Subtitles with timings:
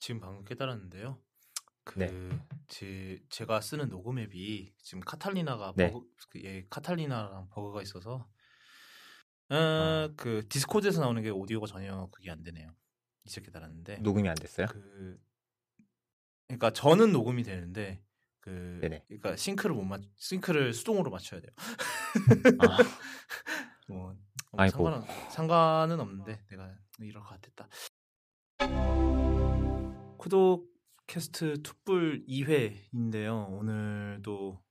[0.00, 1.18] 지금 방금 깨달았는데요.
[1.84, 2.10] 그 네.
[2.68, 5.90] 제, 제가 쓰는 녹음 앱이 지금 카탈리나가 네.
[5.92, 8.28] 버그 그, 예, 카탈리나랑 버그가 있어서
[9.50, 10.08] 어, 아.
[10.16, 12.74] 그 디스코드에서 나오는 게 오디오가 전혀 그게 안 되네요.
[13.24, 14.66] 이제 깨달았는데 녹음이 안 됐어요?
[14.68, 15.20] 그
[16.46, 18.02] 그러니까 저는 녹음이 되는데
[18.40, 19.04] 그 네네.
[19.06, 21.52] 그러니까 싱크를 못 맞 싱크를 수동으로 맞춰야 돼요.
[22.58, 22.76] 아,
[23.88, 24.16] 뭐,
[24.52, 24.68] 뭐.
[24.68, 27.68] 상관은 상관은 없는데 내가 이럴 것 같았다.
[30.20, 33.48] 쿠도캐스트 투뿔 2회인데요.
[33.48, 34.62] 오늘도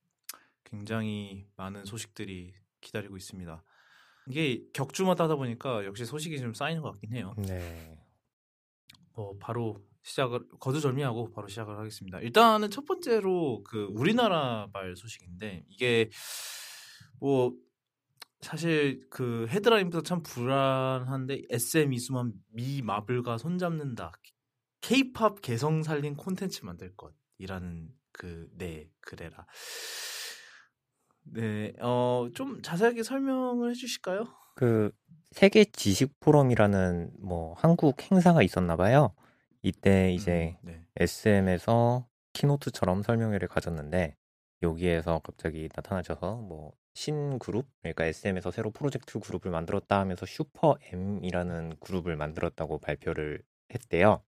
[0.63, 3.63] 굉장히 많은 소식들이 기다리고 있습니다.
[4.27, 7.33] 이게 격주마다 하다 보니까 역시 소식이 좀 쌓이는 것 같긴 해요.
[7.39, 7.97] 네.
[9.15, 12.19] 뭐 바로 시작을 거두절미하고 바로 시작을 하겠습니다.
[12.19, 16.11] 일단은 첫 번째로 그 우리나라발 소식인데 이게
[17.19, 17.53] 뭐
[18.41, 24.11] 사실 그 헤드라인부터 참 불안한데 SM 이수만 미 마블과 손잡는다.
[24.81, 29.45] K-팝 개성 살린 콘텐츠 만들 것이라는 그 네 그래라.
[31.23, 34.27] 네, 어좀 자세하게 설명을 해주실까요?
[34.55, 34.91] 그
[35.31, 39.13] 세계 지식 포럼이라는 뭐 한국 행사가 있었나 봐요.
[39.61, 40.85] 이때 이제 음, 네.
[40.97, 44.15] SM에서 keynote처럼 설명회를 가졌는데
[44.63, 52.15] 여기에서 갑자기 나타나셔서 뭐 신그룹 그러니까 SM에서 새로 프로젝트 그룹을 만들었다 하면서 슈퍼 M이라는 그룹을
[52.15, 54.23] 만들었다고 발표를 했대요.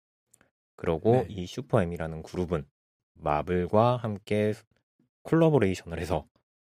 [0.81, 1.27] 그러고 네.
[1.28, 2.64] 이 슈퍼 M이라는 그룹은
[3.12, 4.55] 마블과 함께
[5.25, 6.27] 콜라보레이션을 해서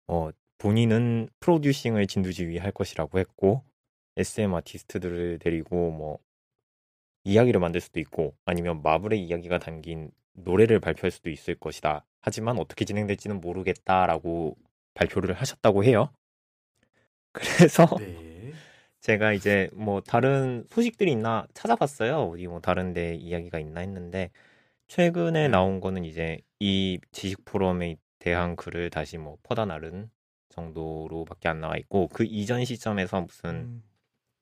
[0.08, 3.66] 어 본인은 프로듀싱을 진두지휘할 것이라고 했고
[4.16, 6.20] SM 아티스트들을 데리고 뭐
[7.26, 12.06] 이야기를 만들 수도 있고 아니면 마블의 이야기가 담긴 노래를 발표할 수도 있을 것이다.
[12.22, 14.56] 하지만 어떻게 진행될지는 모르겠다라고
[14.94, 16.14] 발표를 하셨다고 해요.
[17.34, 18.27] 그래서 네.
[19.08, 22.18] 제가 이제 뭐 다른 소식들이 있나 찾아봤어요.
[22.32, 24.32] 어디 뭐 다른 데 이야기가 있나 했는데
[24.88, 25.50] 최근에 네.
[25.50, 30.10] 나온 거는 이제 이 지식 포럼에 대한 글을 다시 뭐 퍼다 나른
[30.50, 33.84] 정도로밖에 안 나와 있고 그 이전 시점에서 무슨 음,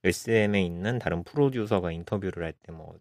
[0.06, 2.98] SM에 있는 다른 프로듀서가 인터뷰를 할 때 뭐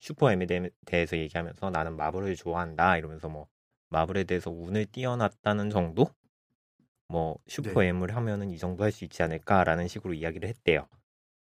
[0.00, 3.48] 슈퍼 M에 대- 대해서 얘기하면서 나는 마블을 좋아한다 이러면서 뭐
[3.90, 6.08] 마블에 대해서 운을 띄어놨다는 정도?
[7.08, 7.88] 뭐 슈퍼 네.
[8.16, 10.88] 하면은 이 정도 할 수 있지 않을까라는 식으로 이야기를 했대요.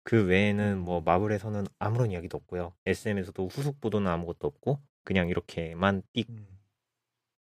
[0.04, 1.04] 그 외에는 뭐 음.
[1.04, 2.74] 마블에서는 아무런 이야기도 없고요.
[2.86, 6.48] SM에서도 후속 보도는 아무것도 없고 그냥 이렇게만 띡 음.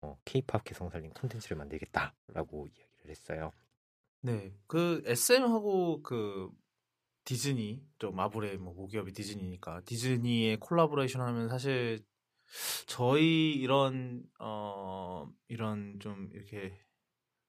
[0.03, 3.53] 어, K-팝 개성 살린 콘텐츠를 만들겠다라고 이야기를 했어요.
[4.21, 6.51] 네, 그 SM하고 그
[7.25, 12.01] 디즈니, 또 마블의 뭐 모기업이 디즈니니까 디즈니의 콜라보레이션 하면 사실
[12.87, 16.73] 저희 이런 어 이런 좀 이렇게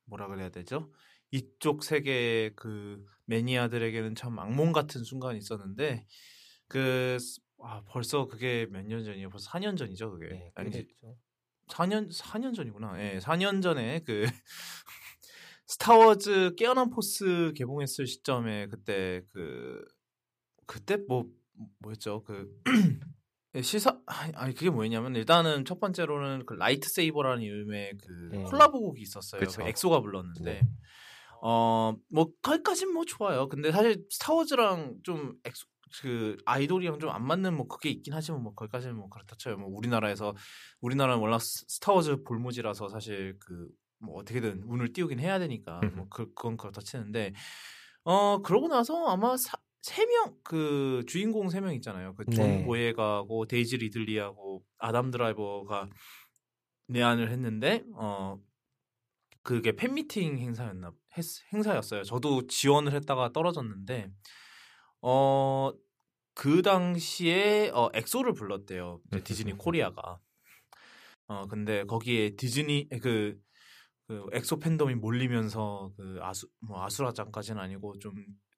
[0.05, 0.91] 뭐라 그래야 되죠?
[1.31, 6.06] 이쪽 세계 그 매니아들에게는 참 악몽 같은 순간이 있었는데
[6.67, 7.17] 그
[7.62, 9.29] 아, 벌써 그게 몇 년 전이에요?
[9.29, 10.29] 벌써 4년 전이죠, 그게.
[10.29, 11.18] 네, 아니지, 그랬죠.
[11.68, 13.00] 4년 4년 전이구나.
[13.03, 14.23] 예, 4년 전에 그
[15.68, 19.84] 스타워즈 깨어난 포스 개봉했을 시점에 그때 그
[20.66, 21.25] 그때 뭐
[21.79, 22.23] 뭐였죠?
[22.23, 22.50] 그
[23.62, 28.44] 시사 아니, 아니 그게 뭐였냐면 일단은 첫 번째로는 그 라이트 세이버라는 이름의 그 네.
[28.44, 29.41] 콜라보 곡이 있었어요.
[29.41, 30.62] 그 엑소가 불렀는데 네.
[31.41, 33.47] 어 뭐 거기까진 뭐 좋아요.
[33.50, 35.66] 근데 사실 스타워즈랑 좀 엑소
[36.01, 39.57] 그 아이돌이랑 좀 안 맞는 뭐 그게 있긴 하지만 뭐 거기까지는 뭐 그렇다 쳐요.
[39.57, 40.35] 뭐 우리나라에서
[40.81, 43.69] 우리나라는 스- 스타워즈 불모지라서 사실 그
[44.01, 47.33] 뭐 어떻게든 운을 띄우긴 해야 되니까 뭐 그, 그건 그렇다 치는데
[48.06, 49.35] 어 그러고 나서 아마
[49.81, 52.16] 세 명 그 주인공 세 명 있잖아요.
[52.16, 52.66] 그 존 네.
[52.66, 55.89] 보예가하고 데이지 리들리하고 아담 드라이버가
[56.88, 58.39] 내한을 했는데 어
[59.44, 62.03] 그게 팬미팅 행사였나 했, 행사였어요.
[62.03, 64.11] 저도 지원을 했다가 떨어졌는데
[65.01, 65.72] 어
[66.35, 69.01] 그 당시에 어 엑소를 불렀대요.
[69.25, 70.19] 디즈니 코리아가.
[71.27, 73.39] 어 근데 거기에 디즈니 그,
[74.07, 78.13] 그 엑소 팬덤이 몰리면서 그 아수 뭐 아수라장까지는 아니고 좀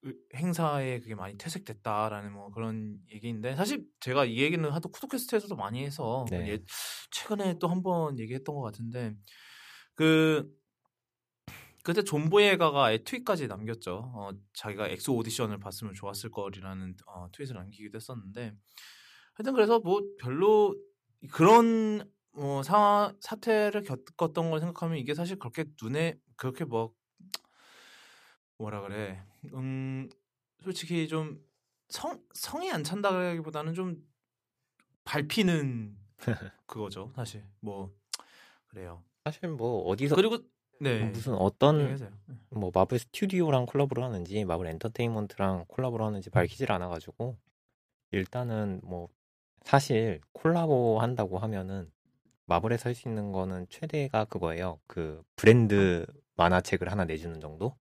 [0.06, 5.84] 으- 행사에 그게 많이 퇴색됐다라는 뭐 그런 얘기인데 사실 제가 이 얘기는 하도 쿠도캐스트에서도 많이
[5.86, 6.50] 해서 네.
[6.50, 6.60] 예,
[7.12, 9.16] 최근에 또 한 번 얘기했던 것 같은데
[9.96, 10.50] 그
[11.84, 14.12] 그때 존 보예가가 트윗까지 남겼죠.
[14.16, 18.54] 어, 자기가 엑소 오디션을 봤으면 좋았을 거라는 어, 트윗을 남기기도 했었는데.
[19.34, 20.76] 하여튼 그래서 뭐 별로
[21.32, 26.94] 그런 뭐 사, 사태를 겪었던 걸 생각하면 이게 사실 그렇게 눈에 그렇게 뭐
[28.58, 29.24] 뭐라 그래.
[29.54, 30.10] 음
[30.64, 31.52] 솔직히 좀
[31.92, 33.98] 성 성이 안 찬다기보다는 좀
[35.04, 35.98] 밟히는
[36.66, 37.44] 그거죠 사실.
[37.60, 37.94] 뭐
[38.68, 39.04] 그래요.
[39.26, 40.38] 사실 뭐 어디서 그리고
[40.82, 41.98] 네 무슨 어떤.
[42.50, 47.38] 뭐 마블 스튜디오랑 콜라보를 하는지 마블 엔터테인먼트랑 콜라보를 하는지 밝히질 않아가지고
[48.12, 49.08] 일단은 뭐
[49.64, 51.92] 사실 콜라보 한다고 하면은
[52.48, 54.80] 마블에서 할 수 있는 거는 최대가 그거예요.
[54.88, 56.06] 그 브랜드
[56.36, 57.78] 만화책을 하나 내주는 정도?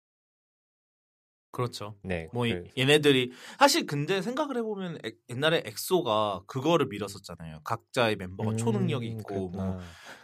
[1.51, 1.97] 그렇죠.
[2.03, 2.29] 네.
[2.33, 7.61] 뭐 그- 얘네들이 사실 근데 생각을 해보면 엑- 옛날에 엑소가 그거를 밀었었잖아요.
[7.65, 9.79] 각자의 멤버가 초능력이 음, 있고 뭐.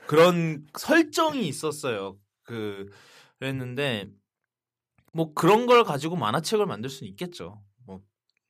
[0.07, 2.17] 그런 설정이 있었어요.
[2.51, 2.91] 그
[3.39, 4.11] 그랬는데
[5.13, 7.63] 뭐 그런 걸 가지고 만화책을 만들 수는 있겠죠.
[7.87, 8.01] 뭐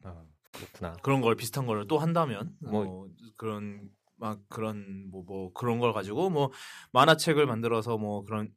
[0.02, 0.92] 아, 그렇구나.
[1.02, 6.28] 그런 걸 비슷한 걸 또 한다면 뭐- 뭐, 그런 막 그런 뭐뭐 그런 걸 가지고
[6.30, 6.50] 뭐
[6.92, 8.52] 만화책을 만들어서 뭐 그런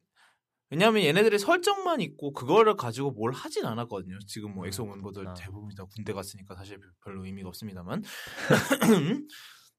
[0.70, 4.18] 왜냐하면 얘네들이 설정만 있고 그거를 가지고 뭘 하진 않았거든요.
[4.28, 5.34] 지금 뭐 엑소 음, 멤버들 그렇구나.
[5.46, 8.02] 대부분 다 군대 갔으니까 사실 별로 의미가 없습니다만.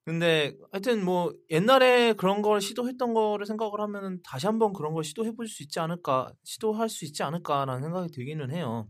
[0.05, 5.33] 근데 하여튼 뭐 옛날에 그런 걸 시도했던 거를 생각을 하면은 다시 한번 그런 걸 시도해
[5.33, 8.89] 볼 수 있지 않을까 시도할 수 있지 않을까라는 생각이 들기는 해요.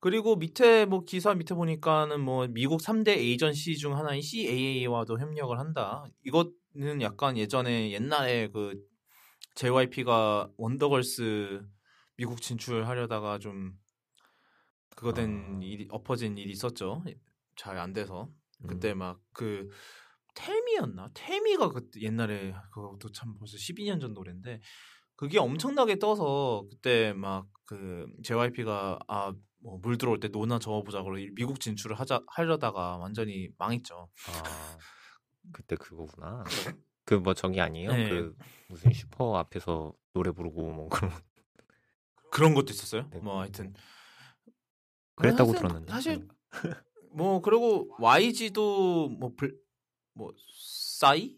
[0.00, 6.04] 그리고 밑에 뭐 기사 밑에 보니까는 뭐 미국 3대 에이전시 중 하나인 CAA와도 협력을 한다.
[6.24, 8.74] 이거는 약간 예전에 옛날에 그
[9.54, 11.62] JYP가 원더걸스
[12.16, 13.72] 미국 진출하려다가 좀
[14.96, 15.64] 그거 된 아.
[15.64, 17.02] 일이 엎어진 일이 있었죠.
[17.56, 18.43] 잘 안 돼서 음.
[18.66, 19.68] 그때 막그
[20.34, 21.10] 텔미였나?
[21.14, 24.60] 텔미가 그 옛날에 그것도 참 벌써 12년 전 노래인데
[25.16, 31.14] 그게 엄청나게 떠서 그때 막 그 JYP가 아 뭐 물 들어올 때 노나 저어보자 그러
[31.34, 34.10] 미국 진출을 하자 하려다가 완전히 망했죠.
[34.28, 34.78] 아,
[35.52, 36.44] 그때 그거구나.
[37.06, 37.90] 그뭐 저기 아니에요?
[37.92, 38.10] 네.
[38.10, 38.36] 그
[38.68, 41.10] 무슨 슈퍼 앞에서 노래 부르고 뭐 그런
[42.30, 43.08] 그런 것도 있었어요.
[43.10, 43.20] 네.
[43.20, 43.72] 뭐 하여튼
[45.14, 45.90] 그랬다고 사실- 들었는데.
[45.92, 46.28] 사실 음.
[47.14, 49.56] 뭐 그리고 YG도 뭐, 불,
[50.14, 50.32] 뭐
[50.98, 51.36] 싸이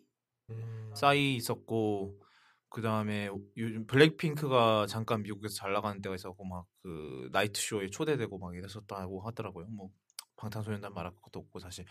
[0.50, 0.90] 음.
[0.94, 2.20] 싸이 있었고
[2.68, 8.38] 그 다음에 요즘 블랙핑크가 잠깐 미국에서 잘 나가는 때가 있었고 막 그 나이트 쇼에 초대되고
[8.38, 9.66] 막 이랬었다고 하더라고요.
[9.70, 9.90] 뭐
[10.36, 11.84] 방탄소년단 말할 것도 없고 사실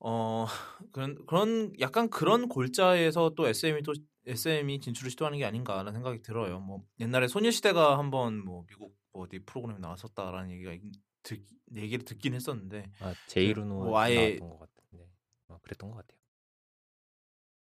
[0.00, 0.46] 어
[0.90, 3.92] 그런 그런 약간 그런 골자에서 또 SM이 또
[4.26, 6.58] SM이 진출을 시도하는 게 아닌가라는 생각이 들어요.
[6.58, 10.82] 뭐 옛날에 소녀시대가 한번 뭐 미국 뭐 어디 프로그램에 나왔었다라는 얘기가 있-
[11.22, 15.06] 듣, 얘기를 듣긴 했었는데 아, 제이루노 뭐 아예- 나왔던 것 같은데.
[15.48, 16.18] 아, 그랬던 것 같아요.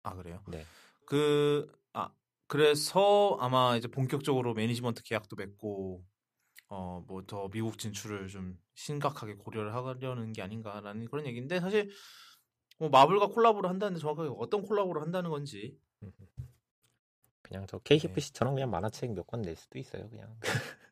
[0.03, 0.43] 아 그래요?
[0.49, 0.65] 네.
[1.05, 2.11] 그, 아,
[2.47, 6.05] 그래서 아마 이제 본격적으로 매니지먼트 계약도 맺고,
[6.69, 11.91] 어, 뭐 더 미국 진출을 좀 심각하게 고려를 하려는 게 아닌가라는 그런 얘기인데, 사실,
[12.79, 15.79] 뭐 마블과 콜라보를 한다는데 정확하게 어떤 콜라보를 한다는 건지,
[17.43, 17.83] 그냥 저 네.
[17.85, 20.39] KCPC처럼 그냥 만화책 몇 권 낼 수도 있어요, 그냥.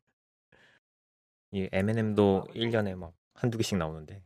[1.54, 4.22] 이 M&M도 1년에 막 한두 개씩 나오는데.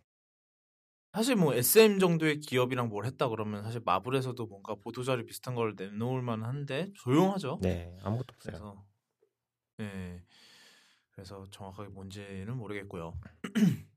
[1.12, 5.74] 사실 뭐 SM 정도의 기업이랑 뭘 했다 그러면 사실 마블에서도 뭔가 보도 자료 비슷한 걸
[5.76, 7.58] 내놓을 만한데, 조용하죠.
[7.60, 8.52] 네, 아무것도 없어요.
[8.52, 8.84] 그래서
[9.78, 10.22] 네
[11.12, 13.12] 그래서 정확하게 뭔지는 모르겠고요.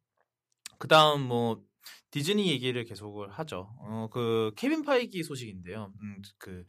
[0.80, 1.64] 그다음 뭐
[2.10, 3.76] 디즈니 얘기를 계속을 하죠.
[3.80, 5.94] 어그 케빈 파이기 소식인데요.
[6.02, 6.66] 음 그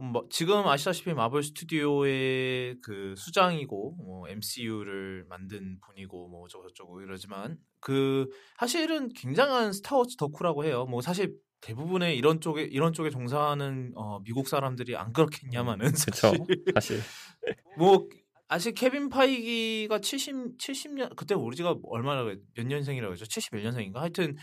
[0.00, 8.28] 뭐 지금 아시다시피 마블 스튜디오의 그 수장이고 뭐 MCU를 만든 분이고 뭐 저쩌고 이러지만 그
[8.58, 10.86] 사실은 굉장한 스타워즈 덕후라고 해요.
[10.86, 16.10] 뭐 사실 대부분의 이런 쪽에 이런 쪽에 종사하는 어, 미국 사람들이 안 그렇겠냐마는 그쵸.
[16.12, 17.00] 사실 사실.
[17.78, 18.08] 뭐
[18.48, 23.24] 아직 케빈 파이기가 70 70년 그때 우리가 얼마나 몇 년생이라고 했죠?
[23.26, 23.96] 71년생인가?
[23.96, 24.36] 하여튼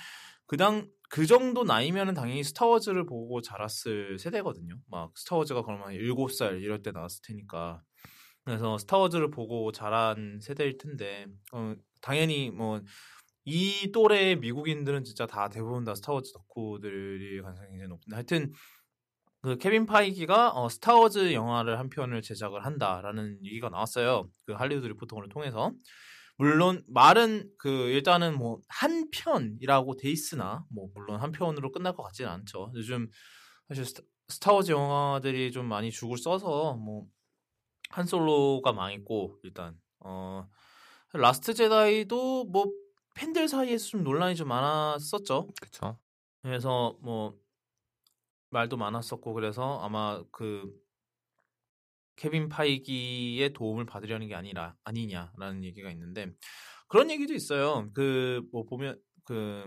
[0.45, 4.75] 그당 그 정도 나이면은 당연히 스타워즈를 보고 자랐을 세대거든요.
[4.89, 7.81] 막 스타워즈가 그러면 7살 이럴 때 나왔을 테니까.
[8.43, 12.81] 그래서 스타워즈를 보고 자란 세대일 텐데 어, 당연히 뭐
[13.49, 18.51] 이 또래의 미국인들은 진짜 다 대부분 다 스타워즈 덕후들일 가능성이 굉장히 높은데 하여튼
[19.41, 24.29] 그 케빈 파이기가 어, 스타워즈 영화를 한 편을 제작을 한다라는 얘기가 나왔어요.
[24.45, 25.71] 그 할리우드 리포터를 통해서
[26.37, 32.03] 물론 말은 그 일단은 뭐 한 편이라고 돼 있으나 뭐 물론 한 편으로 끝날 것
[32.03, 32.71] 같지는 않죠.
[32.75, 33.09] 요즘
[33.69, 37.07] 사실 스타, 스타워즈 영화들이 좀 많이 죽을 써서 뭐
[37.89, 40.47] 한솔로가 망했고 일단 어
[41.13, 42.71] 라스트 제다이도 뭐
[43.15, 45.47] 팬들 사이에서 좀 논란이 좀 많았었죠.
[45.61, 45.99] 그쵸.
[46.43, 47.35] 그래서 뭐
[48.49, 50.71] 말도 많았었고 그래서 아마 그
[52.17, 56.27] 케빈 파이기의 도움을 받으려는 게 아니라 아니냐라는 얘기가 있는데
[56.87, 57.89] 그런 얘기도 있어요.
[57.93, 59.65] 그 뭐 보면 그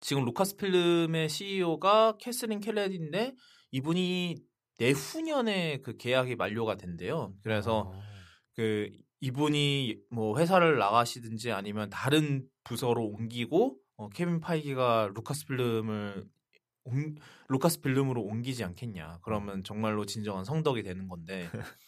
[0.00, 3.34] 지금 루카스 필름의 CEO가 캐슬린 케네디인데
[3.72, 4.36] 이분이
[4.78, 7.34] 내후년에 그 계약이 만료가 된대요.
[7.42, 8.02] 그래서 어,
[8.54, 16.24] 그 이분이 뭐 회사를 나가시든지 아니면 다른 부서로 옮기고 어, 케빈 파이기가 루카스 필름을
[16.84, 17.14] 옮,
[17.48, 19.20] 루카스 필름으로 옮기지 않겠냐.
[19.22, 21.48] 그러면 정말로 진정한 성덕이 되는 건데.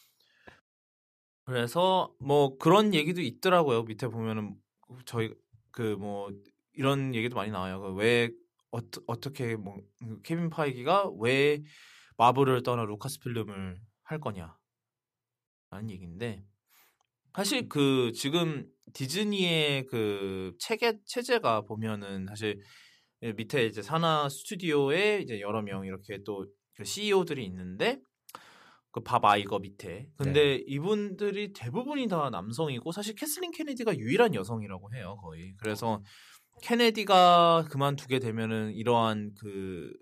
[1.44, 3.82] 그래서 뭐 그런 얘기도 있더라고요.
[3.84, 4.56] 밑에 보면은
[5.06, 5.34] 저희
[5.72, 6.30] 그 뭐
[6.74, 7.80] 이런 얘기도 많이 나와요.
[7.80, 8.30] 그왜
[8.70, 9.76] 어, 떻게 뭐
[10.22, 11.62] 케빈 파이기가 왜
[12.16, 14.56] 마블을 떠나 루카스 필름을 할 거냐
[15.70, 16.44] 라는 얘기인데
[17.34, 22.60] 사실 그 지금 디즈니의 그 체계 체제가 보면은 사실
[23.22, 26.46] 밑에 이제 산하 스튜디오에 이제 여러 명 이렇게 또
[26.82, 28.00] CEO들이 있는데
[28.90, 30.64] 그 밥 아이거 밑에 근데 네.
[30.66, 36.02] 이분들이 대부분이 다 남성이고 사실 캐슬린 케네디가 유일한 여성이라고 해요 거의 그래서
[36.62, 39.92] 케네디가 그만두게 되면은 이러한 그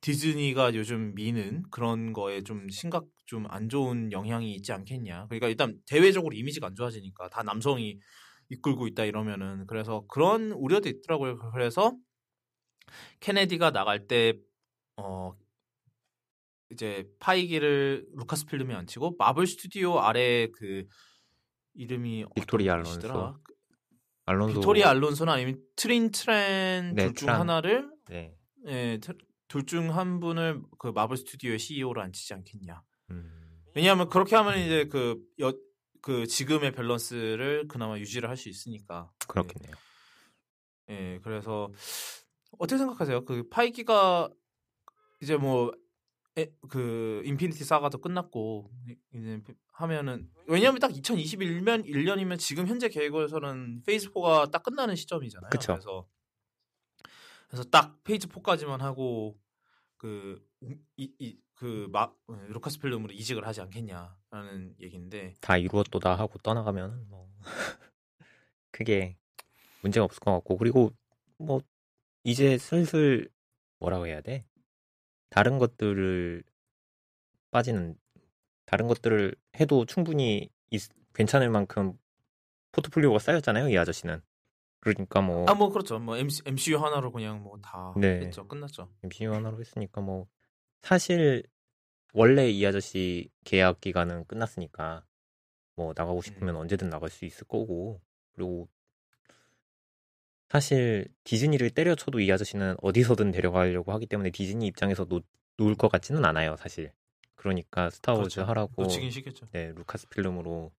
[0.00, 5.26] 디즈니가 요즘 미는 그런 거에 좀 심각 좀 안 좋은 영향이 있지 않겠냐.
[5.26, 7.98] 그러니까 일단 대외적으로 이미지가 안 좋아지니까 다 남성이
[8.48, 11.38] 이끌고 있다 이러면은 그래서 그런 우려도 있더라고요.
[11.52, 11.94] 그래서
[13.20, 14.38] 케네디가 나갈 때
[15.00, 15.32] 어
[16.70, 20.84] 이제 파이기를 루카스 필름에 얹히고 마블 스튜디오 아래 그
[21.74, 23.14] 이름이 분이시더라?
[23.14, 23.40] 알론소.
[24.26, 27.40] 알론소 빅토리아 알론소나 아니면 트린 트렌 네, 둘중 트란.
[27.40, 28.36] 하나를 네.
[28.66, 28.98] 예,
[29.46, 32.82] 둘중 한 분을 그 마블 스튜디오의 CEO로 앉히지 않겠냐.
[33.12, 33.62] 음.
[33.74, 35.54] 왜냐하면 그렇게 하면 이제 그, 여,
[36.02, 39.10] 그 지금의 밸런스를 그나마 유지를 할 수 있으니까.
[39.28, 39.74] 그렇겠네요.
[40.90, 41.70] 예, 그래서
[42.52, 43.24] 어떻게 생각하세요?
[43.24, 44.30] 그 파이기가
[45.20, 45.72] 이제 뭐
[46.68, 48.70] 그 인피니티 사가도 끝났고
[49.12, 55.50] 이제 하면은 왜냐하면 딱 2021년 1년이면 지금 현재 계획에서는 Phase 4가 딱 끝나는 시점이잖아요.
[55.50, 55.72] 그쵸.
[55.72, 56.06] 그래서
[57.48, 59.36] 그래서 딱 Phase 4까지만 하고
[59.96, 60.40] 그
[60.96, 67.28] 그이그막 루카스 필름으로 이직을 하지 않겠냐라는 얘기인데 다 이루었도다 하고 떠나가면 뭐
[68.70, 69.16] 그게
[69.82, 70.92] 문제가 없을 것 같고 그리고
[71.38, 71.60] 뭐
[72.28, 73.28] 이제 슬슬
[73.78, 74.44] 뭐라고 해야 돼?
[75.30, 76.42] 다른 것들을
[77.50, 77.96] 빠지는
[78.66, 81.98] 다른 것들을 해도 충분히 있- 괜찮을 만큼
[82.72, 84.20] 포트폴리오가 쌓였잖아요, 이 아저씨는.
[84.80, 85.98] 그러니까 뭐 아 뭐 그렇죠.
[85.98, 88.20] 뭐 MC, MCU 하나로 그냥 뭐다 네.
[88.20, 88.46] 했죠.
[88.46, 88.92] 끝났죠.
[89.04, 90.28] MCU 하나로 했으니까 뭐
[90.82, 91.42] 사실
[92.12, 95.04] 원래 이 아저씨 계약 기간은 끝났으니까
[95.76, 96.60] 뭐 나가고 싶으면 음.
[96.60, 98.00] 언제든 나갈 수 있을 거고
[98.34, 98.68] 그리고
[100.48, 105.24] 사실 디즈니를 때려쳐도 이 아저씨는 어디서든 데려가려고 하기 때문에 디즈니 입장에서 놓,
[105.58, 106.92] 놓을 것 같지는 않아요 사실
[107.34, 108.48] 그러니까 스타워즈 그렇죠.
[108.50, 109.46] 하라고 놓치긴 싫겠죠.
[109.52, 110.72] 네 루카스 필름으로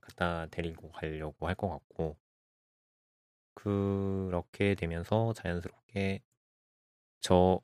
[0.00, 2.16] 갖다 데리고 가려고 할 것 같고
[3.54, 6.20] 그렇게 되면서 자연스럽게
[7.20, 7.60] 저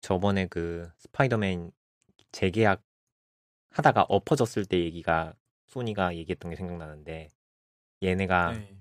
[0.00, 1.72] 저번에 그 스파이더맨
[2.32, 2.82] 재계약
[3.70, 5.34] 하다가 엎어졌을 때 얘기가
[5.68, 7.28] 소니가 얘기했던 게 생각나는데
[8.02, 8.73] 얘네가 네.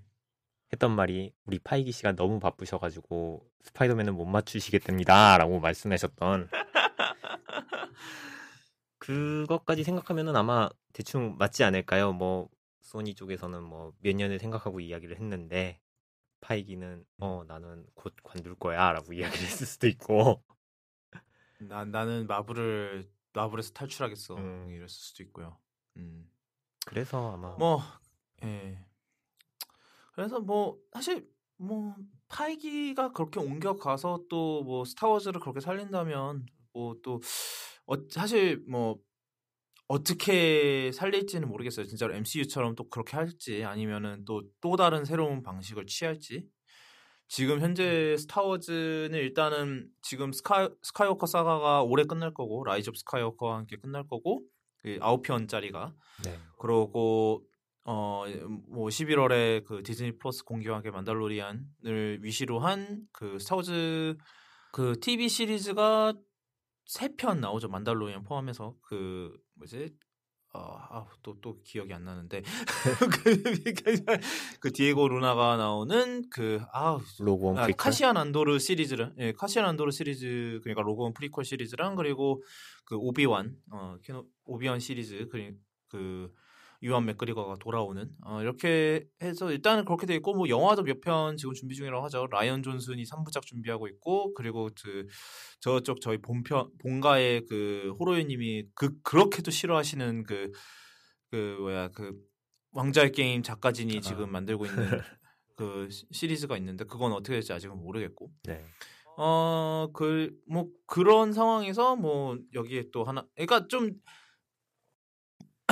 [0.74, 6.50] 했던 말이 우리 파이기 씨가 너무 바쁘셔가지고 스파이더맨을 못 맞추시겠답니다라고 말씀하셨던
[8.98, 12.14] 그것까지 생각하면은 아마 대충 맞지 않을까요?
[12.14, 12.50] 뭐
[12.82, 15.80] 소니 쪽에서는 뭐 몇 년을 생각하고 이야기를 했는데
[16.42, 20.44] 파이기는 어 나는 곧 관둘 거야라고 이야기를 했을 수도 있고
[21.60, 24.36] 나 나는 마블을 마블에서 탈출하겠어.
[24.36, 24.68] 음.
[24.70, 25.58] 이랬을 수도 있고요.
[25.98, 26.30] 음.
[26.86, 27.82] 그래서 아마 뭐
[28.44, 28.78] 예.
[30.14, 31.28] 그래서 뭐 사실
[31.58, 31.96] 뭐
[32.30, 37.20] 파이기가 그렇게 옮겨가서 또 뭐 스타워즈를 그렇게 살린다면 뭐 또
[37.88, 38.98] 어, 사실 뭐
[39.88, 41.86] 어떻게 살릴지는 모르겠어요.
[41.86, 46.48] 진짜로 MCU처럼 또 그렇게 할지 아니면은 또또 다른 새로운 방식을 취할지.
[47.28, 53.76] 지금 현재 스타워즈는 일단은 지금 스카 스카이워커 사가가 올해 끝날 거고 라이즈 오브 스카이워커와 함께
[53.78, 54.44] 끝날 거고
[54.78, 55.94] 그 9편짜리가
[56.26, 56.38] 네.
[56.60, 57.44] 그러고
[57.86, 58.26] 어
[58.68, 64.16] 뭐 11월에 그 디즈니 플러스 함께 만달로리안을 위시로 한 그 스타워즈
[64.72, 66.14] 그 TV 시리즈가
[66.86, 68.76] 세 편 나오죠 만달로리안 포함해서.
[68.82, 69.96] 그 뭐지?
[70.54, 72.44] 어또또 또 기억이 안 나는데.
[73.24, 73.96] 그,
[74.60, 80.84] 그 디에고 루나가 나오는 그아 로그 아, 카시안 안도르 시리즈를 예, 카시안 안도르 시리즈 그러니까
[80.84, 82.44] 로그 원 프리퀄 시리즈랑 그리고
[82.86, 83.96] 그 오비완 어
[84.46, 85.54] 오비완 시리즈 그,
[85.90, 86.32] 그
[86.84, 91.54] 이완 맥그리거가 돌아오는 어 이렇게 해서 일단은 그렇게 돼 있고 뭐 영화도 몇 편 지금
[91.54, 92.28] 준비 중이라고 하죠.
[92.30, 95.08] 라이언 존슨이 3부작 준비하고 있고 그리고 그
[95.62, 102.14] 저쪽 저희 본편 본가의 그 호로이 님이 그 그렇게도 싫어하시는 그그 뭐야 그
[102.74, 104.02] 왕자의 게임 작가진이 아.
[104.02, 104.76] 지금 만들고 있는
[105.56, 108.66] 그 시- 시리즈가 있는데 그건 어떻게 될지 아직은 모르겠고 네.
[109.16, 113.92] 어그 뭐 그런 상황에서 뭐 여기에 또 하나 그러니까 좀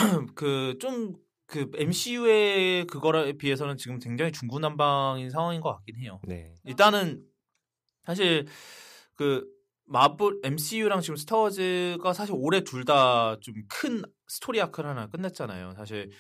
[0.35, 6.19] 그좀그 MCU의 그거에 비해서는 지금 굉장히 중구난방인 상황인 것 같긴 해요.
[6.27, 6.55] 네.
[6.65, 7.23] 일단은
[8.03, 8.47] 사실
[9.15, 9.45] 그
[9.85, 15.73] 마블 MCU랑 지금 스타워즈가 사실 올해 둘 다 좀 큰 스토리 아크를 하나 끝냈잖아요.
[15.75, 16.11] 사실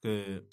[0.00, 0.46] 그.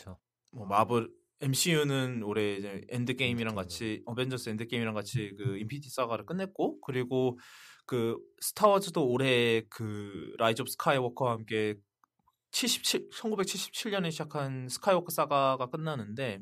[0.52, 1.10] 뭐 마블
[1.42, 7.38] MCU는 올해 이제 엔드 게임이랑 같이 어벤져스 엔드 게임이랑 같이 그 인피니티 사가를 끝냈고 그리고
[7.86, 11.76] 그 스타워즈도 올해 그 라이즈 오브 스카이워커와 함께
[12.56, 16.40] 77 1977년에 시작한 스카이워커 사가가 끝나는데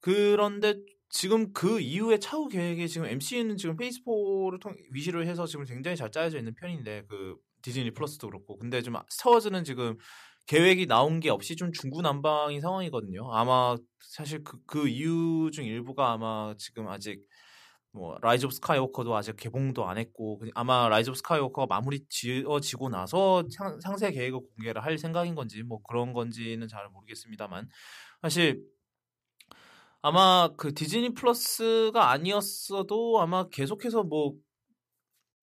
[0.00, 0.76] 그런데
[1.10, 5.96] 지금 그 이후에 차후 계획이 지금 MCU는 지금 Phase 4를 통 위시를 해서 지금 굉장히
[5.96, 9.96] 잘 짜여져 있는 편인데 그 디즈니 플러스도 그렇고 근데 좀 스타워즈는 지금
[10.46, 13.32] 계획이 나온 게 없이 좀 중구난방인 상황이거든요.
[13.32, 17.20] 아마 사실 그, 그 이유 중 일부가 아마 지금 아직
[17.96, 23.44] 뭐 라이즈 오브 스카이워커도 아직 개봉도 안 했고 아마 라이즈 오브 스카이워커가 마무리 지어지고 나서
[23.50, 27.68] 상, 상세 계획을 공개를 할 생각인 건지 뭐 그런 건지는 잘 모르겠습니다만
[28.22, 28.62] 사실
[30.02, 34.34] 아마 그 디즈니 플러스가 아니었어도 아마 계속해서 뭐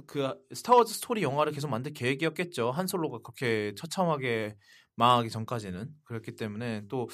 [0.05, 2.71] 그 스타워즈 스토리 영화를 계속 만들 계획이었겠죠.
[2.71, 4.55] 한 솔로가 그렇게 처참하게
[4.95, 7.07] 망하기 전까지는 그렇기 때문에 또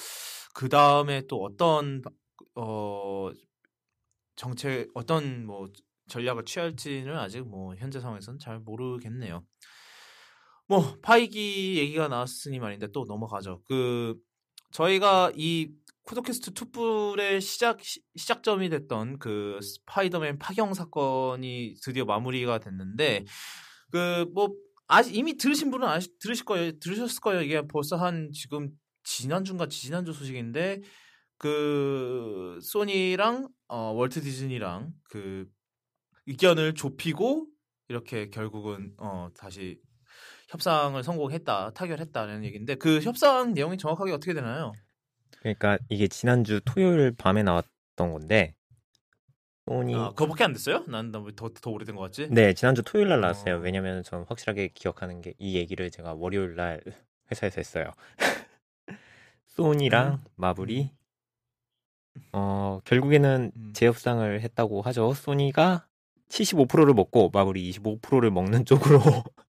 [0.54, 2.02] 그 다음에 또 어떤
[2.56, 3.30] 어
[4.40, 5.68] 정책 어떤 뭐
[6.08, 9.44] 전략을 취할지는 아직 뭐 현재 상황에서는 잘 모르겠네요.
[10.66, 13.60] 뭐 파이기 얘기가 나왔으니 말인데 또 넘어가죠.
[13.68, 14.16] 그
[14.72, 15.70] 저희가 이
[16.04, 23.26] 쿠도캐스트 투뿔의 시작 시, 작점이 됐던 그 스파이더맨 파경 사건이 드디어 마무리가 됐는데
[23.90, 24.54] 그 뭐
[24.88, 26.72] 아직 이미 들으신 분은 아시, 들으실 거예요.
[26.80, 27.42] 들으셨을 거예요.
[27.42, 28.70] 이게 벌써 한 지금
[29.04, 30.80] 지난주인가 지난주 소식인데
[31.40, 35.48] 그 소니랑 어, 월트 디즈니랑 그
[36.26, 37.46] 의견을 좁히고
[37.88, 39.80] 이렇게 결국은 어, 다시
[40.50, 44.72] 협상을 성공했다, 타결했다는 얘기인데 그 협상 내용이 정확하게 어떻게 되나요?
[45.40, 48.54] 그러니까 이게 지난주 토요일 밤에 나왔던 건데
[49.66, 50.84] 소니 아, 그거밖에 안 됐어요?
[50.88, 52.28] 난더더 더 오래된 것 같지?
[52.30, 53.56] 네, 지난주 토요일 날 나왔어요.
[53.56, 53.58] 어...
[53.60, 56.82] 왜냐면 전 확실하게 기억하는 게 이 얘기를 제가 월요일 날
[57.32, 57.92] 회사에서 했어요.
[59.46, 60.24] 소니랑 음.
[60.36, 60.99] 마블이
[62.32, 63.72] 어, 결국에는 음.
[63.74, 65.14] 재협상을 했다고 하죠.
[65.14, 65.86] 소니가
[66.28, 69.00] 75%를 먹고 마블이 25%를 먹는 쪽으로.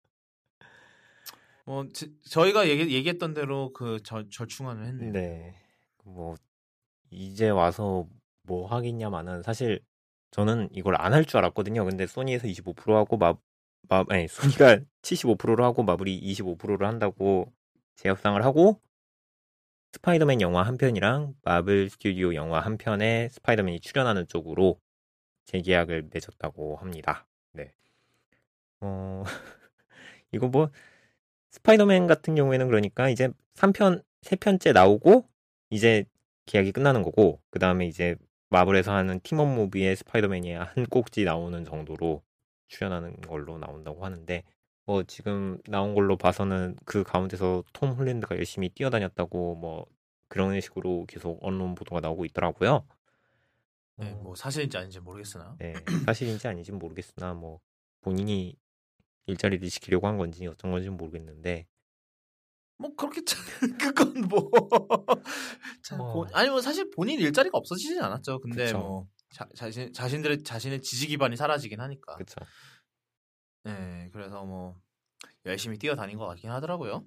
[1.66, 1.86] 뭐
[2.30, 5.12] 저희가 얘기, 얘기했던 대로 그 절, 절충안을 했네요.
[5.12, 5.56] 네.
[6.04, 6.36] 뭐
[7.12, 8.08] 이제 와서
[8.44, 9.80] 뭐 하겠냐마는 사실
[10.32, 11.86] 저는 이걸 안 할 줄 알았거든요.
[11.86, 13.36] 근데 소니에서 25% 하고 마,
[13.90, 17.54] 마 아니 소니가 75%를 하고 마블이 25%를 한다고
[17.96, 18.82] 재협상을 하고
[19.94, 24.80] 스파이더맨 영화 한 편이랑 마블 스튜디오 영화 한 편에 스파이더맨이 출연하는 쪽으로
[25.46, 27.28] 재계약을 맺었다고 합니다.
[27.52, 27.74] 네.
[28.80, 29.24] 어,
[30.32, 30.70] 이거 뭐,
[31.52, 35.28] 스파이더맨 같은 경우에는 그러니까 이제 3편, 3편째 나오고,
[35.70, 36.06] 이제
[36.46, 38.16] 계약이 끝나는 거고, 그 다음에 이제
[38.50, 42.24] 마블에서 하는 팀업 무비에 스파이더맨이 한 꼭지 나오는 정도로
[42.70, 44.44] 출연하는 걸로 나온다고 하는데,
[44.86, 49.86] 뭐 지금 나온 걸로 봐서는 그 가운데서 톰 홀랜드가 열심히 뛰어다녔다고 뭐
[50.28, 52.86] 그런 식으로 계속 언론 보도가 나오고 있더라고요.
[53.98, 55.56] 네, 뭐 사실인지 아닌지 모르겠으나.
[55.60, 55.74] 네,
[56.06, 57.60] 사실인지 아닌지 모르겠으나 뭐
[58.02, 58.58] 본인이
[59.28, 61.68] 일자리를 지키려고 한 건지 어떤 건지 모르겠는데.
[62.78, 63.40] 뭐 그렇게 참,
[63.78, 64.50] 그건 뭐
[65.84, 66.26] 참, 어...
[66.34, 68.40] 아니 뭐 사실 본인 일자리가 없어지진 않았죠.
[68.40, 68.80] 근데 그쵸.
[68.80, 72.16] 뭐 자, 자신 자신들의 자신의 지지 기반이 사라지긴 하니까.
[72.16, 72.36] 그렇죠.
[73.64, 74.76] 네, 그래서 뭐
[75.46, 77.06] 열심히 뛰어다닌 것 같긴 하더라고요.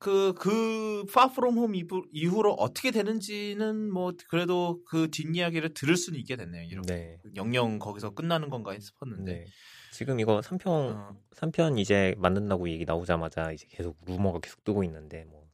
[0.00, 6.36] 그, 그, From Home 이후, 이후로 어떻게 되는지는 뭐, 그래도 그 뒷이야기를 들을 수는 있게
[6.36, 6.62] 됐네요.
[6.62, 6.94] 이렇게.
[6.94, 7.20] 네.
[7.36, 9.32] 영영 거기서 끝나는 건가 싶었는데.
[9.32, 9.44] 네.
[9.92, 11.16] 지금 이거 3편, 어.
[11.32, 15.46] 3편 이제 만든다고 얘기 나오자마자 이제 계속 루머가 계속 뜨고 있는데, 뭐,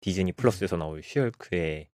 [0.00, 1.90] 디즈니 플러스에서 나올 쉬헐크의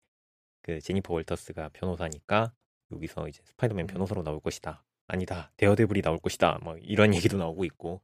[0.62, 2.54] 그 제니퍼 월터스가 변호사니까
[2.92, 3.88] 여기서 이제 스파이더맨 음.
[3.88, 4.84] 변호사로 나올 것이다.
[5.08, 5.52] 아니다.
[5.58, 6.60] 데어데블이 나올 것이다.
[6.64, 8.02] 뭐 이런 얘기도 나오고 있고.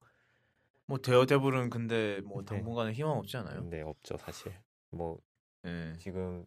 [0.86, 2.46] 뭐 데어데블은 근데 뭐 네.
[2.46, 3.62] 당분간은 희망 없지 않아요?
[3.70, 4.54] 네, 없죠, 사실.
[4.92, 5.18] 뭐
[5.64, 5.94] 네.
[6.00, 6.46] 지금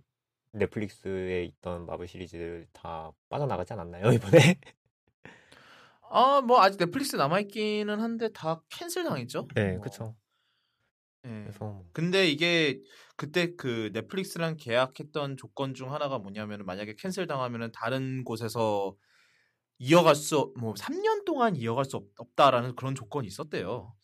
[0.53, 4.59] 넷플릭스에 있던 마블 시리즈들 다 빠져나가지 않았나요, 이번에?
[6.09, 9.49] 아, 뭐 아직 넷플릭스 남아 있기는 한데 다 cancel 당했죠?
[9.55, 9.81] 네, 뭐.
[9.81, 10.17] 그렇죠.
[11.23, 11.43] 네.
[11.43, 11.85] 그래서 뭐.
[11.93, 12.81] 근데 이게
[13.17, 18.95] 그때 그 넷플릭스랑 계약했던 조건 중 하나가 뭐냐면 만약에 cancel 당하면은 다른 곳에서
[19.79, 22.05] 이어갈 수, 뭐 3년 동안 이어갈 수 없,
[22.37, 23.95] 다라는 그런 조건이 있었대요.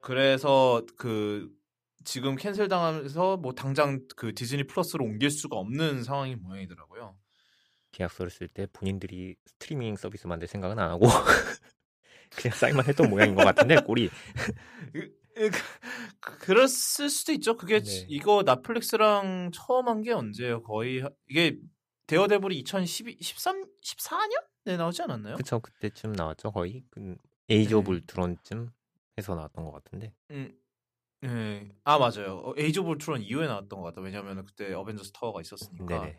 [0.00, 1.48] 그래서 그
[2.04, 7.16] 지금 cancel 당하면서 뭐 당장 그 디즈니 플러스로 옮길 수가 없는 상황인 모양이더라고요.
[7.92, 11.06] 계약서를 쓸 때 본인들이 스트리밍 서비스 만들 생각은 안 하고
[12.30, 14.10] 그냥 사인만 했던 모양인 것 같은데 꼴이
[14.92, 15.50] 그, 그,
[16.20, 17.56] 그, 그랬을 수도 있죠.
[17.56, 18.06] 그게 네.
[18.08, 20.62] 이거 넷플릭스랑 처음 한 게 언제예요?
[20.62, 21.58] 거의 이게
[22.06, 24.44] 데어데블이 2012, 13, 14년?
[24.64, 25.36] 네, 나오지 않았나요?
[25.36, 26.84] 그쵸, 그때쯤 나왔죠, 거의.
[26.90, 27.16] 그
[27.48, 28.70] 에이지 오브 울트론쯤
[29.18, 30.12] 해서 나왔던 것 같은데.
[30.30, 30.52] 음,
[31.24, 31.68] 예.
[31.84, 32.38] 아 맞아요.
[32.44, 34.00] 어, 에이지 오브 울트론 이후에 나왔던 것 같다.
[34.00, 35.86] 왜냐하면 그때 어벤져스 타워가 있었으니까.
[35.86, 36.18] 네네.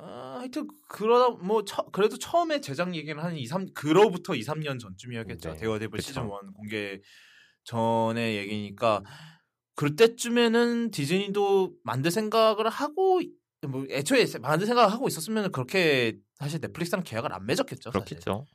[0.00, 4.78] 아, 하여튼 그러다 뭐 처, 그래도 처음에 제작 얘기는 한 2, 3 그로부터 2, 3년
[4.78, 5.52] 전쯤이었겠죠.
[5.52, 6.00] 네, 데어데블.
[6.00, 7.00] 시즌 1 공개
[7.64, 9.02] 전의 얘기니까
[9.74, 13.20] 그때쯤에는 디즈니도 만들 생각을 하고
[13.66, 17.90] 뭐 애초에 만들 생각을 하고 있었으면 그렇게 사실 넷플릭스랑 계약을 안 맺었겠죠.
[17.90, 18.04] 사실.
[18.04, 18.46] 그렇겠죠.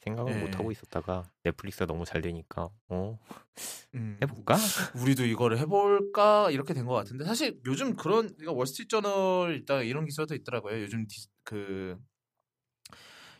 [0.00, 0.36] 생각을 예.
[0.38, 3.18] 못 하고 있었다가 넷플릭스가 너무 잘 되니까 어
[3.94, 4.54] 음, 해볼까?
[5.00, 10.34] 우리도 이거를 해볼까 이렇게 된 것 같은데 사실 요즘 그런 그러니까 월스트리트저널 일단 이런 기사도
[10.34, 10.82] 있더라고요.
[10.82, 11.96] 요즘 디, 그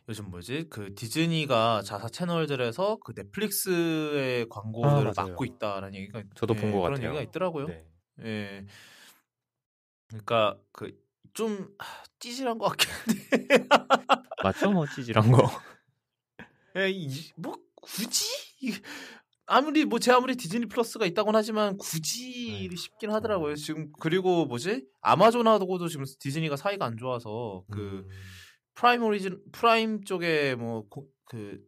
[0.08, 5.12] 요즘 뭐지 그 디즈니가 자사 채널들에서 그 넷플릭스의 광고를 아.
[5.16, 7.08] 막고 있다라는 얘기가 저도 본것 그런 같아요.
[7.08, 7.66] 얘기가 있더라고요.
[7.66, 7.84] 네.
[8.24, 8.66] 예.
[10.24, 10.92] 그러니까 그
[11.34, 11.68] 좀
[12.20, 13.66] 찌질한 것 같긴 한데
[14.44, 14.70] 맞죠?
[14.70, 15.42] 뭐 찌질한 거.
[16.76, 18.24] 예, 이- 뭐 굳이
[19.46, 22.76] 아무리 뭐 제 아무리 디즈니 플러스가 있다곤 하지만 굳이 네.
[22.76, 23.56] 싶긴 하더라고요.
[23.56, 28.08] 지금 그리고 뭐지 아마존하고도 지금 디즈니가 사이가 안 좋아서 그 음,
[28.74, 30.84] 프라임 오리진 프라임 쪽에 뭐
[31.26, 31.58] 그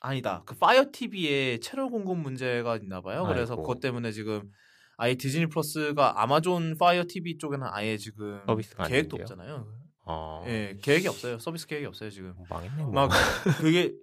[0.00, 3.24] 아니다 그 파이어 TV에 채널 공급 문제가 있나 봐요.
[3.26, 3.62] 그래서 아이고.
[3.62, 4.50] 그것 때문에 지금
[4.98, 8.42] 아예 디즈니 플러스가 아마존 파이어 TV 쪽에는 아예 지금
[8.88, 9.22] 계획도 된대요?
[9.22, 9.72] 없잖아요.
[10.06, 11.38] 어, 예, 계획이 없어요.
[11.38, 12.34] 서비스 계획이 없어요 지금.
[12.50, 12.82] 망했네.
[12.82, 12.92] 뭐.
[12.92, 13.10] 막
[13.60, 13.94] 그게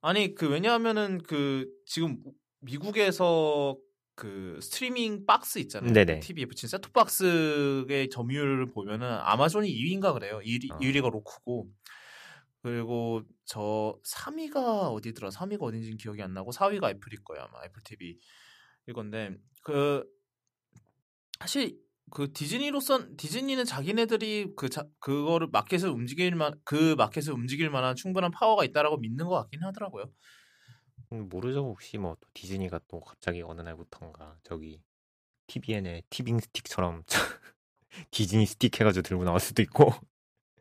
[0.00, 2.16] 아니 그 왜냐하면은 그 지금
[2.60, 3.76] 미국에서
[4.14, 5.92] 그 스트리밍 박스 있잖아요.
[5.92, 6.20] 네네.
[6.20, 10.40] TV에 붙인 셋톱 박스의 점유율을 보면은 아마존이 2위인가 그래요.
[10.42, 10.78] 1위, 어.
[10.78, 11.68] 1위가 로쿠고
[12.62, 15.28] 그리고 저 3위가 어디더라?
[15.28, 18.16] 3위가 어딘지 기억이 안 나고 4위가 애플일 거예요 아마 애플 TV
[18.88, 20.04] 이건데 그
[21.42, 21.76] 사실
[22.10, 28.64] 그 디즈니로선 디즈니는 자기네들이 그 자, 그거를 마켓을 움직일 만그 마켓을 움직일 만한 충분한 파워가
[28.64, 30.04] 있다라고 믿는 것 같긴 하더라고요.
[31.12, 31.60] 음, 모르죠.
[31.64, 34.82] 혹시 뭐 또 디즈니가 또 갑자기 어느 날부턴가 저기
[35.46, 37.04] TVN의 티빙 스틱처럼
[38.10, 39.92] 디즈니 스틱 해가지고 들고 나올 수도 있고.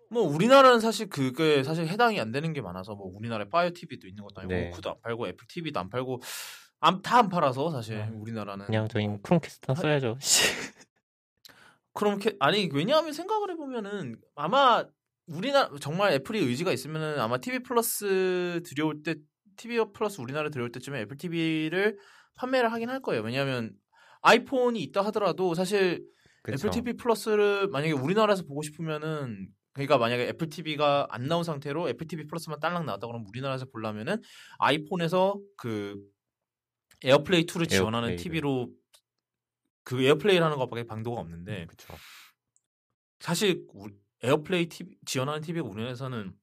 [0.09, 4.23] 뭐 우리나라는 사실 그게 사실 해당이 안 되는 게 많아서 뭐 우리나라에 파이어 TV도 있는
[4.23, 4.69] 것도 아니고 네.
[4.69, 6.21] Roku도 안 팔고 애플 TV도 안 팔고
[6.81, 8.21] 다안 팔아서 사실 음.
[8.21, 10.17] 우리나라는 그냥 저희 뭐 크롬캐스트 써야죠.
[10.21, 10.43] 씨.
[11.93, 14.83] 그럼 캐- 아니 왜냐하면 생각을 해보면은 아마
[15.27, 19.15] 우리나라 정말 애플이 의지가 있으면은 아마 TV 플러스 들여올 때
[19.57, 21.97] TV 플러스 우리나라 들여올 때쯤에 애플 TV를
[22.35, 23.21] 판매를 하긴 할 거예요.
[23.21, 23.71] 왜냐하면
[24.21, 26.03] 아이폰이 있다 하더라도 사실
[26.43, 26.67] 그쵸.
[26.67, 32.07] 애플 TV 플러스를 만약에 우리나라에서 보고 싶으면은 그러니까 만약에 애플 TV가 안 나온 상태로 애플
[32.07, 34.17] TV 플러스만 딸랑 나왔다 그러면 우리나라에서 보려면은
[34.59, 35.95] 아이폰에서 그
[37.03, 38.23] 에어플레이 2를 지원하는 에어플레이를.
[38.23, 38.69] TV로
[39.83, 41.93] 그 에어플레이를 하는 것밖에 방도가 없는데 그쵸.
[43.19, 43.89] 사실 우-
[44.23, 46.33] 에어플레이 TV, 지원하는 TV가 우리나라에서는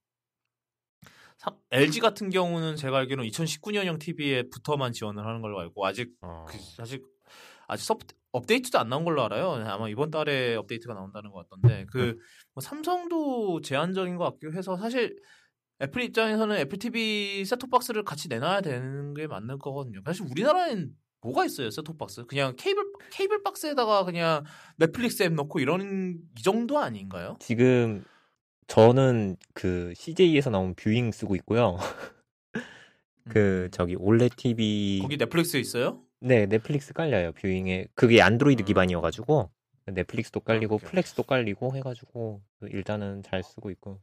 [1.37, 6.57] 사- LG 같은 경우는 제가 알기로는 2019년형 TV에부터만 지원을 하는 걸로 알고 아직 어, 그
[6.75, 7.01] 사실
[7.67, 7.97] 아직 서
[8.31, 9.51] 업데이트도 안 나온 걸로 알아요.
[9.67, 12.17] 아마 이번 달에 업데이트가 나온다는 것 같던데 그
[12.53, 15.15] 뭐 삼성도 제한적인 것 같기도 해서 사실
[15.81, 20.01] 애플 입장에서는 애플 TV 셋톱 박스를 같이 내놔야 되는 게 맞는 거거든요.
[20.05, 22.25] 사실 우리나라엔 뭐가 있어요 셋톱 박스?
[22.25, 24.43] 그냥 케이블 케이블 박스에다가 그냥
[24.77, 27.35] 넷플릭스 앱 넣고 이런 이 정도 아닌가요?
[27.39, 28.03] 지금
[28.67, 31.77] 저는 그 CJ에서 나온 뷰잉 쓰고 있고요.
[33.29, 33.71] 그 음.
[33.71, 36.01] 저기 올레 TV 거기 넷플릭스 있어요?
[36.19, 38.65] 네 넷플릭스 깔려요 뷰잉에 그게 안드로이드 음.
[38.65, 39.51] 기반이어 가지고
[39.85, 40.91] 넷플릭스도 깔리고 오케이, 오케이.
[40.91, 43.99] Plex도 깔리고 해 가지고 일단은 잘 쓰고 있고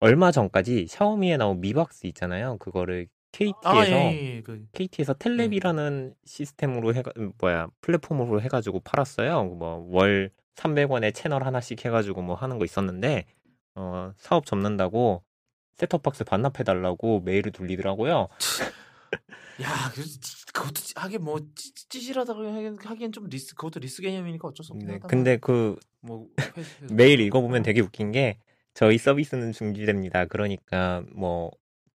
[0.00, 4.42] 얼마 전까지 샤오미에 나온 미박스 있잖아요 그거를 KT에서 아 예, 예.
[4.42, 11.84] 그 KT에서 텔레비라는 시스템으로 해가 음, 뭐야 플랫폼으로 해가지고 팔았어요 뭐 월 300원에 채널 하나씩
[11.84, 13.24] 해가지고 뭐 하는 거 있었는데
[13.76, 15.22] 어 사업 접는다고
[15.76, 18.28] 셋톱박스 반납해달라고 메일을 돌리더라고요
[19.62, 20.02] 야, 그-
[20.52, 24.72] 그것도 찌- 하긴 뭐 찌- 찌질하다고 하긴, 하긴 좀 리스 그것도 리스 개념이니까 어쩔 수
[24.74, 25.08] 네, 하다.
[25.08, 26.26] 근데 그 뭐
[26.90, 28.38] 메일 읽어보면 되게 웃긴 게
[28.74, 30.26] 저희 서비스는 중지됩니다.
[30.26, 31.50] 그러니까 뭐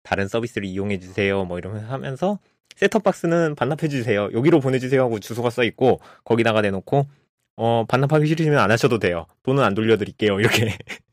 [0.04, 1.46] 다른 서비스를 이용해 주세요.
[1.46, 2.40] 뭐 이러면서 하면서
[2.76, 4.30] 셋톱 박스는 반납해 주세요.
[4.34, 7.08] 여기로 보내 주세요 하고 주소가 써 있고 거기다가 내놓고
[7.56, 9.28] 어 반납하기 싫으시면 안 하셔도 돼요.
[9.44, 10.40] 돈은 안 돌려 드릴게요.
[10.40, 10.78] 이렇게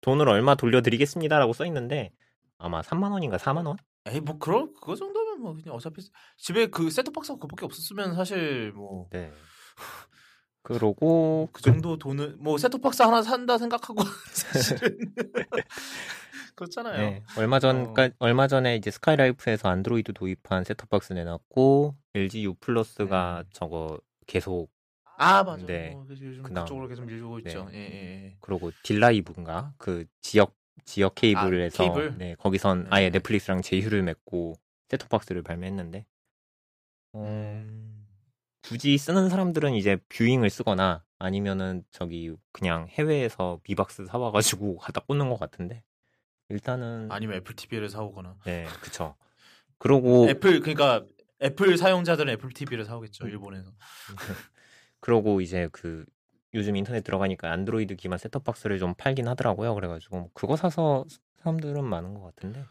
[0.00, 2.12] 돈을 얼마 돌려 드리겠습니다라고 써 있는데
[2.58, 3.76] 아마 3만 원인가 4만 원?
[4.06, 6.02] 에이 뭐 그런 그거 정도면 뭐 그냥 어차피
[6.36, 9.32] 집에 그 세트 박스가 그밖에 없었으면 사실 뭐그 네.
[10.68, 14.02] 그러고 정도 돈을 뭐 세트 박스 하나 산다 생각하고
[14.32, 14.98] 사실은
[16.56, 16.98] 그렇잖아요.
[16.98, 18.10] 네, 얼마 전까 어.
[18.18, 23.50] 얼마 전에 이제 스카이라이프에서 안드로이드 도입한 셋톱박스 내놨고 LG U 플러스가 네.
[23.52, 24.68] 저거 계속
[25.16, 25.64] 아 맞아.
[25.66, 25.90] 네.
[25.90, 27.50] 뭐 그래서 요즘 그다음- 그쪽으로 계속 밀고 네.
[27.50, 27.68] 있죠.
[27.72, 28.36] 예, 예, 예.
[28.40, 30.54] 그러고 딜라이브인가 그 지역
[30.84, 32.18] 지역 케이블에서 아, 케이블?
[32.18, 32.88] 네 거기선 네.
[32.90, 34.54] 아예 넷플릭스랑 제휴를 맺고
[34.90, 36.04] 셋톱박스를 발매했는데
[37.14, 37.87] 어, 음.
[38.68, 45.40] 굳이 쓰는 사람들은 이제 뷰잉을 쓰거나 아니면은 저기 그냥 해외에서 미박스 사와가지고 갖다 꽂는 것
[45.40, 45.82] 같은데
[46.50, 48.36] 일단은 아니면 애플 TV를 사오거나.
[48.44, 49.16] 네 그쵸.
[49.78, 51.04] 그러고 애플 그러니까
[51.42, 53.30] 애플 사용자들은 애플 TV를 사오겠죠 음.
[53.30, 53.72] 일본에서.
[55.00, 56.04] 그러고 이제 그
[56.54, 59.74] 요즘 인터넷 들어가니까 안드로이드 기반 셋톱박스를 좀 팔긴 하더라고요.
[59.74, 61.04] 그래가지고 뭐 그거 사서
[61.38, 62.64] 사람들은 많은 것 같은데.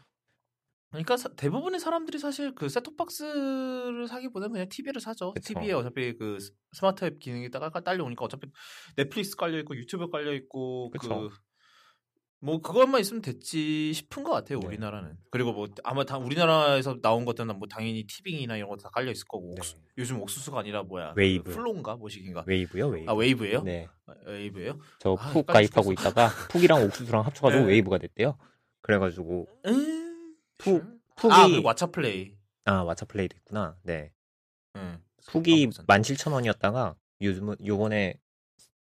[0.90, 5.32] 그러니까 사- 대부분의 사람들이 사실 그 셋톱박스를 사기보다는 그냥 TV를 사죠.
[5.34, 5.52] 그쵸.
[5.54, 8.48] TV에 어차피 그 스- 스마트 앱 기능이 딱 딸려오니까 어차피
[8.96, 11.28] 넷플릭스 깔려 있고 유튜브 깔려 있고 그쵸.
[12.40, 14.66] 그뭐 그것만 있으면 됐지 싶은 것 같아요 네.
[14.68, 15.16] 우리나라는.
[15.30, 19.24] 그리고 뭐 아마 다 우리나라에서 나온 것들은 뭐 당연히 티빙이나 이런 거 다 깔려 있을
[19.28, 19.60] 거고 네.
[19.60, 21.50] 옥수- 요즘 옥수수가 아니라 뭐야 그 웨이브.
[21.52, 23.10] 플로인가 뭐식인가 웨이브요, 웨이브.
[23.10, 23.62] 아 웨이브예요?
[23.62, 23.88] 네.
[24.06, 24.78] 아, 웨이브예요?
[25.00, 25.92] 저 아, 푹 가입하고.
[25.92, 27.68] 있다가 푹이랑 옥수수랑 합쳐가지고 네.
[27.72, 28.38] 웨이브가 됐대요.
[28.82, 30.07] 그래가지고 음,
[30.58, 30.98] 푹- sure.
[31.16, 32.36] 푹이 아 그리고 왓챠 플레이.
[32.64, 33.76] 아 왓챠 플레이도 있구나.
[33.82, 34.12] 네.
[34.74, 34.98] 아,
[35.66, 38.20] 무슨- 17,000원이었다가 요즘은 요번에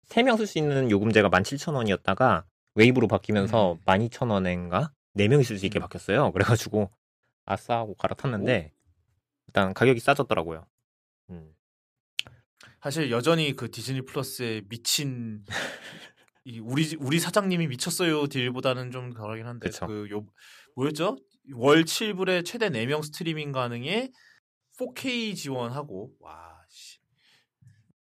[0.07, 3.79] 3명 쓸 수 있는 요금제가 17,000원이었다가 웨이브로 바뀌면서 음.
[3.85, 5.81] 12,000원인가 4명이 쓸 수 있게 음.
[5.81, 6.31] 바뀌었어요.
[6.31, 6.91] 그래 가지고
[7.45, 8.71] 아싸 하고 갈아탔는데
[9.47, 10.65] 일단 가격이 싸졌더라고요.
[11.29, 11.53] 음.
[12.81, 15.45] 사실 여전히 그 디즈니 플러스에 미친
[16.45, 19.87] 이 우리 집- 우리 사장님이 미쳤어요 딜보다는 좀 덜하긴 한데 그쵸.
[19.87, 20.25] 그요
[20.75, 21.17] 뭐였죠?
[21.51, 24.11] 월 7불에 최대 4명 스트리밍 가능에
[24.77, 26.99] 4K 지원하고 와 씨.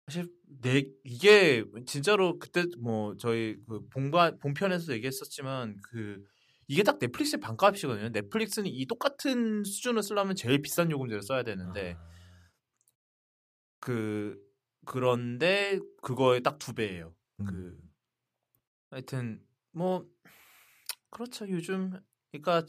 [0.07, 0.29] 사실
[0.63, 6.25] 내 이게 진짜로 그때 뭐 저희 그 본가 본편에서 얘기했었지만 그
[6.69, 8.09] 이게 딱 넷플릭스의 반값이거든요.
[8.11, 12.09] 넷플릭스는 이 똑같은 수준을 쓰려면 제일 비싼 요금제를 써야 되는데 아,
[13.81, 14.37] 그
[14.85, 17.15] 그런데 그거의 딱두 배예요.
[17.41, 17.47] 음.
[17.47, 17.79] 그
[18.91, 20.07] 하여튼 뭐
[21.11, 21.93] 그렇죠 요즘
[22.31, 22.65] 그러니까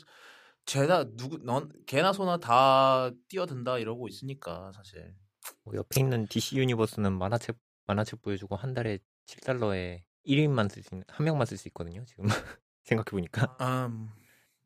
[0.68, 5.16] 죄다 누구 넌 개나 소나 다 뛰어든다 이러고 있으니까 사실
[5.64, 11.06] 뭐 옆에 있는 DC 유니버스는 만화책 만화책 보여주고 한 달에 7달러에 1인만 쓸 수 있는
[11.08, 12.04] 한 명만 쓸 수 있거든요.
[12.06, 12.26] 지금
[12.84, 13.58] 생각해 보니까.
[13.62, 14.10] 음,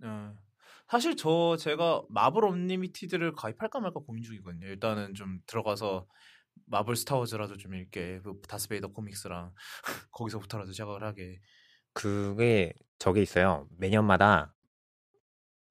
[0.03, 0.35] 어.
[0.87, 4.67] 사실 저 제가 마블 언리미티드를 가입할까 말까 고민 중이거든요.
[4.67, 6.07] 일단은 좀 들어가서
[6.65, 9.53] 마블 스타워즈라도 좀 읽게 그 다스베이더 comics랑
[10.11, 11.39] 거기서부터라도 시작을 하게
[11.93, 13.67] 그게 저게 있어요.
[13.77, 14.55] 매년마다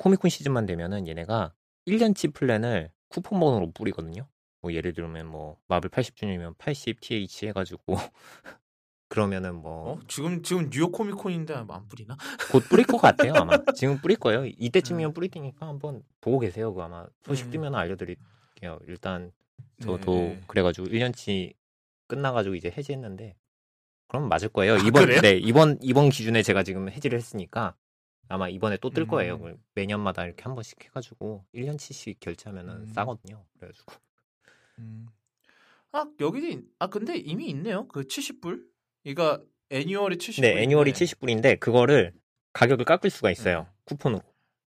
[0.00, 1.52] 코미콘 시즌만 되면은 얘네가
[1.86, 4.26] 1년치 플랜을 쿠폰번호로 뿌리거든요.
[4.62, 7.96] 뭐 예를 들면 뭐 마블 80주년이면 80TH 해가지고
[9.08, 10.00] 그러면은 뭐 어?
[10.08, 12.16] 지금 지금 뉴욕 코미콘인데 안 뿌리나?
[12.50, 16.82] 곧 뿌릴 것 같아요 아마 지금 뿌릴 거예요 이때쯤이면 뿌릴 테니까 한번 보고 계세요 그
[16.82, 17.50] 아마 소식 음.
[17.50, 19.32] 뜨면 알려드릴게요 일단
[19.82, 20.40] 저도 네.
[20.46, 21.54] 그래가지고 1년치
[22.06, 23.34] 끝나가지고 이제 해지했는데
[24.08, 25.20] 그럼 맞을 거예요 아, 이번 그래요?
[25.22, 27.74] 네 이번 이번 기준에 제가 지금 해지를 했으니까
[28.30, 29.56] 아마 이번에 또 뜰 거예요 음.
[29.74, 32.86] 매년마다 이렇게 한 번씩 해가지고 1년치씩 결제하면은 음.
[32.86, 33.92] 싸거든요 그래가지고
[34.78, 35.08] 음.
[35.92, 37.88] 아 여기도 있- 아 근데 이미 있네요.
[37.88, 38.64] 그 70불.
[39.02, 40.40] 그러니까 애니얼이 70불.
[40.42, 42.12] 네 애니얼이 70불인데 그거를
[42.52, 43.68] 가격을 깎을 수가 있어요 네.
[43.84, 44.22] 쿠폰으로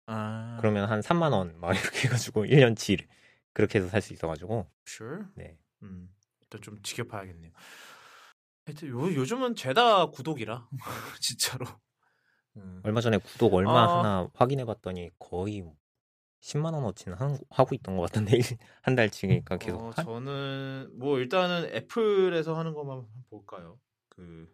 [0.07, 3.07] 아 그러면 한 3만 원 막 이렇게 해가지고 1년치
[3.53, 5.25] 그렇게 해서 살 수 있어가지고 sure.
[5.35, 6.09] 네 음.
[6.41, 7.53] 일단 좀 지켜봐야겠네요.
[8.65, 10.69] 하여튼 요 요즘은 죄다 구독이라
[11.21, 11.67] 진짜로.
[12.61, 12.81] 음.
[12.85, 13.99] 얼마 전에 구독 얼마 아.
[13.99, 15.65] 하나 확인해봤더니 거의
[16.41, 18.39] 10만 원어치는 한- 하고 있던 것 같은데
[18.83, 23.79] 한 달치니까 계속 어, 하- 저는 뭐 일단은 애플에서 하는 것만 볼까요?
[24.09, 24.49] 그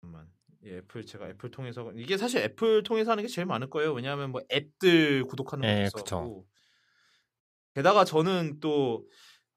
[0.00, 0.28] 잠깐만.
[0.64, 3.92] 예, 애플 제가 애플 통해서 이게 사실 애플 통해서 하는 게 제일 많을 거예요.
[3.92, 6.46] 왜냐하면 뭐 앱들 구독하는 것도 예, 있었고.
[7.74, 9.04] 게다가 저는 또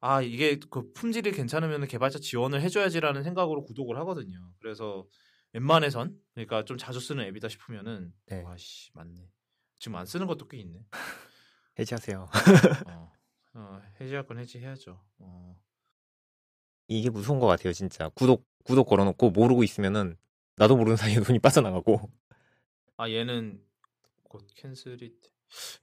[0.04, 4.52] 아 이게 그 품질이 괜찮으면 개발자 지원을 해줘야지라는 생각으로 구독을 하거든요.
[4.60, 5.06] 그래서
[5.54, 8.42] 웬만해선 그러니까 좀 자주 쓰는 앱이다 싶으면은 네.
[8.42, 9.30] 와씨 맞네.
[9.80, 10.86] 지금 안 쓰는 것도 꽤 있네.
[11.80, 12.30] 해지하세요.
[12.88, 13.12] 어,
[13.54, 15.04] 어, 해지할 건 해지해야죠.
[15.20, 15.62] 어.
[16.88, 20.18] 이게 무서운 것 같아요 진짜 구독 구독 걸어놓고 모르고 있으면은
[20.58, 22.12] 나도 모르는 사이에 돈이 빠져나가고
[22.98, 23.64] 아 얘는
[24.24, 25.16] 곧 cancel이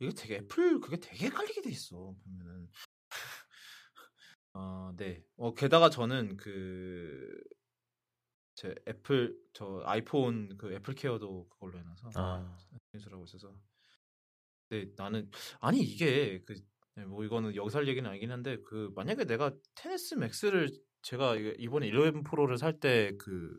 [0.00, 2.68] 이게 되게 애플 그게 되게 헷갈리게 돼 있어 보면은
[4.52, 7.42] 아네 어 게다가 저는 그
[8.58, 12.58] 제 애플 저 아이폰 그 애플 케어도 그걸로 해놔서 아.
[12.92, 13.54] cancel하고 있어서
[14.70, 16.54] 네 나는 아니 이게 그
[17.06, 20.68] 뭐 이거는 여기서 할 얘기는 아니긴 한데 그 만약에 내가 텐에스 맥스를
[21.02, 23.54] 제가 이번에 11 프로를 살 때 그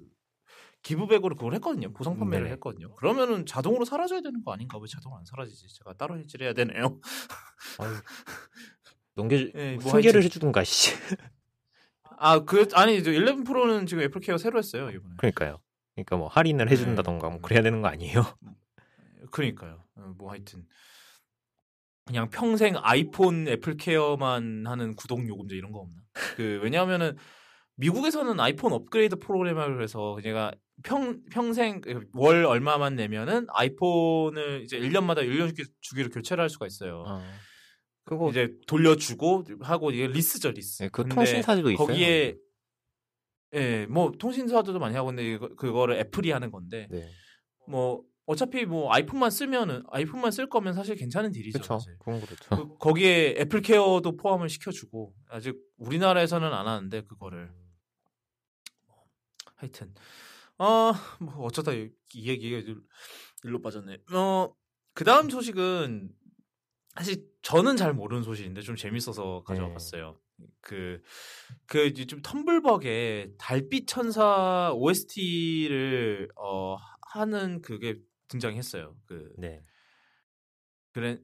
[0.82, 1.94] GiveBack으로 그걸 했거든요.
[1.94, 2.54] 보상 판매를 네네.
[2.56, 2.94] 했거든요.
[2.96, 4.78] 그러면은 자동으로 사라져야 되는 거 아닌가?
[4.78, 5.74] 왜 자동 으로 안 사라지지?
[5.74, 7.00] 제가 따로 해지를 해야 되네요.
[9.16, 10.92] 넘겨 예, 뭐 승계를 해주든가 씨
[12.20, 15.16] 아, 그 아니 11 프로는 지금 애플 케어 새로 했어요, 이번에.
[15.18, 15.60] 그러니까요
[15.96, 18.24] 그러니까 뭐 할인을 해 준다던가 뭐 그래야 되는 거 아니에요
[19.32, 19.84] 그러니까요.
[19.96, 20.66] 어, 뭐 하여튼
[22.06, 26.02] 그냥 평생 아이폰 애플 케어만 하는 구독 요금제 이런 거 없나?
[26.36, 27.16] 그 왜냐하면은
[27.76, 30.52] 미국에서는 아이폰 업그레이드 프로그램을 해서 얘가
[30.84, 31.82] 평 평생
[32.14, 37.04] 월 얼마만 내면은 아이폰을 이제 1년마다 1년 주기로 교체를 할 수가 있어요.
[37.08, 37.24] 아,
[38.10, 40.82] 그거 이제 돌려주고 하고 이게 리스죠 리스.
[40.82, 41.86] 네, 그 통신사들도 있어요.
[41.86, 42.36] 거기에
[43.54, 47.08] 예, 뭐 통신사들도 많이 하고 근데 이거, 그거를 애플이 하는 건데 네,
[47.68, 51.60] 뭐 어차피 뭐 아이폰만 쓰면은 아이폰만 쓸 거면 사실 괜찮은 deal이죠.
[51.60, 51.78] 그렇죠.
[51.78, 51.98] 사실.
[52.00, 52.50] 그건 그렇죠.
[52.50, 57.52] 그, 거기에 애플 케어도 포함을 시켜주고 아직 우리나라에서는 안 하는데 그거를
[59.56, 59.94] 하여튼
[60.58, 62.82] 어뭐 어쩌다 이, 이 얘기가 일-
[63.44, 63.98] 일로 빠졌네.
[64.12, 66.10] 어그 다음 소식은
[66.96, 69.74] 사실 저는 잘 모르는 소식인데 좀 재밌어서 가져와 네.
[69.74, 70.20] 봤어요.
[70.62, 71.02] 그,
[71.66, 76.78] 그, 이제 좀 텀블벅의 달빛 천사 OST를, 어,
[77.14, 77.96] 하는 그게
[78.28, 78.96] 등장했어요.
[79.06, 79.62] 그, 네,
[80.94, 81.20] 그래,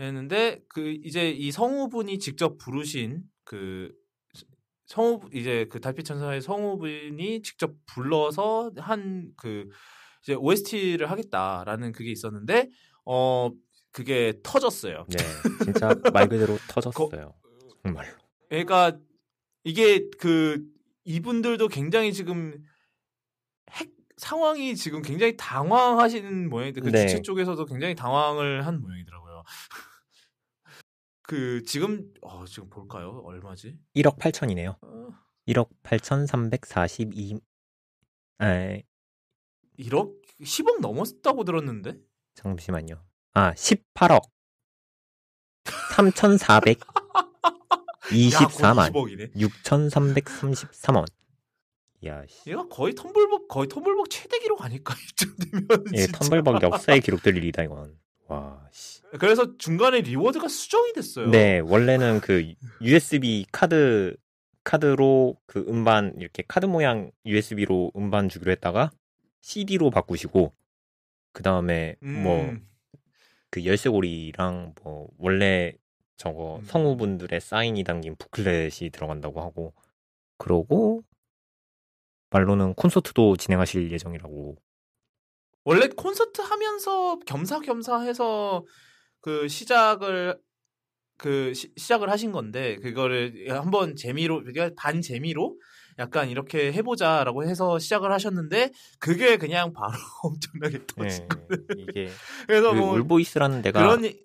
[0.00, 3.92] 했는데, 그, 이제 이 성우분이 직접 부르신 그,
[4.86, 9.68] 성우, 이제 그 달빛 천사의 성우분이 직접 불러서 한 그,
[10.22, 12.70] 이제 OST를 하겠다라는 그게 있었는데,
[13.06, 13.50] 어,
[13.94, 15.06] 그게 터졌어요.
[15.08, 15.18] 네,
[15.64, 17.32] 진짜 말 그대로 터졌어요.
[17.84, 18.12] 정말로.
[18.48, 18.98] 그러니까
[19.62, 20.66] 이게 그
[21.04, 22.60] 이분들도 굉장히 지금
[23.70, 27.06] 핵 상황이 지금 굉장히 당황하시는 모양인데 그 네.
[27.06, 29.44] 주최 쪽에서도 굉장히 당황을 한 모양이더라고요.
[31.22, 33.22] 그 지금 어 지금 볼까요?
[33.24, 33.78] 얼마지?
[33.94, 34.76] 1억 8천이네요.
[34.82, 35.08] 어,
[35.46, 37.40] 1억 8,342.
[38.38, 38.76] 아,
[39.78, 41.96] 1억 10억 넘었다고 들었는데.
[42.34, 43.00] 잠시만요.
[43.34, 44.22] 아, 18억
[48.04, 49.34] 3,424만 10억이네.
[49.36, 51.06] 6,333원.
[52.06, 52.50] 야, 씨.
[52.50, 56.18] 얘가 거의 텀블벅 거의 텀블벅 최대 기록 아닐까 이쯤 되면 예, 진짜.
[56.18, 57.96] 텀블벅 역사에 기록될 일이다 이건.
[58.28, 59.00] 와, 씨.
[59.18, 61.28] 그래서 중간에 reward가 수정이 됐어요.
[61.30, 64.16] 네, 원래는 그 USB 카드
[64.64, 68.90] 카드로 그 음반 이렇게 카드 모양 USB로 음반 주기로 했다가
[69.40, 70.52] CD로 바꾸시고
[71.32, 72.66] 그 다음에 뭐 음,
[73.54, 75.74] 그 열쇠고리랑 뭐 원래
[76.16, 76.64] 저거 음.
[76.64, 79.72] 성우분들의 사인이 담긴 booklet이 들어간다고 하고
[80.38, 81.04] 그러고
[82.30, 84.56] 말로는 콘서트도 진행하실 예정이라고
[85.62, 88.64] 원래 콘서트 하면서 겸사겸사 해서
[89.20, 90.36] 그 시작을
[91.16, 95.56] 그 시, 작을 하신 건데 그거를 한번 재미로 그러니까 반 재미로
[95.98, 101.38] 약간 이렇게 해보자라고 해서 시작을 하셨는데 그게 그냥 바로 엄청나게 예, 터진 거.
[101.76, 102.08] 이게
[102.46, 104.18] 그래서 그뭐 올보이스라는 데가 그런 이-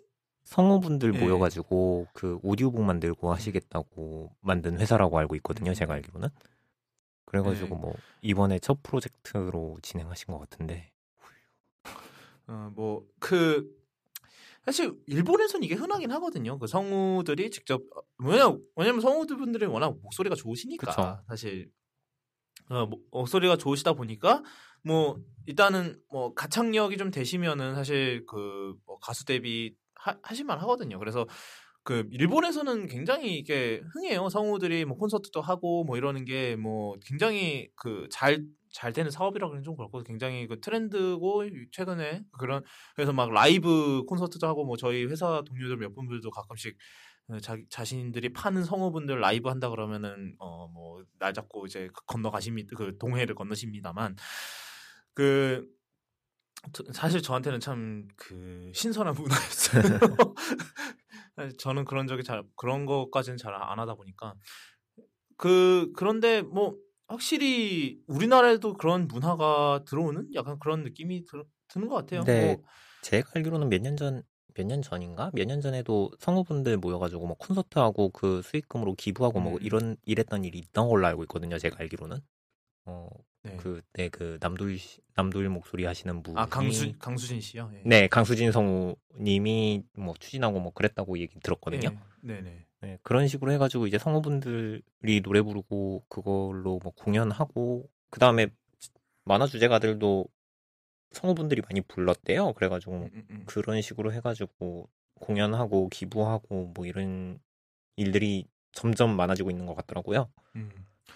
[0.46, 1.20] 성우분들 예.
[1.20, 5.72] 모여가지고 그 오디오북 만들고 하시겠다고 만든 회사라고 알고 있거든요.
[5.72, 5.74] 음.
[5.76, 6.30] 제가 알기로는.
[7.26, 7.82] 그래가지고 네.
[7.82, 10.92] 뭐 이번에 첫 프로젝트로 진행하신 것 같은데.
[12.48, 13.70] 어, 뭐, 그,
[14.72, 16.60] 사실, 일본에선 이게 흔하긴 하거든요.
[16.60, 20.88] 그 성우들이 직접, 어, 왜냐, 왜냐면 성우분들이 워낙 목소리가 좋으시니까.
[20.92, 21.24] 그쵸.
[21.28, 21.72] 사실,
[22.70, 24.44] 어, 뭐, 목소리가 좋으시다 보니까,
[24.84, 31.00] 뭐, 일단은, 뭐, 가창력이 좀 되시면은 사실 그, 뭐 가수 데뷔 하, 하실만 하거든요.
[31.00, 31.28] 그래서,
[31.84, 34.30] 그, 일본에서는 굉장히 이게 흥해요.
[34.30, 39.64] 성우들이 뭐 콘서트도 하고 뭐 이러는 게 뭐 굉장히 그 잘, 잘 되는 사업이라 그러면
[39.64, 42.64] 좀 그렇고 굉장히 그 트렌드고 최근에 그런
[42.96, 46.78] 그래서 막 라이브 콘서트도 하고 뭐 저희 회사 동료들 몇 분들도 가끔씩
[47.30, 52.76] 어, 자, 자신들이 파는 성우분들 라이브 한다 그러면은 어 뭐 날 잡고 이제 그 건너가십니다
[52.78, 54.16] 그 동해를 건너십니다만
[55.14, 55.66] 그
[56.74, 59.84] 저- 사실 저한테는 참 그 신선한 문화였어요.
[61.60, 64.34] 저는 그런 적이 잘 그런 것까지는 잘 안 하다 보니까
[65.38, 66.76] 그 그런데 뭐
[67.10, 72.24] 확실히 우리나라에도 그런 문화가 들어오는 약간 그런 느낌이 들, 드는 것 같아요.
[72.24, 72.56] 네.
[72.56, 72.64] 뭐,
[73.02, 74.24] 제가 알기로는 몇 년 전,
[74.56, 75.32] 몇 년 전인가?
[75.34, 79.60] 몇 년 전에도 성우분들 모여가지고 뭐 콘서트하고 그 수익금으로 기부하고 뭐 음.
[79.62, 81.58] 이런, 이랬던 일이 있던 걸로 알고 있거든요.
[81.58, 82.20] 제가 알기로는.
[82.86, 83.08] 어,
[83.44, 83.56] 네.
[83.58, 86.38] 그때 그 남돌, 씨- 남돌 목소리 하시는 분이.
[86.38, 87.72] 아 강수 강수진 씨요.
[87.74, 87.82] 예.
[87.86, 91.90] 네, 강수진 성우님이 뭐 추진하고 뭐 그랬다고 얘기 들었거든요.
[92.22, 92.42] 네, 네.
[92.42, 92.66] 네,
[93.04, 98.48] 그런 식으로 해가지고 이제 성우분들이 노래 부르고 그걸로 뭐 공연하고 그 다음에
[99.26, 100.26] 만화 주제가들도
[101.12, 102.54] 성우분들이 많이 불렀대요.
[102.54, 103.44] 그래가지고 음, 음.
[103.46, 107.40] 그런 식으로 해가지고 공연하고 기부하고 뭐 이런
[107.96, 110.32] 일들이 점점 많아지고 있는 것 같더라고요.
[110.56, 110.72] 음.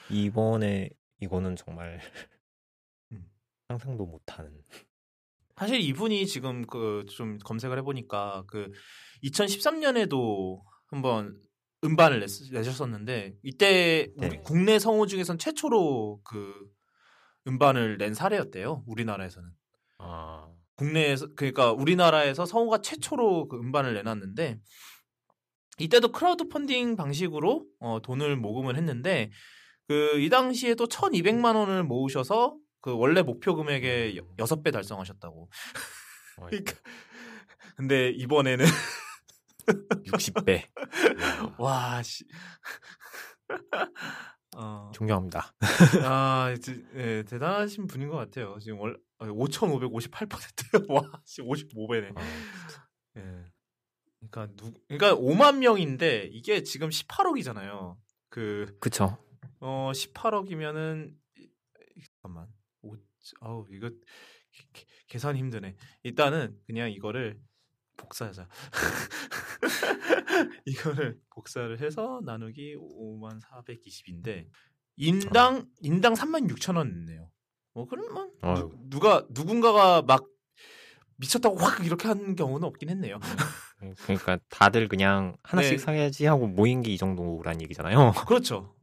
[0.10, 0.90] 이번에
[1.22, 2.00] 이거는 정말
[3.12, 3.30] 음.
[3.70, 4.64] 상상도 못하는.
[5.56, 8.72] 사실 이분이 지금 그 좀 검색을 해보니까 그
[9.24, 11.40] 2013년에도 한번
[11.84, 14.42] 음반을 냈, 내셨었는데 이때 우리 네.
[14.44, 16.54] 국내 성우 중에선 최초로 그
[17.48, 18.84] 음반을 낸 사례였대요.
[18.88, 19.50] 우리나라에서는.
[20.00, 24.60] 아, 국내에서 그러니까 우리나라에서 성우가 최초로 그 음반을 내놨는데
[25.80, 29.32] 이때도 크라우드 펀딩 방식으로 어, 돈을 모금을 했는데
[29.88, 35.50] 그 이 당시에도 1,200만 원을 모으셔서 그 원래 목표 금액의 6배 달성하셨다고.
[36.50, 36.74] 그러니까
[37.76, 38.66] 근데 이번에는
[40.08, 40.70] 60배.
[41.58, 42.26] 와 씨.
[44.56, 45.54] 어, 존경합니다.
[46.04, 46.54] 아,
[46.96, 48.58] 예, 대단하신 분인 것 같아요.
[48.60, 50.86] 지금 월 5,558%요.
[50.94, 52.16] 와, 씨, 55배네.
[52.16, 52.22] 아,
[53.18, 53.46] 예.
[54.20, 57.98] 그러니까 누, 그러니까 5만 명인데 이게 지금 18억이잖아요.
[58.30, 59.18] 그, 그쵸.
[59.60, 61.14] 어, 18억이면은
[62.22, 62.48] 잠깐만.
[62.82, 62.96] 오,
[63.42, 63.90] 아우 이거
[64.74, 65.76] 개, 계산 힘드네.
[66.04, 67.40] 일단은 그냥 이거를
[67.98, 68.48] 복사하자.
[70.66, 74.48] 이거를 복사를 해서 나누기 5만 420인데
[74.96, 77.30] 인당 인당 3만 6천 원 냈네요.
[77.74, 78.56] 뭐 그러면 아유.
[78.56, 80.26] 누, 누가 누군가가 막
[81.18, 83.20] 미쳤다고 확 이렇게 하는 경우는 없긴 했네요.
[84.06, 85.78] 그러니까 다들 그냥 하나씩 네.
[85.78, 88.14] 사야지 하고 모인 게 이 정도란 얘기잖아요.
[88.28, 88.76] 그렇죠.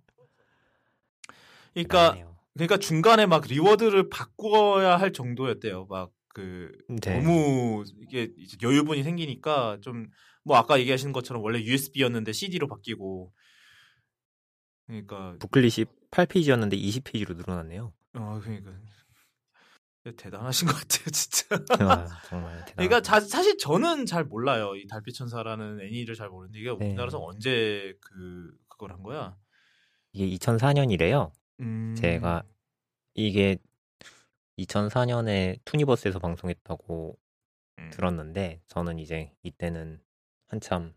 [1.75, 2.17] 그러니까.
[2.55, 5.87] 그러니까 중간에 막 리워드를 바꿔야 할 정도였대요.
[5.87, 7.19] 막 그 네.
[7.21, 10.11] 너무 이게 이제 여유분이 생기니까 좀
[10.45, 13.33] 뭐 아까 얘기하신 것처럼 원래 USB였는데 CD로 바뀌고
[14.87, 17.93] 그러니까 부클릿이 8페이지였는데 20페이지로 늘어났네요.
[18.15, 18.73] 어 그러니까
[20.17, 21.57] 대단하신 것 같아요, 진짜.
[21.79, 22.75] 아, 정말 대단.
[22.77, 24.75] 그러니까 자- 사실 저는 잘 몰라요.
[24.75, 26.87] 이 달빛 천사라는 애니를 잘 모르는데 이게 네.
[26.87, 29.37] 우리나라에서 언제 그 그걸 한 거야?
[30.13, 31.31] 이게 2004년이래요.
[31.61, 31.95] 음...
[31.97, 32.43] 제가
[33.15, 33.59] 이게
[34.65, 37.19] 2004년에 투니버스에서 방송했다고
[37.79, 37.91] 음.
[37.93, 40.01] 들었는데 저는 이제 이때는
[40.49, 40.95] 한참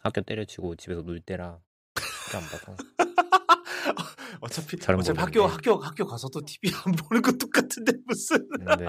[0.00, 1.60] 학교 때려치고 집에서 놀 때라
[1.94, 2.76] TV안 봐서
[4.40, 5.40] 어차피 잘은 어차피 모르겠는데.
[5.40, 8.86] 학교 학교 학교 가서도 TV 안 보는 거 똑같은데 무슨 근데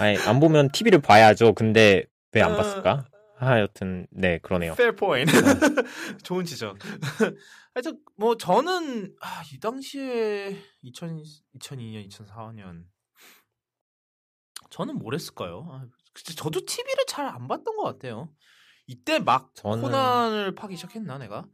[0.00, 1.52] 아니 안 보면 TV를 봐야죠.
[1.52, 2.56] 근데 왜안 어.
[2.56, 3.06] 봤을까?
[3.46, 4.72] 하여튼 네 그러네요.
[4.72, 5.30] fair point.
[6.24, 6.76] 좋은 지적.
[7.74, 11.22] 하여튼 뭐 저는 아, 이 당시에 2000,
[11.58, 12.84] 2002년, 2004년
[14.70, 15.68] 저는 뭘 했을까요?
[15.70, 15.86] 아,
[16.36, 18.32] 저도 TV를 잘 안 봤던 것 같아요.
[18.86, 21.46] 이때 막 저는- 코난을 파기 시작했나 내가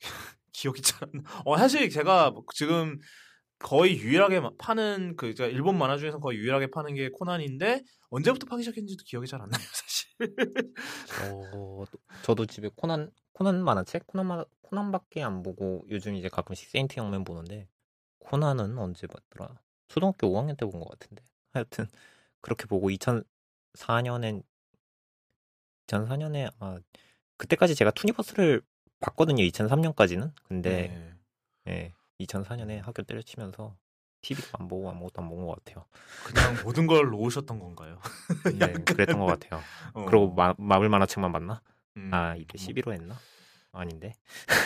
[0.52, 1.42] 기억이 잘안 나.
[1.44, 2.98] 어 사실 제가 지금
[3.58, 8.62] 거의 유일하게 마- 파는 그 일본 만화 중에서 거의 유일하게 파는 게 코난인데 언제부터 파기
[8.62, 9.95] 시작했는지도 기억이 잘 안 나요 사실.
[11.32, 11.84] 어,
[12.22, 17.24] 저도 집에 코난 코난 만화책 코난 만 코난밖에 안 보고 요즘 이제 가끔씩 세인트 영멘
[17.24, 17.68] 보는데
[18.20, 19.60] 코난은 언제 봤더라?
[19.88, 21.22] 초등학교 5학년 때 본 것 같은데.
[21.52, 21.86] 하여튼
[22.40, 24.42] 그렇게 보고 2004년엔
[25.86, 26.78] 2004년에 아
[27.36, 28.62] 그때까지 제가 투니버스를
[29.00, 29.42] 봤거든요.
[29.44, 30.32] 2003년까지는.
[30.44, 30.88] 근데
[31.64, 31.72] 네.
[31.72, 33.76] 예, 2004년에 학교 때려치면서
[34.34, 35.86] TV도 안 보고 아무것도 안 본 것 같아요.
[36.24, 38.00] 그냥 모든 걸 놓으셨던 건가요?
[38.58, 39.60] 네, 그랬던 것 같아요.
[39.94, 40.04] 어.
[40.06, 41.62] 그리고 마, 마블 만화책만 봤나?
[41.96, 42.10] 음.
[42.12, 43.16] 아 이때 11호 했나?
[43.72, 44.14] 아닌데.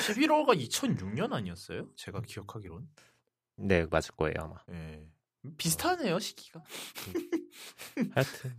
[0.07, 1.89] 11호가 2006년 아니었어요?
[1.97, 2.89] 제가 기억하기론.
[3.57, 4.55] 네 맞을 거예요 아마.
[4.73, 5.05] 예.
[5.59, 6.63] 비슷하네요 시기가.
[8.15, 8.57] 하여튼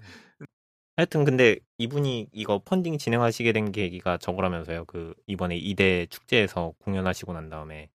[0.98, 4.86] 하여튼 근데 이분이 이거 펀딩 진행하시게 된 계기가 저거라면서요.
[4.86, 7.90] 그 이번에 이대 축제에서 공연하시고 난 다음에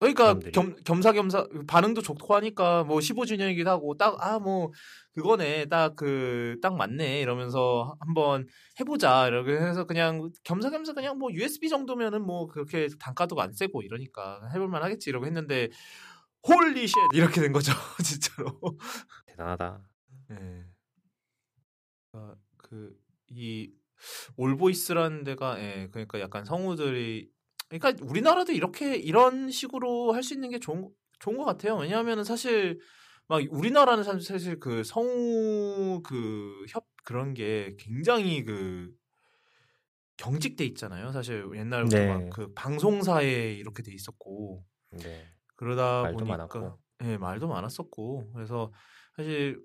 [0.00, 0.52] 그러니까 사람들이.
[0.52, 4.70] 겸, 겸사겸사 반응도 좋고 하니까 뭐 15주년이기도 하고 딱 아 뭐
[5.14, 8.46] 그거네 딱그 딱 맞네 이러면서 한번
[8.78, 14.40] 해보자 이렇게 해서 그냥 겸사겸사 그냥 뭐 USB 정도면은 뭐 그렇게 단가도 안 세고 이러니까
[14.54, 15.68] 해볼만 하겠지 이러고 했는데
[16.48, 17.72] holy shit 이렇게 된 거죠
[18.04, 18.60] 진짜로.
[19.26, 19.82] 대단하다.
[20.32, 20.64] 예.
[22.58, 23.72] 그이
[24.36, 27.28] 올보이스라는 데가 예, 그러니까 약간 성우들이
[27.68, 30.88] 그러니까 우리나라도 이렇게 이런 식으로 할 수 있는 게 좋은
[31.20, 31.76] 좋은 것 같아요.
[31.76, 32.80] 왜냐하면은 사실
[33.28, 38.90] 막 우리나라는 사실, 그 성우 그 협 그런 게 굉장히 그
[40.16, 41.12] 경직돼 있잖아요.
[41.12, 42.06] 사실 옛날부터 네.
[42.06, 45.26] 막그 방송사에 이렇게 돼 있었고 네.
[45.56, 46.78] 그러다 말도 보니까 많았고.
[47.04, 48.72] 예, 말도 많았었고 그래서
[49.16, 49.62] 사실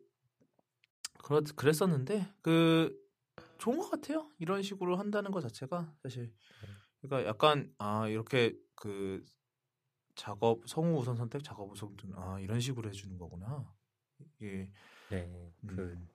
[1.24, 2.96] 그렇 그랬었는데 그
[3.58, 4.30] 좋은 것 같아요.
[4.40, 6.32] 이런 식으로 한다는 것 자체가 사실
[7.04, 9.26] 그러니까 약간 아 이렇게 그
[10.16, 13.74] 작업 성우 우선 선택 작업 우선 선택 아 이런 식으로 해주는 거구나.
[14.40, 14.72] 이게
[15.10, 15.54] 네.
[15.66, 16.08] 그 음,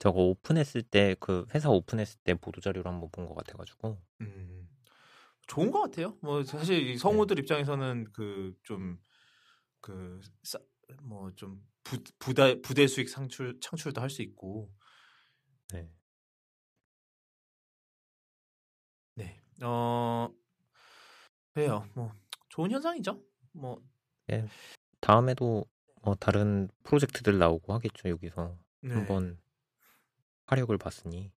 [0.00, 4.68] 저거 오픈했을 때 그 회사 오픈했을 때 보도 자료를 한번 본 것 같아가지고 음,
[5.46, 6.18] 좋은 것 같아요.
[6.22, 8.98] 뭐 사실 이 성우들 입장에서는 그 좀
[9.82, 10.20] 그
[11.02, 11.62] 뭐좀
[12.20, 14.72] 부대 부대 수익 창출 창출도 할 수 있고
[15.72, 15.88] 네.
[19.62, 20.28] 어
[21.52, 21.88] 그래요.
[21.94, 22.12] 뭐
[22.48, 23.20] 좋은 현상이죠.
[23.52, 23.82] 뭐
[25.00, 25.64] 다음에도
[26.02, 28.94] 뭐 다른 프로젝트들 나오고 하겠죠 여기서 네.
[28.94, 29.38] 한번
[30.46, 31.32] 화력을 봤으니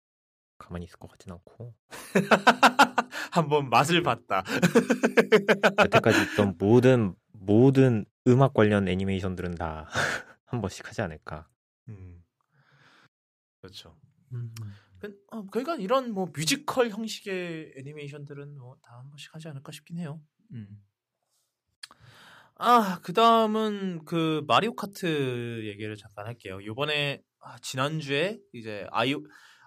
[0.59, 1.75] 가만히 있을 것 같진 않고
[3.33, 4.43] 한번 맛을 봤다.
[5.79, 9.87] 여태까지 있던 모든 모든 음악 관련 애니메이션들은 다
[10.45, 11.49] 한 번씩 하지 않을까.
[11.89, 12.25] 음.
[13.61, 13.97] 그렇죠.
[14.31, 14.51] 그,
[15.33, 20.21] 어, 그러니까 이런 뭐 뮤지컬 형식의 애니메이션들은 뭐 다 한 번씩 하지 않을까 싶긴 해요.
[20.53, 20.83] 음.
[22.57, 26.59] 아, 그 다음은 그 마리오 카트 얘기를 잠깐 할게요.
[26.65, 29.15] 요번에, 아, 지난주에 이제 아이,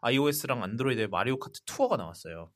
[0.02, 2.52] iOS랑 안드로이드의 마리오 카트 투어가 나왔어요.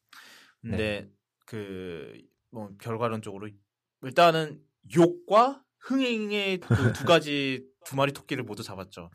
[0.62, 1.10] 근데
[1.48, 2.14] 그,
[2.52, 3.50] 뭐, 결과론적으로
[4.04, 4.62] 일단은
[4.96, 9.10] 욕과 흥행의 그 두 가지 두 마리 토끼를 모두 잡았죠.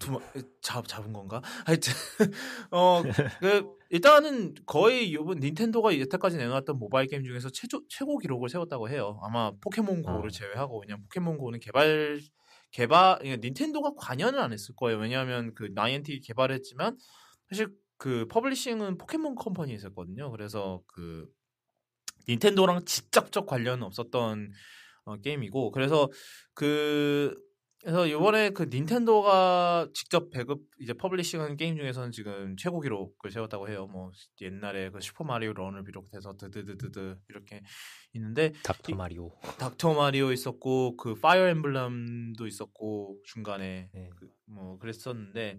[0.00, 0.18] 두 마,
[0.62, 1.40] 잡 잡은 건가?
[1.64, 1.92] 하여튼
[2.72, 3.02] 어
[3.40, 9.18] 그 일단은 거의 요번 닌텐도가 여태까지 내놓았던 모바일 게임 중에서 최초, 최고 기록을 세웠다고 해요.
[9.22, 10.30] 아마 포켓몬고를 어.
[10.30, 12.20] 제외하고 왜냐면 포켓몬고는 개발
[12.70, 14.98] 개발 그러니까 닌텐도가 관여는 안 했을 거예요.
[14.98, 16.96] 왜냐하면 그 나이언틱이 개발했지만
[17.48, 20.30] 사실 그 publishing은 포켓몬 컴퍼니에 있었거든요.
[20.30, 21.26] 그래서 그
[22.28, 24.52] 닌텐도랑 직접적 관련은 없었던
[25.04, 26.08] 어, 게임이고 그래서
[26.54, 27.34] 그
[27.82, 33.86] 그래서 이번에 그 닌텐도가 직접 배급 이제 publishing한 게임 중에서는 지금 최고 기록을 세웠다고 해요.
[33.86, 34.10] 뭐
[34.42, 37.62] 옛날에 그 슈퍼 마리오 런을 비롯해서 드드드드드 이렇게
[38.12, 39.30] 있는데 닥터 이- 마리오.
[39.58, 44.10] 닥터 마리오 있었고 그 파이어 엠블럼도 있었고 중간에 네.
[44.14, 45.58] 그, 뭐 그랬었는데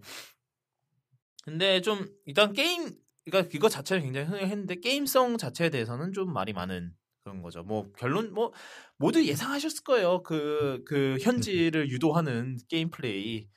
[1.43, 2.91] 근데 좀 일단 게임
[3.25, 6.93] 그러니까 이거 자체는 굉장히 흥행했는데 게임성 자체에 대해서는 좀 말이 많은
[7.23, 7.63] 그런 거죠.
[7.63, 8.51] 뭐 결론 뭐
[8.97, 10.23] 모두 예상하셨을 거예요.
[10.23, 13.47] 그그 현지를 유도하는 게임 플레이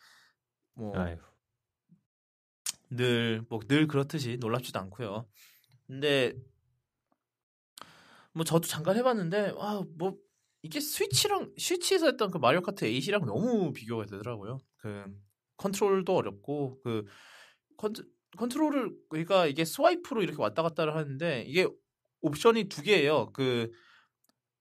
[0.74, 1.16] 뭐 아유,
[2.90, 5.26] 늘뭐 늘 그렇듯이 놀랍지도 않고요.
[5.86, 6.34] 근데
[8.32, 10.18] 뭐 저도 잠깐 해봤는데 아뭐
[10.62, 14.58] 이게 스위치랑 스위치에서 했던 그 마리오 카트 8이랑 너무 비교가 되더라고요.
[14.78, 15.04] 그
[15.56, 17.04] 컨트롤도 어렵고 그
[17.76, 18.04] 컨트,
[18.36, 21.68] 컨트롤을 그러니까 이게 swipe로 이렇게 왔다 갔다 를 하는데 이게
[22.24, 23.30] 옵션이 두 개예요.
[23.32, 23.70] 그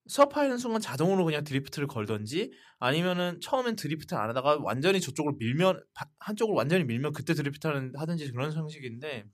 [0.08, 6.06] swipe하는 순간 자동으로 그냥 drift를 걸던지 아니면은 처음엔 드리프트 안 하다가 완전히 저쪽으로 밀면 바-
[6.20, 9.26] 한쪽으로 완전히 밀면 그때 drift를 하든지 그런 형식인데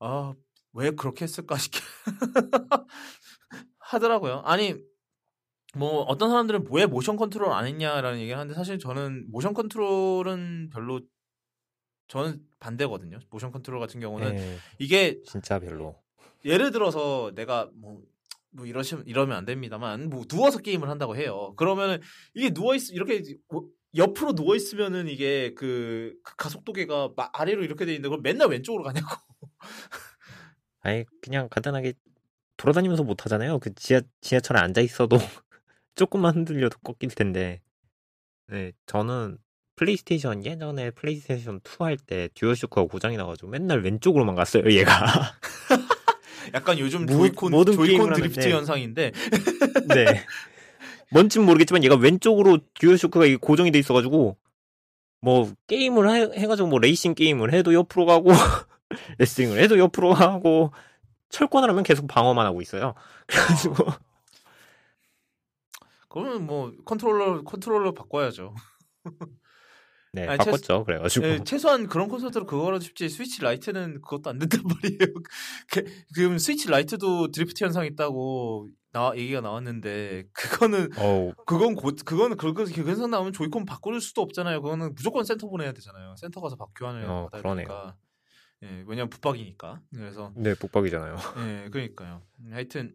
[0.00, 0.34] 아
[0.76, 1.78] 왜 그렇게 했을까 싶게
[3.78, 4.42] 하더라고요.
[4.44, 4.74] 아니
[5.76, 11.00] 뭐 어떤 사람들은 왜 모션 컨트롤 안 했냐라는 얘기를 하는데 사실 저는 모션 컨트롤은 별로
[12.08, 13.18] 저는 반대거든요.
[13.30, 16.02] 모션 컨트롤 같은 경우는 네, 이게 진짜 별로.
[16.44, 18.02] 예를 들어서 내가 뭐,
[18.50, 21.54] 뭐 이러시면 이러면 안 됩니다만 뭐 누워서 게임을 한다고 해요.
[21.56, 22.00] 그러면은
[22.34, 27.84] 이게 누워 있 이렇게 뭐 옆으로 누워 있으면은 이게 그, 그 가속도계가 마- 아래로 이렇게
[27.86, 29.08] 돼 있는데 그걸 맨날 왼쪽으로 가냐고.
[30.80, 31.94] 아예 그냥 간단하게
[32.56, 33.58] 돌아다니면서 못 하잖아요.
[33.58, 35.16] 그 지하 지하철에 앉아 있어도
[35.94, 37.60] 조금만 흔들려도 꺾일 텐데.
[38.48, 39.38] 네, 저는
[39.76, 44.70] 플레이스테이션 예전에 플레이스테이션 2 할 때 듀얼쇼크가 고장이 나가지고 맨날 왼쪽으로만 갔어요.
[44.70, 44.92] 얘가.
[46.52, 48.50] 약간 요즘 모- 조이콘 조이콘 드리프트 하는데.
[48.52, 49.12] 현상인데
[49.94, 50.24] 네.
[51.10, 54.36] 뭔진 모르겠지만 얘가 왼쪽으로 듀얼쇼크가 고정이 돼 있어가지고
[55.20, 58.30] 뭐 게임을 해, 해가지고 뭐 레이싱 게임을 해도 옆으로 가고
[59.18, 60.72] 레슬링을 해도 옆으로 가고
[61.30, 62.94] 철권을 하면 계속 방어만 하고 있어요.
[63.26, 63.74] 그래가지고
[66.08, 68.54] 그러면 뭐 컨트롤러 컨트롤러 바꿔야죠.
[70.14, 70.84] 네 아니, 바꿨죠.
[70.84, 75.14] 그래가지고 예, 최소한 그런 콘솔들은 그거라도 쉽지 스위치 라이트는 그것도 안 된단 말이에요.
[75.72, 75.84] 그,
[76.14, 82.64] 지금 스위치 라이트도 드리프트 현상 있다고 나 얘기가 나왔는데 그거는 어우 그건 곧 그거는 그거
[82.64, 84.62] 그 현상 나오면 조이콘 바꿀 수도 없잖아요.
[84.62, 86.14] 그거는 무조건 센터 보내야 되잖아요.
[86.16, 87.66] 센터 가서 바 교환을 어, 받아야 그러네요.
[87.66, 87.96] 되니까.
[88.62, 89.80] 예, 왜냐면 붙박이니까.
[89.92, 91.16] 그래서 네 붙박이잖아요.
[91.38, 92.22] 예, 그러니까요.
[92.38, 92.94] 음, 하여튼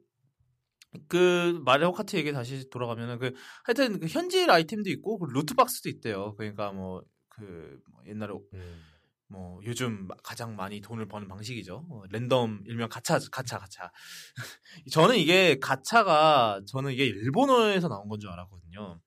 [1.07, 3.33] 그 마리오 카트 얘기 다시 돌아가면은 그
[3.63, 6.35] 하여튼 그 현질 아이템도 있고 그 루트 박스도 있대요.
[6.35, 7.01] 그러니까 뭐
[7.39, 8.83] 그 옛날에 음.
[9.29, 11.85] 뭐 요즘 가장 많이 돈을 버는 방식이죠.
[11.89, 13.91] 어, 랜덤 일명 가차 가차 가차.
[14.91, 18.99] 저는 이게 가차가 저는 이게 일본어에서 나온 건 줄 알았거든요.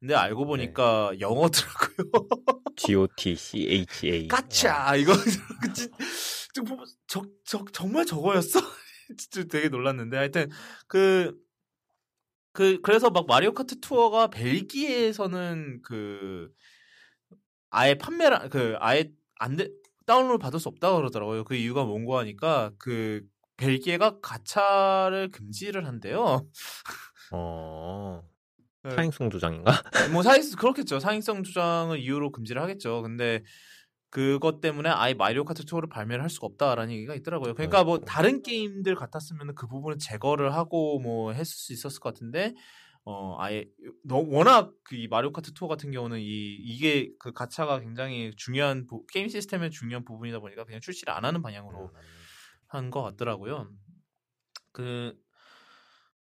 [0.00, 2.28] 근데 알고 보니까 영어더라고요.
[2.76, 5.14] G O T C H A 가차 이거
[5.72, 5.90] 진-
[6.54, 8.60] 저, 보면 저, 저, 정말 저거였어?
[9.16, 10.50] 진짜 되게 놀랐는데 하여튼
[10.86, 11.34] 그
[12.52, 16.50] 그, 그래서 막 마리오 카트 투어가 벨기에에서는 그,
[17.70, 19.68] 아예 판매를, 그, 아예 안 돼,
[20.06, 21.44] 다운로드 받을 수 없다고 그러더라고요.
[21.44, 23.22] 그 이유가 뭔고 하니까, 그,
[23.56, 26.48] 벨기에가 가차를 금지를 한대요.
[27.32, 28.22] 어
[28.84, 28.90] 네.
[28.90, 29.72] 사행성 조장인가?
[30.12, 30.98] 뭐, 사행, 그렇겠죠.
[31.00, 33.02] 사행성 주장을 이유로 금지를 하겠죠.
[33.02, 33.42] 근데,
[34.10, 37.54] 그것 때문에 아예 마리오 카트 투어를 발매를 할 수가 없다라는 얘기가 있더라고요.
[37.54, 37.98] 그러니까 뭐.
[37.98, 42.54] 다른 게임들 같았으면 그 부분을 제거를 하고 뭐 했을 수 있었을 것 같은데
[43.04, 43.66] 어 아예
[44.04, 49.04] 너 워낙 그이 마리오 카트 투어 같은 경우는 이 이게 그 가차가 굉장히 중요한 부,
[49.06, 52.00] 게임 시스템의 중요한 부분이다 보니까 그냥 출시를 안 하는 방향으로 음.
[52.68, 53.70] 한것 같더라고요.
[54.72, 55.18] 그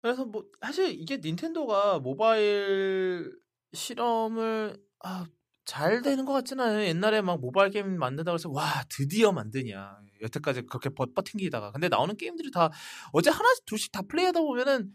[0.02, 3.32] 그래서 뭐 사실 이게 닌텐도가 모바일
[3.74, 5.26] 실험을 아,
[5.70, 6.88] 잘 되는 것 같지는 않아요.
[6.88, 12.18] 옛날에 막 모바일 게임 만든다고 해서 와 드디어 만드냐 여태까지 그렇게 버, 버팅기다가 근데 나오는
[12.18, 12.72] 게임들이 다
[13.14, 14.92] 어제 하나씩 둘씩 다 플레이하다 보면은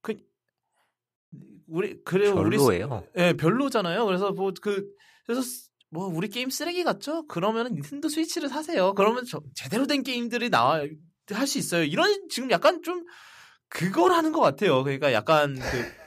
[0.00, 0.14] 그
[1.68, 3.06] 우리 그래 우리 별로예요.
[3.16, 4.06] 예 별로잖아요.
[4.06, 4.86] 그래서 뭐 그
[5.26, 5.42] 그래서
[5.90, 7.26] 뭐 우리 게임 쓰레기 같죠?
[7.26, 8.94] 그러면은 닌텐도 스위치를 사세요.
[8.94, 10.82] 그러면 저, 제대로 된 게임들이 나와
[11.30, 11.84] 할 수 있어요.
[11.84, 13.04] 이런 지금 약간 좀
[13.68, 14.82] 그걸 하는 것 같아요.
[14.82, 16.05] 그러니까 약간 그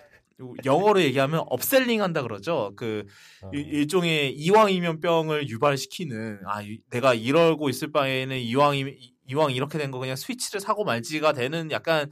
[0.66, 2.72] 영어로 얘기하면 upselling 한다 그러죠.
[2.76, 3.06] 그
[3.44, 3.50] 어.
[3.54, 8.86] 일- 일종의 이왕이면병을 유발시키는 아 이- 내가 이러고 있을 바에는 이왕이
[9.28, 12.10] 이왕 이렇게 된 거 그냥 스위치를 사고 말지가 되는 약간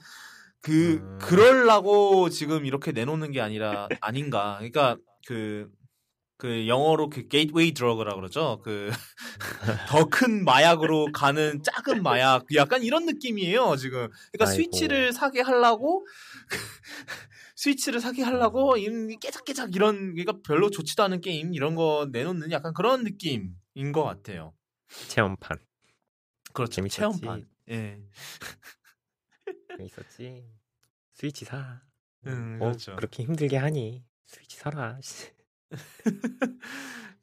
[0.61, 1.17] 그 음.
[1.21, 4.55] 그럴라고 지금 이렇게 내놓는 게 아니라 아닌가.
[4.59, 4.97] 그러니까
[5.28, 8.59] 그그 영어로 그 gateway drug라 그러죠.
[8.63, 8.89] 그
[9.89, 14.07] 더 큰 마약으로 가는 작은 마약 약간 이런 느낌이에요 지금.
[14.32, 14.51] 그러니까 아이고.
[14.55, 16.05] 스위치를 사게 하려고
[17.58, 22.74] 스위치를 사게 하려고 이 깨작깨작 이런 그러니까 별로 좋지도 않은 게임 이런 거 내놓는 약간
[22.74, 24.53] 그런 느낌인 것 같아요.
[25.10, 25.58] 체험판
[26.53, 26.72] 그렇죠.
[26.72, 26.97] 재밌었지.
[26.97, 27.49] 체험판.
[27.72, 27.99] 예.
[29.84, 30.47] 있었지.
[31.14, 31.82] 스위치 사.
[32.28, 32.95] 음, 어, 그렇죠.
[32.95, 34.99] 그렇게 힘들게 하니 스위치 사라.
[35.01, 35.32] 씨.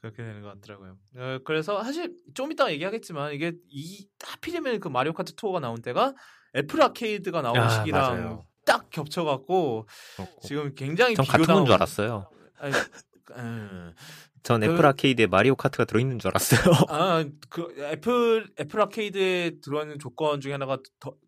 [0.01, 0.99] 그렇게 되는 것 같더라고요.
[1.17, 6.13] 어, 그래서 사실 좀 이따가 얘기하겠지만 이게 이 하필이면 그 마리오 카트 투어가 나온 때가
[6.57, 8.47] 애플 아케이드가 나온 아, 시기랑 맞아요.
[8.65, 9.87] 딱 겹쳐갖고.
[10.43, 12.31] 지금 굉장히 전 같은 건 줄 알았어요.
[12.59, 12.75] 아니,
[13.37, 13.95] 음,
[14.43, 16.61] 전 그- 애플 아케이드에 마리오 카트가 들어있는 줄 알았어요.
[16.91, 20.79] 아, 그 애플 애플 아케이드에 들어있는 조건 중에 하나가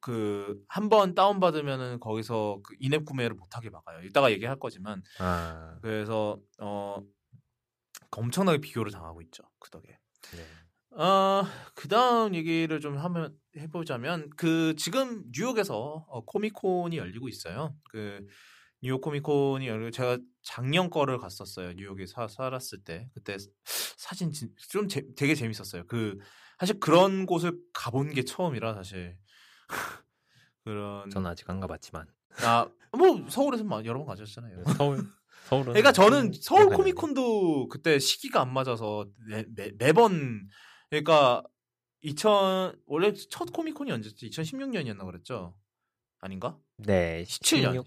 [0.01, 4.03] 그 한 번 다운 받으면은 거기서 그 in-app 구매를 못하게 막아요.
[4.05, 7.01] 이따가 얘기할 거지만 아, 그래서 어
[8.11, 9.99] 엄청나게 비교를 당하고 있죠 그 덕에.
[10.33, 11.03] 네.
[11.03, 17.75] 어, 그 다음 얘기를 좀 하면, 해보자면, 그, 지금 뉴욕에서 어, 코미콘이 열리고 있어요.
[17.91, 18.27] 그,
[18.83, 21.73] 뉴욕 코미콘이 열리고, 제가 작년 거를 갔었어요.
[21.73, 23.09] 뉴욕에 사, 살았을 때.
[23.15, 25.85] 그때 사진 진, 좀 재- 되게 재밌었어요.
[25.87, 26.19] 그,
[26.59, 29.17] 사실 그런 곳을 가본 게 처음이라, 사실.
[30.65, 31.09] 그런.
[31.11, 32.07] 전 아직 안 가봤지만
[32.43, 34.65] 아, 뭐, 서울에서 막 여러 번 가셨잖아요.
[34.77, 35.07] 서울
[35.49, 36.69] 서울은 그러니까 저는 서울.
[36.75, 40.49] 코미콘도 그때 시기가 안 맞아서 매, 매, 매번
[40.91, 41.43] 그러니까
[42.07, 44.31] 2000 원래 첫 코미콘이 언제지?
[44.31, 45.57] 2016년이었나 그랬죠?
[46.21, 46.59] 아닌가?
[46.79, 47.85] 네 17년.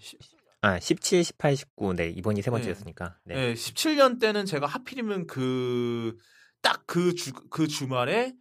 [0.62, 2.56] 아 17, 18, 19 네 이번이 세 네.
[2.56, 3.34] 번째였으니까 네.
[3.34, 3.54] 네.
[3.54, 6.16] 17년 때는 제가 하필이면 그
[6.62, 8.34] 딱 그 주 그 주말에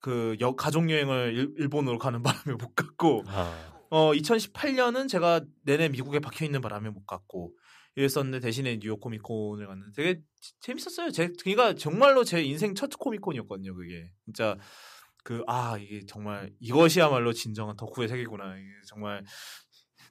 [0.00, 2.20] 그 여, 가족 여행을 일, 일본으로 가는
[2.50, 7.54] 바람에 못 갔고 아, 어 2018년은 제가 내내 미국에 박혀 있는 바람에 못 갔고
[7.94, 11.10] 이랬었는데 대신에 뉴욕 코미콘을 갔는데 되게 지- 재밌었어요.
[11.10, 13.74] 제 그러니까 정말로 제 인생 첫 코미콘이었거든요.
[13.76, 14.56] 그게 진짜
[15.24, 18.56] 그 아 이게 정말 이것이야말로 진정한 덕후의 세계구나.
[18.56, 19.22] 이게 정말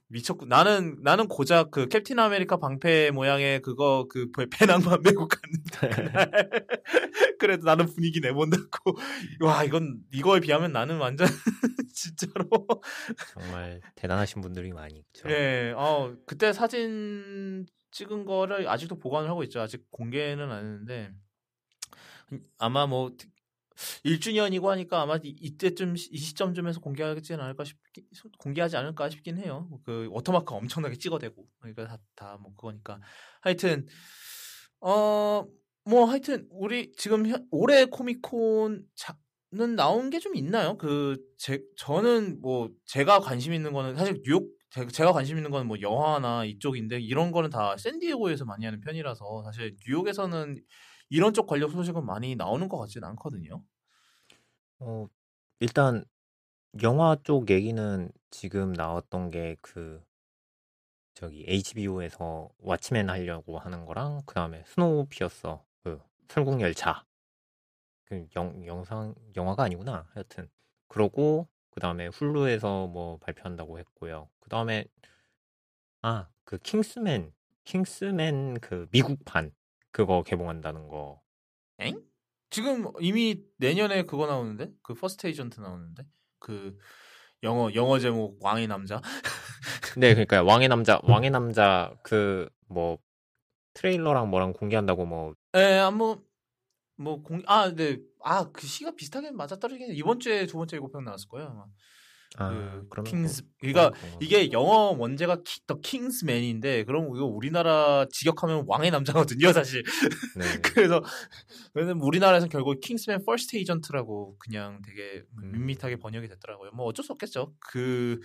[0.07, 5.89] 미쳤고 나는 나는 고작 그 캡틴 아메리카 방패 모양의 그거 그 배- 배낭만 메고 갔는데
[5.89, 6.31] 그날
[7.39, 8.97] 그래도 나는 분위기 내본다고
[9.41, 11.27] 와 이건 이거에 비하면 나는 완전
[11.93, 12.49] 진짜로
[13.33, 15.29] 정말 대단하신 분들이 많이 있죠.
[15.29, 19.59] 예, 어, 그때 사진 찍은 거를 아직도 보관을 하고 있죠.
[19.61, 21.11] 아직 공개는 안 했는데
[22.57, 23.11] 아마 뭐
[24.05, 28.05] 1주년이고 하니까 아마 이- 이때쯤 시- 이 시점쯤에서 공개하지는 않을까 싶긴
[28.39, 29.69] 공개하지 않을까 싶긴 해요.
[29.85, 32.99] 그 워터마크 엄청나게 찍어대고 그러니까 다뭐 그거니까
[33.41, 33.87] 하여튼
[34.81, 35.45] 어
[35.83, 38.85] 뭐 하여튼 우리 지금 현- 올해 코미콘
[39.53, 40.77] 는 나온 게 좀 있나요?
[40.77, 45.67] 그 제 저는 뭐 제가 관심 있는 거는 사실 뉴욕 제- 제가 관심 있는 거는
[45.67, 50.55] 뭐 영화나 이쪽인데 이런 거는 다 샌디에고에서 많이 하는 편이라서 사실 뉴욕에서는
[51.09, 53.61] 이런 쪽 관련 소식은 많이 나오는 것 같지는 않거든요.
[54.81, 55.07] 어,
[55.61, 56.03] 일단
[56.83, 60.03] 영화 쪽 얘기는 지금 나왔던 게 그
[61.13, 67.05] 저기 HBO에서 왓치맨 하려고 하는 거랑 그 다음에 스노우피어서 그 설국열차.
[68.05, 70.07] 그 영, 영상 영화가 아니구나.
[70.13, 70.49] 하여튼.
[70.87, 74.29] 그러고 그 다음에 훌루에서 뭐 발표한다고 했고요.
[74.39, 74.85] 그 다음에
[76.03, 79.51] 아 그 킹스맨 킹스맨 그 미국판
[79.91, 81.21] 그거 개봉한다는 거.
[81.79, 82.01] 엥?
[82.51, 86.03] 지금 이미 내년에 그거 나오는데 그 퍼스트 에이전트 나오는데
[86.39, 86.77] 그
[87.43, 89.01] 영어 영어 제목 왕의 남자.
[89.97, 92.97] 네, 그러니까 왕의 남자, 왕의 남자 그 뭐
[93.73, 96.23] 트레일러랑 뭐랑 공개한다고 뭐 예, 아무
[96.95, 99.95] 뭐 공, 아, 네, 아, 그 시가 비슷하게 맞아 떨어지긴 해.
[99.95, 101.49] 이번 주에 두 번째 예고편 나왔을 거예요.
[101.49, 101.65] 아마.
[102.37, 103.91] 아, 그 그러면 킹스 뭐 그러니까.
[104.21, 109.83] 이게 영어 원제가 키, 더 킹스맨인데 그럼 이거 우리나라 직역하면 왕의 남자거든요 사실
[110.37, 110.43] 네.
[110.63, 111.03] 그래서
[111.73, 115.51] 왜냐면 우리나라에서 결국 킹스맨 퍼스트 에이전트라고 그냥 되게 음.
[115.51, 118.19] 밋밋하게 번역이 됐더라고요 뭐 어쩔 수 없겠죠 그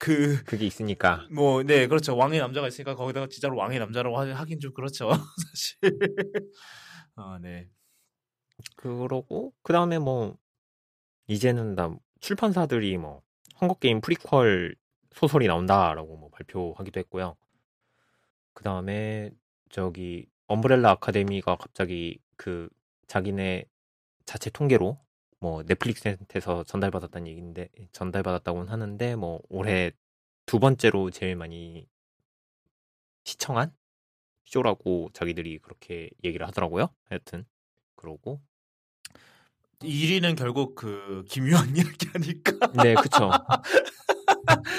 [0.00, 2.16] 그, 그게 있으니까 뭐, 네, 그렇죠.
[2.16, 5.10] 왕의 남자가 있으니까 거기다가 진짜로 왕의 남자라고 하- 하긴 좀 그렇죠.
[5.50, 5.76] 사실.
[7.16, 7.68] 아, 네.
[8.76, 10.36] 그러고 그 다음에 뭐
[11.26, 13.22] 이제는 다 출판사들이 뭐
[13.60, 14.44] 헝거 게임 프리퀄
[15.12, 17.36] 소설이 나온다라고 뭐 발표하기도 했고요.
[18.54, 19.30] 그 다음에
[19.70, 22.68] 저기 엄브렐라 아카데미가 갑자기 그
[23.06, 23.64] 자기네
[24.24, 24.98] 자체 통계로
[25.40, 29.92] 뭐 넷플릭스한테서 전달받았다는 얘기인데 전달받았다고는 하는데 뭐 올해
[30.46, 31.88] 두 번째로 제일 많이
[33.24, 33.72] 시청한
[34.44, 36.88] 쇼라고 자기들이 그렇게 얘기를 하더라고요.
[37.08, 37.44] 하여튼
[37.94, 38.40] 그러고
[39.80, 42.72] 1위는 결국 그 김유한 이야기 하니까.
[42.82, 43.30] 네, 그쵸.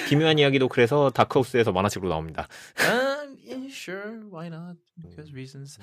[0.08, 2.48] 기묘한 이야기도 그래서 다크하우스에서 만화책으로 나옵니다.
[2.82, 4.78] um, yeah, sure, why not?
[5.02, 5.80] Because reasons.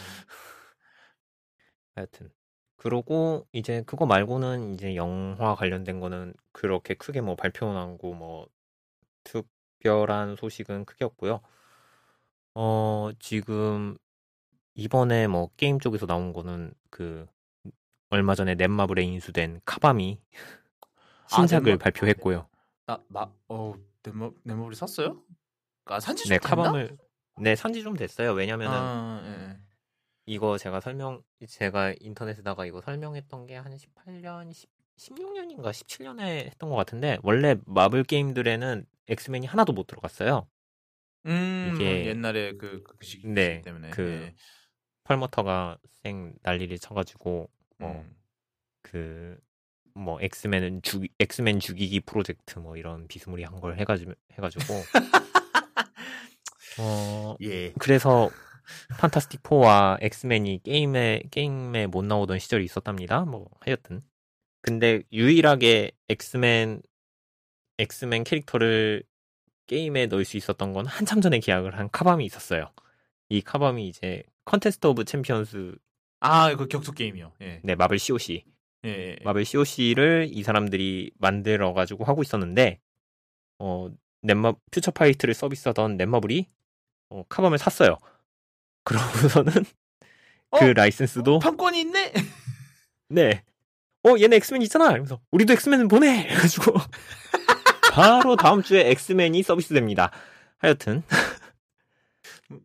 [1.94, 2.30] 하여튼
[2.76, 8.48] 그러고 이제 그거 말고는 이제 영화 관련된 거는 그렇게 크게 뭐 발표 나고 뭐
[9.24, 11.40] 특별한 소식은 크게 없고요.
[12.54, 13.96] 어 지금
[14.74, 17.26] 이번에 뭐 게임 쪽에서 나온 거는 그
[18.16, 20.18] 얼마 전에 넷마블에 인수된 카바미
[21.28, 22.48] 신작을 넷마- 발표했고요.
[22.86, 25.22] 나, 나, 어, 내모, 내모리 샀어요?
[25.84, 26.48] 아, 산지 좀 네, 됐나?
[26.56, 26.96] 카밤을
[27.42, 28.32] 네 산지 좀 됐어요.
[28.32, 29.58] 왜냐면은 아, 예, 예.
[30.24, 34.50] 이거 제가 설명 제가 인터넷에다가 이거 설명했던 게 한 18년
[34.96, 40.48] 16년인가 17년에 했던 것 같은데 원래 마블 게임들에는 엑스맨이 하나도 못 들어갔어요.
[41.26, 43.90] 음, 이게- 옛날에 그, 그 시기 네, 때문에.
[43.90, 44.34] 그 예.
[45.04, 48.16] 펄머터가 생 난리를 쳐가지고 뭐 음.
[48.82, 54.64] 그뭐 엑스맨은 죽 엑스맨 죽이기 프로젝트 뭐 이런 비스무리한 걸 해가지고 해가지고
[56.80, 57.72] 어 예.
[57.78, 58.30] 그래서
[58.98, 63.24] 판타스틱 4와 엑스맨이 게임에 게임에 못 나오던 시절이 있었답니다.
[63.24, 64.02] 뭐 하여튼
[64.62, 66.82] 근데 유일하게 엑스맨
[67.78, 69.02] 엑스맨 캐릭터를
[69.66, 72.70] 게임에 넣을 수 있었던 건 한참 전에 계약을 한 카밤이 있었어요.
[73.28, 75.76] 이 카밤이 이제 컨테스트 오브 챔피언스
[76.20, 77.32] 아, 그 격투 게임이요.
[77.42, 77.60] 예.
[77.62, 78.44] 네 마블 COC
[78.84, 79.16] 예, 예.
[79.24, 82.78] 마블 COC를 이 사람들이 만들어 가지고 하고 있었는데
[83.58, 83.88] 어
[84.22, 86.48] 넷마 퓨처 파이트를 서비스하던 넷마블이
[87.10, 87.98] 어, 카밤을 샀어요.
[88.84, 89.52] 그러고서는
[90.50, 90.58] 어?
[90.58, 92.12] 그 라이센스도 판권이 있네.
[93.08, 93.42] 네.
[94.04, 94.86] 어 얘네 엑스맨 있잖아.
[94.90, 96.26] 이러면서 우리도 엑스맨 보내.
[96.28, 96.72] 그래가지고
[97.92, 100.10] 바로 다음 주에 엑스맨이 서비스됩니다.
[100.58, 101.02] 하여튼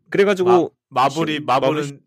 [0.10, 2.02] 그래가지고 마블이 신- 마블은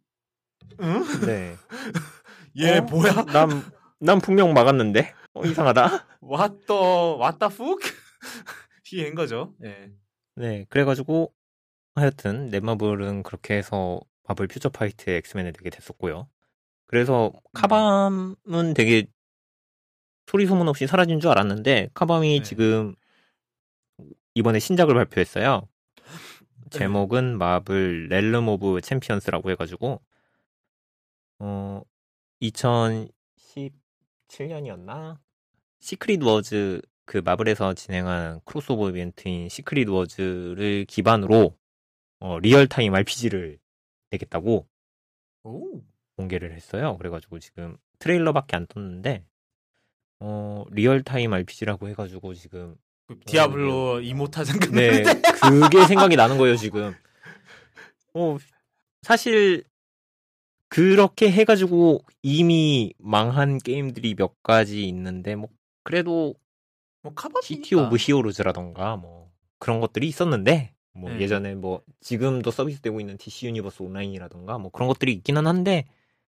[0.81, 1.05] 응?
[1.27, 1.57] 네.
[2.59, 2.83] 얘 어?
[2.83, 3.25] 뭐야?
[3.27, 3.63] 난,
[3.99, 6.07] 난 분명 막았는데 어, 이상하다.
[6.21, 7.81] 왔더 왔다 푹
[8.85, 9.55] 희인 거죠.
[9.65, 9.91] 예.
[10.37, 11.33] 네, 그래가지고
[11.95, 16.29] 하여튼 넷마블은 그렇게 해서 마블 퓨처 파이트에 엑스맨을 되게 됐었고요.
[16.87, 19.07] 그래서 카밤은 되게
[20.27, 22.43] 소리 소문 없이 사라진 줄 알았는데 카밤이 네.
[22.43, 22.95] 지금
[24.35, 25.69] 이번에 신작을 발표했어요.
[26.71, 30.01] 제목은 마블 렐름 오브 챔피언스라고 해가지고
[31.39, 31.83] 어
[32.43, 35.19] 2017년이었나
[35.81, 41.57] 시크릿 워즈 그 마블에서 진행한 크로스오버 이벤트인 시크릿 워즈를 기반으로
[42.21, 43.59] 어, real-time RPG를
[44.11, 44.67] 내겠다고
[45.45, 45.83] 오.
[46.17, 46.97] 공개를 했어요.
[46.97, 49.25] 그래가지고 지금 트레일러밖에 안 떴는데
[50.21, 52.77] 어 real-time RPG라고 해가지고 지금
[53.07, 55.23] 그 디아블로 이모탈 네 생각나는데.
[55.41, 56.95] 그게 생각이 나는 거예요 지금.
[58.15, 58.39] 어
[59.03, 59.65] 사실
[60.69, 65.49] 그렇게 해가지고 이미 망한 게임들이 몇 가지 있는데 뭐
[65.83, 66.35] 그래도
[67.03, 67.13] 뭐.
[67.43, 71.21] 시티 오브 히어로즈라던가 뭐 그런 것들이 있었는데 뭐 네.
[71.21, 75.85] 예전에 뭐 지금도 서비스되고 있는 DC 유니버스 온라인이라던가 뭐 그런 것들이 있기는 한데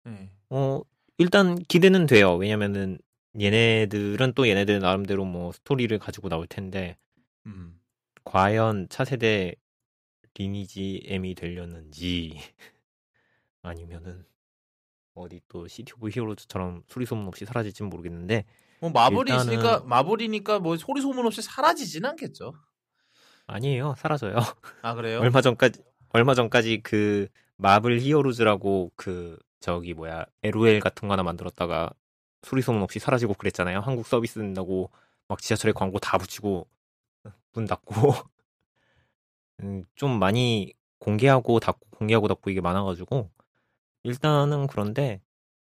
[0.08, 0.30] 예.
[0.50, 0.82] 어
[1.18, 2.36] 일단 기대는 돼요.
[2.36, 2.98] 왜냐면은
[3.40, 6.98] 얘네들은 또 얘네들 나름대로 뭐 스토리를 가지고 나올 텐데
[7.46, 7.80] 음.
[8.24, 9.56] 과연 차세대
[10.38, 12.38] 리니지 M이 되려는지
[13.66, 14.26] 아니면은
[15.14, 18.46] 어디 또 City of Heroes처럼 소리 소문 없이 사라질지는 모르겠는데
[18.82, 22.54] 뭐 마블이 일단은- 있으니까 마블이니까 뭐 소리 소문 없이 사라지진 않겠죠.
[23.48, 24.38] 아니에요 사라져요.
[24.82, 25.20] 아 그래요?
[25.22, 31.92] 얼마 전까지 얼마 전까지 그 마블 히어로즈라고 그 저기 뭐야 LOL 같은 거 하나 만들었다가
[32.44, 33.80] 소리 소문 없이 사라지고 그랬잖아요.
[33.80, 34.92] 한국 서비스 된다고
[35.28, 36.68] 막 지하철에 광고 다 붙이고
[37.54, 37.94] 문 닫고
[39.62, 43.30] 음, 좀 많이 공개하고 닫고 공개하고 닫고 이게 많아가지고
[44.06, 45.22] 일단은 그런데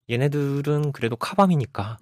[0.09, 1.99] 얘네들은 그래도 카밤이니까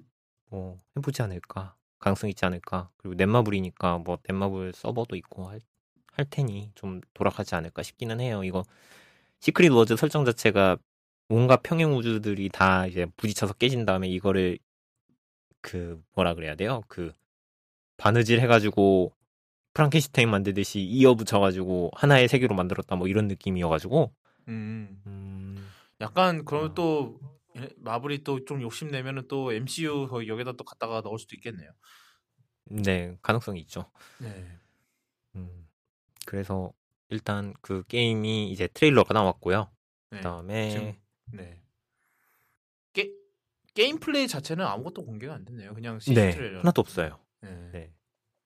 [0.50, 2.90] 뭐 해보지 않을까 가능성 있지 않을까.
[2.98, 5.60] 그리고 넷마블이니까 뭐 넷마블 서버도 있고 할,
[6.12, 8.44] 할 테니 좀 돌아가지 않을까 싶기는 해요.
[8.44, 8.64] 이거
[9.40, 10.76] 시크릿 워즈 설정 자체가
[11.28, 14.58] 온갖 평행 우주들이 다 이제 부딪혀서 깨진 다음에 이거를
[15.60, 16.82] 그 뭐라 그래야 돼요?
[16.86, 17.12] 그
[17.96, 19.12] 바느질 해가지고
[19.74, 24.12] 프랑켄슈타인 만들듯이 이어 붙여가지고 하나의 세계로 만들었다 뭐 이런 느낌이어가지고
[24.48, 25.02] 음.
[25.06, 25.45] 음,
[26.00, 26.74] 약간 그러면 어.
[26.74, 27.20] 또
[27.56, 31.70] 예, 마블이 또 좀 욕심 내면은 또 MCU 여기다 또 갖다가 넣을 수도 있겠네요.
[32.64, 33.90] 네 가능성이 있죠.
[34.18, 34.58] 네.
[35.36, 35.68] 음,
[36.26, 36.72] 그래서
[37.08, 39.70] 일단 그 게임이 이제 트레일러가 나왔고요.
[40.10, 40.18] 네.
[40.18, 40.92] 그다음에 지금
[41.32, 41.62] 네.
[42.92, 43.10] 게
[43.74, 45.74] 게임 플레이 자체는 아무것도 공개가 안 됐네요.
[45.74, 46.60] 그냥 CG 네 트레일러.
[46.60, 47.18] 하나도 없어요.
[47.40, 47.70] 네.
[47.72, 47.94] 네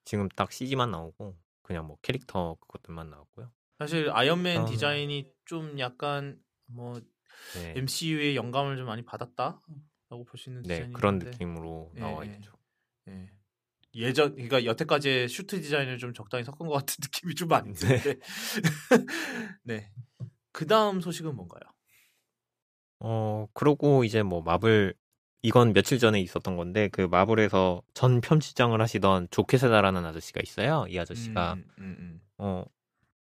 [0.04, 3.50] 지금 딱 CG만 나오고 그냥 뭐 캐릭터 그것들만 나왔고요.
[3.78, 4.64] 사실 아이언맨 아.
[4.66, 7.00] 디자인이 좀 약간 뭐
[7.54, 10.90] 네, MCU의 영감을 좀 많이 받았다라고 볼 수 있는 네.
[10.92, 12.30] 그런 느낌으로 예, 나와 예.
[12.32, 12.52] 있죠.
[13.08, 13.30] 예.
[13.94, 18.18] 예전 그러니까 여태까지의 슈트 디자인을 좀 적당히 섞은 것 같은 느낌이 좀 많이 드는데.
[19.64, 19.90] 네.
[20.52, 21.62] 그 다음 소식은 뭔가요?
[23.00, 24.94] 어 그러고 이제 뭐 마블
[25.42, 30.84] 이건 며칠 전에 있었던 건데 그 마블에서 전 편집장을 하시던 조케세다라는 아저씨가 있어요.
[30.88, 32.20] 이 아저씨가 음, 음, 음.
[32.38, 32.64] 어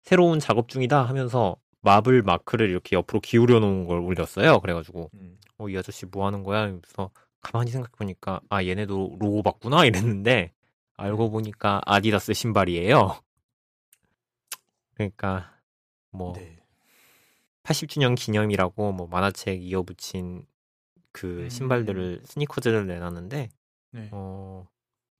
[0.04, 4.60] 새로운 작업 중이다 하면서 마블 마크를 이렇게 옆으로 기울여 놓은 걸 올렸어요.
[4.60, 5.38] 그래가지고 음.
[5.58, 6.68] 어이 아저씨 뭐 하는 거야?
[6.72, 7.12] 그래서
[7.42, 10.54] 가만히 생각해 보니까 아 얘네도 로고 봤구나 이랬는데
[10.96, 13.20] 알고 보니까 아디다스 신발이에요.
[14.94, 15.58] 그러니까
[16.12, 16.60] 뭐 네.
[17.64, 20.46] 80주년 기념이라고 뭐 만화책 이어붙인
[21.12, 21.50] 그 음.
[21.50, 23.50] 신발들을 스니커즈를 내놨는데
[23.92, 24.10] 네.
[24.12, 24.68] 어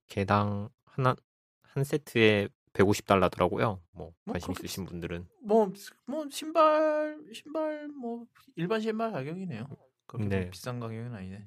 [0.08, 1.16] 개당 하나
[1.62, 3.80] 한 세트에 150달러더라고요.
[3.92, 5.70] 뭐 뭐 관심 그렇게 있으신 분들은 뭐,
[6.06, 9.66] 뭐 신발 신발 뭐 일반 신발 가격이네요.
[10.06, 10.40] 그렇게 네.
[10.42, 11.46] 뭐 비싼 가격은 아니네.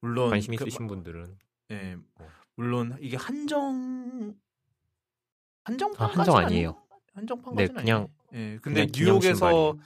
[0.00, 1.38] 물론 관심 그 있으신 마- 분들은
[1.70, 1.96] 예.
[2.16, 2.28] 어.
[2.56, 4.34] 물론 이게 한정
[5.64, 6.82] 한정판 아, 한정 아니에요.
[7.14, 8.08] 한정판까지는 네, 그냥-.
[8.32, 8.58] 예.
[8.62, 9.76] 근데 그냥 뉴욕에서.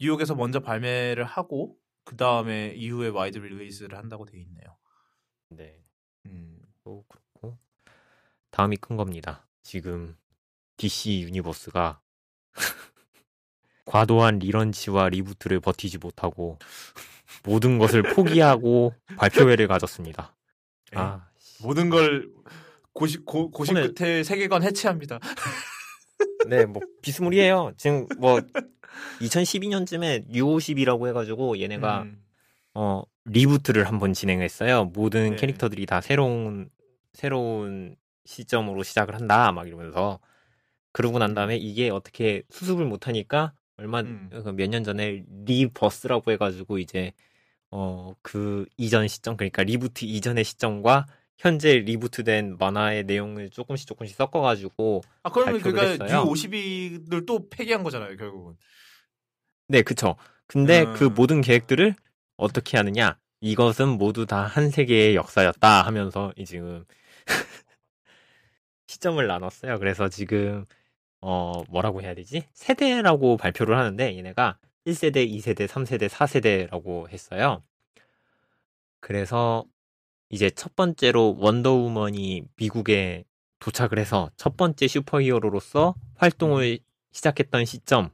[0.00, 4.76] 뉴욕에서 먼저 발매를 하고 그 다음에 이후에 wide release를 한다고 돼 있네요.
[5.50, 5.80] 네.
[6.26, 6.60] 음.
[6.82, 7.56] 또 그렇고
[8.50, 9.43] 다음이 큰 겁니다.
[9.74, 10.16] 지금
[10.76, 12.00] DC 유니버스가
[13.86, 16.58] 과도한 relaunch와 reboot를 버티지 못하고
[17.44, 20.36] 모든 것을 포기하고 발표회를 가졌습니다.
[20.94, 20.98] 예.
[20.98, 21.28] 아,
[21.62, 22.30] 모든 걸
[22.92, 25.18] 고시 고, 고심 오늘- 끝에 세계관 해체합니다.
[26.48, 27.72] 네, 뭐 비스무리해요.
[27.76, 28.40] 지금 뭐
[29.20, 32.22] 2012년쯤에 U50이라고 해가지고 얘네가 음.
[32.74, 34.86] 어 리부트를 한번 진행했어요.
[34.86, 35.36] 모든 네.
[35.36, 36.68] 캐릭터들이 다 새로운
[37.14, 37.96] 새로운
[38.26, 40.20] 시점으로 시작을 한다 막 이러면서
[40.92, 44.30] 그러고 난 다음에 이게 어떻게 수습을 못 하니까 얼마 음.
[44.56, 47.12] 몇년 전에 Rebirth라고 해가지고 이제
[47.70, 51.06] 어 그 이전 시점 그러니까 reboot 이전의 시점과
[51.38, 56.06] 현재 reboot된 만화의 내용을 조금씩 조금씩 섞어가지고 아 그러면 그러니까.
[56.06, 58.56] New 52를 또 폐기한 거잖아요, 결국은.
[59.68, 60.16] 네 그쵸.
[60.46, 60.94] 근데 음.
[60.94, 61.94] 그 모든 계획들을
[62.36, 66.84] 어떻게 하느냐 이것은 모두 다 한 세계의 역사였다 하면서 이 지금
[68.94, 69.78] 시점을 나눴어요.
[69.78, 70.64] 그래서 지금
[71.20, 72.46] 어 뭐라고 해야 되지?
[72.52, 77.62] 세대라고 발표를 하는데 얘네가 1세대, 2세대, 3세대, 4세대라고 했어요.
[79.00, 79.64] 그래서
[80.30, 83.24] 이제 첫 번째로 원더우먼이 미국에
[83.58, 86.78] 도착을 해서 첫 번째 슈퍼히어로로서 활동을
[87.12, 88.10] 시작했던 시점이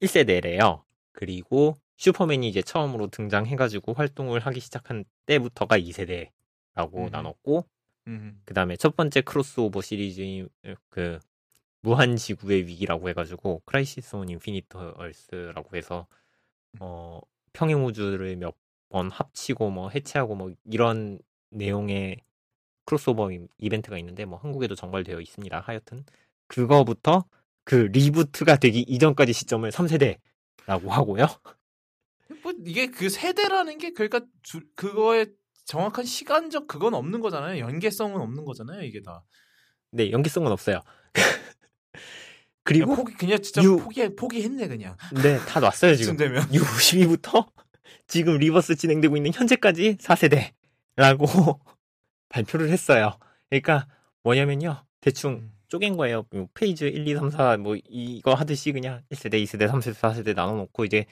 [0.00, 0.82] 1세대래요.
[1.12, 7.08] 그리고 슈퍼맨이 이제 처음으로 등장해가지고 활동을 하기 시작한 때부터가 2세대라고 음.
[7.10, 7.66] 나눴고,
[8.08, 8.40] 음.
[8.44, 10.48] 그 다음에 첫 번째 크로스오버 시리즈인
[10.88, 11.18] 그
[11.82, 16.06] 무한 지구의 위기라고 해가지고 Crisis on Infinite Earths라고 해서
[16.80, 17.20] 어
[17.52, 18.54] 평행 우주를 몇
[18.90, 21.18] 번 합치고 뭐 해체하고 뭐 이런
[21.50, 22.22] 내용의
[22.86, 25.60] 크로스오버 이- 이벤트가 있는데 뭐 한국에도 정발되어 있습니다.
[25.60, 26.04] 하여튼
[26.46, 27.26] 그거부터
[27.64, 31.26] 그 reboot가 되기 이전까지 시점을 3세대라고 하고요.
[32.42, 35.26] 뭐 이게 그 세대라는 게 그러니까 주, 그거에
[35.68, 37.60] 정확한 시간적 그건 없는 거잖아요.
[37.60, 39.22] 연계성은 없는 거잖아요, 이게 다.
[39.90, 40.80] 네, 연계성은 없어요.
[42.64, 44.96] 그리고 그리고 포기 그냥 진짜 유- 포기 포기했네 그냥.
[45.22, 46.16] 네, 다 놨어요 지금.
[46.16, 46.42] 되면.
[46.48, 47.46] New 52부터
[48.08, 51.58] 지금 Rebirth 진행되고 있는 현재까지 4세대라고
[52.30, 53.18] 발표를 했어요.
[53.50, 53.86] 그러니까
[54.22, 54.84] 뭐냐면요.
[55.02, 55.52] 대충 음.
[55.68, 56.24] 쪼갠 거예요.
[56.30, 60.54] 뭐 페이지 1, 2, 3, 4 뭐 이거 하듯이 그냥 1세대, 2세대, 3세대, 4세대 나눠
[60.56, 61.04] 놓고 이제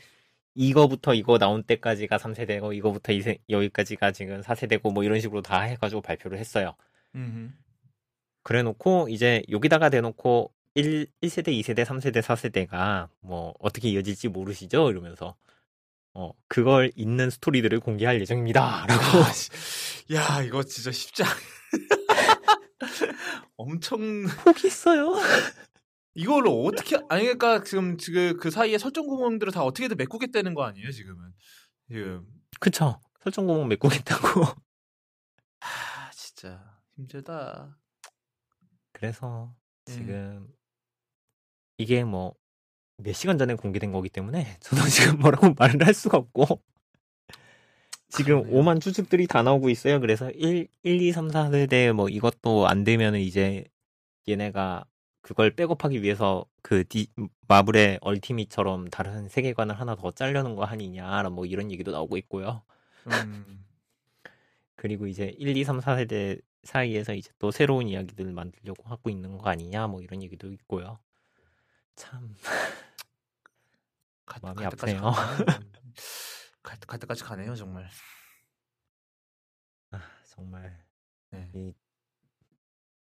[0.57, 6.01] 이거부터 이거 나온 때까지가 3세대고 이거부터 이세, 여기까지가 지금 4세대고 뭐 이런 식으로 다 해가지고
[6.01, 6.75] 발표를 했어요.
[7.15, 7.55] 음.
[8.43, 14.91] 그래놓고 이제 여기다가 대놓고 1, 1세대, 2세대, 3세대, 4세대가 뭐 어떻게 이어질지 모르시죠?
[14.91, 15.37] 이러면서
[16.15, 18.87] 어 그걸 있는 스토리들을 공개할 예정입니다.
[18.87, 19.19] 라고
[20.15, 21.29] 야 이거 진짜 쉽지 않.
[23.57, 25.15] 엄청 포기했어요.
[26.17, 30.91] 이걸 어떻게 아니 그러니까 지금 지금 그 사이에 설정 구멍들을 다 어떻게든 메꾸겠다는 거 아니에요
[30.91, 31.33] 지금은
[31.89, 32.27] 지금
[32.59, 33.01] 그쵸.
[33.23, 34.41] 설정 구멍 메꾸겠다고.
[35.61, 37.77] 아 진짜 힘들다.
[38.93, 39.55] 그래서
[39.89, 39.93] 예.
[39.93, 40.49] 지금
[41.79, 42.35] 이게 뭐
[42.99, 46.63] 몇 시간 전에 공개된 거기 때문에 저도 지금 뭐라고 말을 할 수가 없고
[48.09, 48.63] 지금 그러네요.
[48.63, 50.01] 5만 추측들이 다 나오고 있어요.
[50.01, 53.65] 그래서 1, 1 2, 3, 4세대 뭐 이것도 안 되면은 이제
[54.29, 54.85] 얘네가
[55.27, 57.09] 그걸 백업하기 위해서 그 디,
[57.49, 62.63] 마블의 얼티밋처럼 다른 세계관을 하나 더 짜려는 거 아니냐 뭐 이런 얘기도 나오고 있고요.
[63.09, 63.65] 음.
[64.77, 69.51] 그리고 이제 1, 2, 3, 4세대 사이에서 이제 또 새로운 이야기들을 만들려고 하고 있는 거
[69.51, 71.01] 아니냐 뭐 이런 얘기도 있고요.
[71.97, 72.37] 참
[74.27, 75.01] 갈, 마음이 갈 아프네요.
[76.63, 77.91] 갈, 갈 때까지 가네요 정말.
[79.91, 80.85] 아, 정말
[81.31, 81.51] 네.
[81.53, 81.73] 이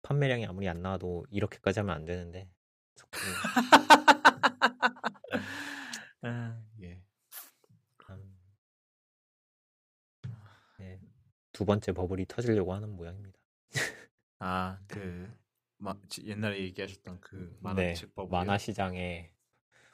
[0.05, 2.49] 판매량이 아무리 안 나와도 이렇게까지 하면 안 되는데
[2.95, 3.19] 자꾸
[6.23, 7.03] 아, 예.
[8.07, 8.23] 참,
[10.79, 11.01] 네,
[11.53, 13.37] 두 번째 버블이 터지려고 하는 모양입니다.
[14.39, 15.29] 아그
[16.25, 18.31] 옛날에 얘기하셨던 그 네, 만화책 버블.
[18.31, 19.31] 만화 시장에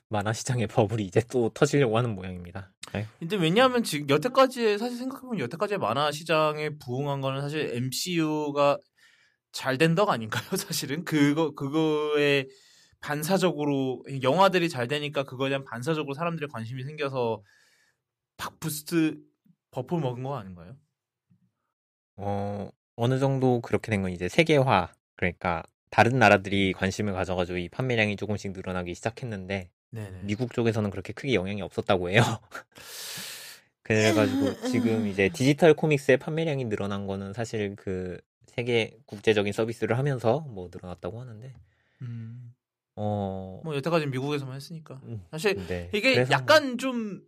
[0.08, 2.72] 만화 시장의 버블이 이제 또 터지려고 하는 모양입니다.
[2.92, 8.78] 아유, 근데 왜냐하면 지금 여태까지 사실 생각해보면 여태까지 만화 시장에 부흥한 거는 사실 MCU가
[9.52, 10.44] 잘된덕 아닌가요?
[10.56, 12.46] 사실은 그거 그거에
[13.00, 17.42] 반사적으로 영화들이 잘 되니까 그거에 대한 반사적으로 사람들의 관심이 생겨서
[18.36, 19.18] 팍 boost
[19.72, 20.76] buff 먹은 거 아닌가요?
[22.16, 28.16] 어, 어느 정도 그렇게 된 건 이제 세계화 그러니까 다른 나라들이 관심을 가져가지고 이 판매량이
[28.16, 30.20] 조금씩 늘어나기 시작했는데 네네.
[30.24, 32.22] 미국 쪽에서는 그렇게 크게 영향이 없었다고 해요.
[33.82, 38.20] 그래가지고 지금 이제 디지털 comics의 판매량이 늘어난 거는 사실 그
[38.50, 41.52] 세계 국제적인 서비스를 하면서 뭐 늘어났다고 하는데
[42.02, 42.54] 음,
[42.96, 45.90] 어 뭐 여태까지 미국에서만 했으니까 음, 사실 네.
[45.94, 47.20] 이게 뭐 약간 좀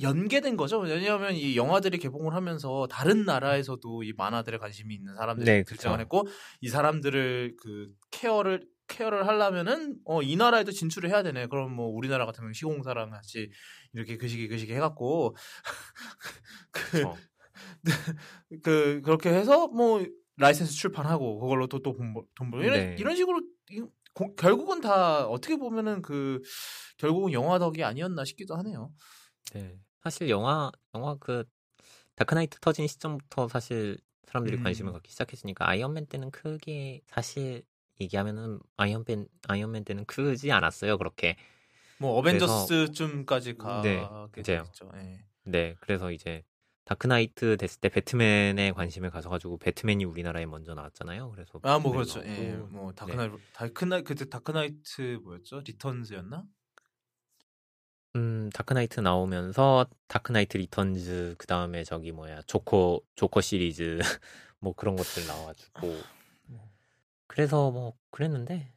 [0.00, 0.78] 연계된 거죠.
[0.78, 5.98] 왜냐하면 이 영화들이 개봉을 하면서 다른 나라에서도 이 만화들에 관심이 있는 사람들이 네, 등장을.
[6.00, 6.26] 했고
[6.60, 11.46] 이 사람들을 그 케어를 케어를 하려면은 어 이 나라에도 진출을 해야 되네.
[11.48, 13.50] 그럼 뭐 우리나라 같으면 시공사랑 같이
[13.92, 15.34] 이렇게 그 시기 그 시기 해갖고
[16.70, 17.16] 그, 어,
[18.62, 20.04] 그 그렇게 해서 뭐
[20.38, 22.14] 라이센스 출판하고 그걸로 또또돈
[22.50, 22.64] 벌.
[22.64, 22.96] 이런 네.
[22.98, 23.82] 이런 식으로 이-
[24.14, 26.40] 고- 결국은 다 어떻게 보면은 그
[26.96, 28.92] 결국은 영화 덕이 아니었나 싶기도 하네요.
[29.54, 29.78] 네.
[30.02, 31.44] 사실 영화 영화 그
[32.16, 34.62] 다크나이트 터진 시점부터 사실 사람들이 음.
[34.62, 37.62] 관심을 갖기 시작했으니까 아이언맨 때는 크게 사실
[38.00, 41.36] 얘기하면은 아이언맨 아이언맨 때는 크지 않았어요 그렇게
[41.98, 44.64] 뭐 어벤져스쯤까지 네, 가게 맞아요.
[44.64, 44.90] 됐죠.
[44.96, 45.24] 예.
[45.44, 46.44] 네 그래서 이제
[46.88, 52.24] 다크나이트 됐을 때 배트맨에 관심을 가져가지고 배트맨이 우리나라에 먼저 나왔잖아요 그래서 아, 뭐 그렇죠.
[52.24, 52.52] 예.
[52.70, 55.60] 뭐 다크나이트 다크나이트 그때 다크나이트 뭐였죠?
[55.66, 56.46] Returns였나?
[58.16, 63.98] 음 다크나이트 나오면서 다크나이트 Returns 그 다음에 저기 뭐야 조커 조커 시리즈
[64.58, 65.94] 뭐 그런 것들 나와가지고
[67.26, 68.72] 그래서 뭐 그랬는데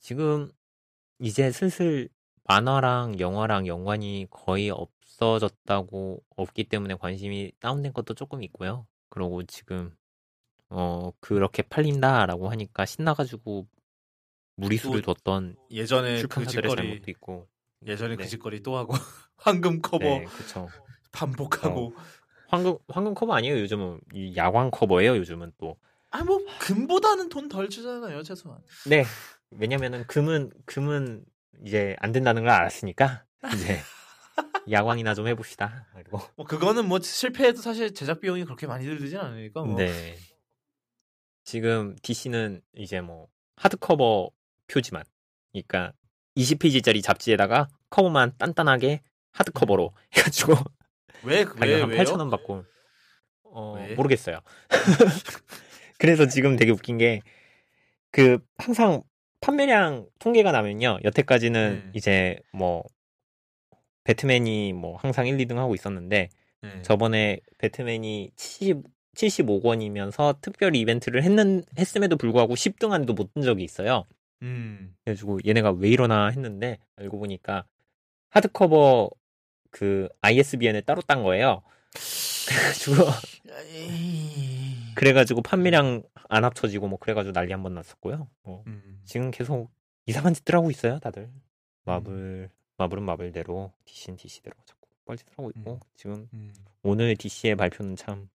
[0.00, 0.50] 지금
[1.18, 2.08] 이제 슬슬
[2.44, 8.86] 만화랑 영화랑 연관이 거의 없 어졌다고 없기 때문에 관심이 다운된 것도 조금 있고요.
[9.08, 9.96] 그러고 지금
[10.68, 13.66] 어 그렇게 팔린다라고 하니까 신나가지고
[14.56, 17.48] 무리수를 또 뒀던 예전에 그 짓거리 잘못도 있고
[17.86, 18.22] 예전에 네.
[18.22, 18.94] 그 짓거리 또 하고
[19.36, 20.26] 황금 커버 네.
[21.12, 21.94] 반복하고
[22.48, 25.76] 황금 황금 커버 아니에요 요즘은 이 야광 커버예요 요즘은 또.
[26.10, 28.60] 아 뭐 금보다는 돈 덜 주잖아요 최소한.
[28.88, 29.04] 네
[29.50, 31.24] 왜냐면은 금은 금은
[31.64, 33.80] 이제 안 된다는 걸 알았으니까 이제
[34.70, 35.86] 야광이나 좀 해봅시다.
[35.94, 39.76] 그리고 뭐 그거는 뭐 실패해도 사실 제작 비용이 그렇게 많이 들진 않으니까 뭐.
[39.76, 40.16] 네
[41.44, 44.30] 지금 DC는 이제 뭐 하드커버
[44.68, 45.04] 표지만
[45.52, 45.92] 그러니까
[46.36, 49.02] 20페이지짜리 잡지에다가 커버만 단단하게
[49.32, 50.54] 하드커버로 해가지고
[51.24, 52.02] 왜 가격 왜한 왜요?
[52.02, 52.64] 8천 원 받고
[53.44, 53.94] 어 왜?
[53.94, 54.40] 모르겠어요.
[55.98, 57.20] 그래서 지금 되게 웃긴 게
[58.14, 59.02] 그 항상
[59.40, 61.90] 판매량 통계가 나면요 여태까지는 네.
[61.94, 62.84] 이제 뭐
[64.04, 66.28] 배트맨이 뭐 항상 1, 2등 하고 있었는데
[66.62, 66.82] 네.
[66.82, 68.82] 저번에 배트맨이 70
[69.14, 74.04] 75억 원이면서 특별 이벤트를 했는 했음에도 불구하고 10등 안에도 못 든 적이 있어요.
[74.42, 74.96] 음.
[75.04, 77.64] 그래가지고 얘네가 왜 이러나 했는데 알고 보니까
[78.30, 79.10] 하드커버
[79.70, 81.62] 그 ISBN을 따로 딴 거예요.
[82.48, 82.96] 그래가지고.
[84.96, 88.28] 그래가지고 판매량 안 합쳐지고 뭐 그래가지고 난리 한 번 났었고요.
[88.42, 89.00] 뭐 음.
[89.04, 89.70] 지금 계속
[90.06, 91.30] 이상한 짓들 하고 있어요, 다들.
[91.84, 94.88] 마블 마블은 마블대로 DC는 DC대로 자꾸
[95.36, 95.80] 하고 있고 음.
[95.96, 96.52] 지금 음.
[96.82, 98.28] 오늘 DC의 발표는 참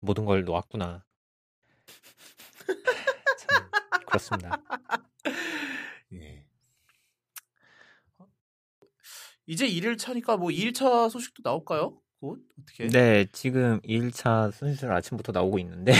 [0.00, 1.04] 모든 걸 놓았구나.
[3.38, 3.70] 참
[4.06, 4.62] 그렇습니다.
[6.14, 6.46] 예.
[9.46, 12.00] 이제 1일차니까 뭐 2일차 소식도 나올까요?
[12.20, 12.88] 곧 어떻게?
[12.88, 15.92] 네, 지금 2일차 순실 아침부터 나오고 있는데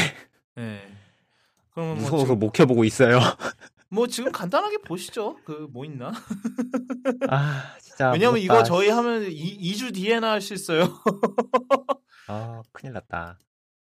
[0.54, 0.80] 네.
[1.70, 3.18] 그러면 뭐 무서워서 지금, 못 켜보고 있어요.
[3.94, 5.36] 뭐 지금 간단하게 보시죠.
[5.44, 6.12] 그 뭐 있나?
[7.30, 8.10] 아, 진짜.
[8.12, 8.38] 왜냐면 무섭다.
[8.44, 10.84] 이거 저희 하면 2, 주 뒤에나 할 수 있어요.
[12.28, 13.38] 아, 큰일 났다.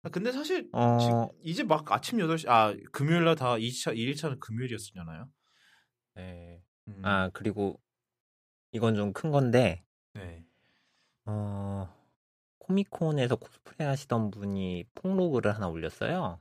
[0.02, 5.28] 아, 근데 사실 어, 이제 막 아침 8시 아 금요일 날다 2차 1일차는 금요일이었잖아요.
[6.16, 6.62] 네.
[6.88, 7.80] 음, 아, 그리고
[8.72, 9.84] 이건 좀 큰 건데,
[10.14, 10.44] 네.
[11.26, 11.88] 어,
[12.58, 16.40] 코미콘에서 코스프레 하시던 분이 폭로글을 하나 올렸어요.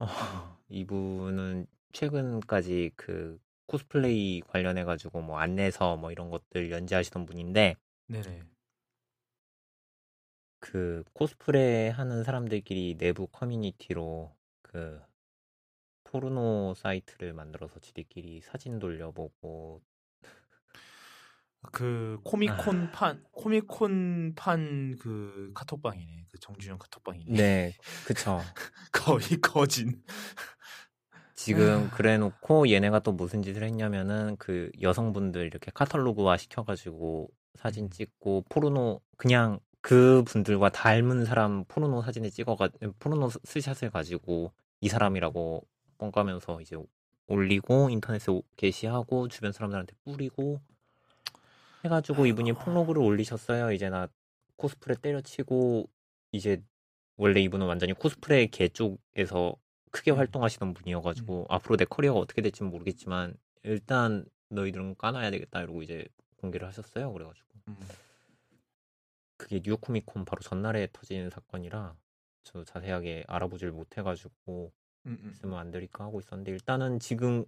[0.00, 0.06] 어,
[0.68, 7.76] 이분은 최근까지 그 코스플레이 관련해 가지고 뭐 안내서 뭐 이런 것들 연재하시던 분인데,
[8.08, 8.42] 네네.
[10.60, 15.02] 그 코스프레 하는 사람들끼리 내부 커뮤니티로 그
[16.04, 19.82] 포르노 사이트를 만들어서 지들끼리 사진 돌려보고
[21.72, 26.26] 그 코미콘 판 코미콘 판 그 카톡방이네.
[26.30, 27.36] 그 정준영 카톡방이네.
[27.36, 27.74] 네
[28.06, 28.40] 그쵸
[28.92, 30.02] 거의 거진.
[31.44, 37.90] 지금 그래놓고 얘네가 또 무슨 짓을 했냐면은 그 여성분들 이렇게 카탈로그화 시켜가지고 사진 음.
[37.90, 42.68] 찍고 포르노 그냥 그 분들과 닮은 사람 포르노 사진을 찍어가
[43.00, 45.66] 포르노 스- 스샷을 가지고 이 사람이라고
[45.98, 46.76] 뻥까면서 이제
[47.26, 50.60] 올리고 인터넷에 오- 게시하고 주변 사람들한테 뿌리고
[51.84, 52.52] 해가지고 이분이.
[52.52, 53.72] 폭로글을 올리셨어요.
[53.72, 54.06] 이제 나
[54.56, 55.88] 코스프레 때려치고
[56.30, 56.62] 이제
[57.16, 59.56] 원래 이분은 완전히 코스프레 계 쪽에서
[59.92, 60.18] 크게 음.
[60.18, 66.04] 활동하시던 분이어가지고 앞으로 내 커리어가 어떻게 될지는 모르겠지만 일단 너희들은 까놔야 되겠다 이러고 이제
[66.38, 67.12] 공개를 하셨어요.
[67.12, 67.76] 그래가지고 음.
[69.36, 71.94] 그게 뉴욕 코미콘 바로 전날에 터진 사건이라
[72.44, 74.72] 저 자세하게 알아보질 못해가지고
[75.06, 75.30] 음, 음.
[75.30, 77.44] 있으면 안 되니까 하고 있었는데 일단은 지금은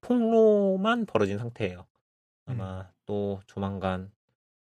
[0.00, 1.86] 폭로만 벌어진 상태예요.
[2.46, 4.12] 아마 또 조만간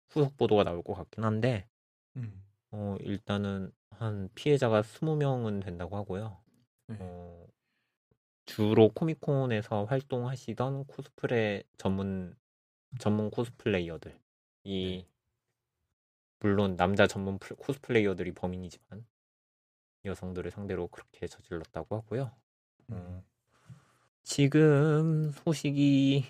[0.10, 1.68] 후속 보도가 나올 것 같긴 한데
[2.16, 2.44] 음.
[2.72, 6.38] 어 일단은 한 피해자가 20명은 된다고 하고요.
[6.88, 6.98] 네.
[7.00, 7.48] 어
[8.46, 12.36] 주로 코미콘에서 활동하시던 코스프레 전문
[13.00, 14.18] 전문 코스플레이어들
[14.64, 15.08] 이 네.
[16.40, 19.06] 물론 남자 전문 플- 코스플레이어들이 범인이지만
[20.06, 22.32] 여성들을 상대로 그렇게 저질렀다고 하고요.
[22.92, 23.24] 음.
[24.24, 26.26] 지금 소식이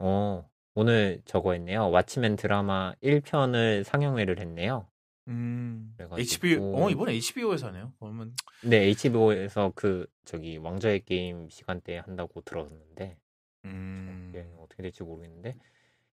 [0.00, 1.90] 어 오늘 저거 했네요.
[1.90, 4.88] 왓치맨 드라마 1편을 상영회를 했네요.
[5.28, 5.94] 음.
[5.98, 7.92] HBO 어 이번 HBO에서 하네요.
[7.98, 13.18] 그러면 네, HBO에서 그 저기 왕좌의 게임 시간대에 한다고 들었는데
[13.66, 14.32] 음.
[14.34, 15.56] 예, 어떻게 될지 모르겠는데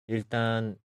[0.06, 0.78] 일단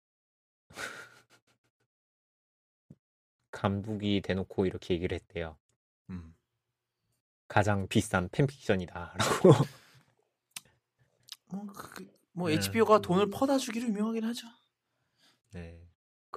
[3.52, 5.58] 감독이 대놓고 이렇게 얘기를 했대요.
[6.10, 6.36] 음.
[7.48, 9.50] 가장 비싼 팬픽션이다라고.
[11.50, 12.56] 뭐, 그, 뭐 네.
[12.56, 14.48] HBO가 돈을 퍼다 주기로 유명하긴 하죠.
[15.54, 15.87] 네.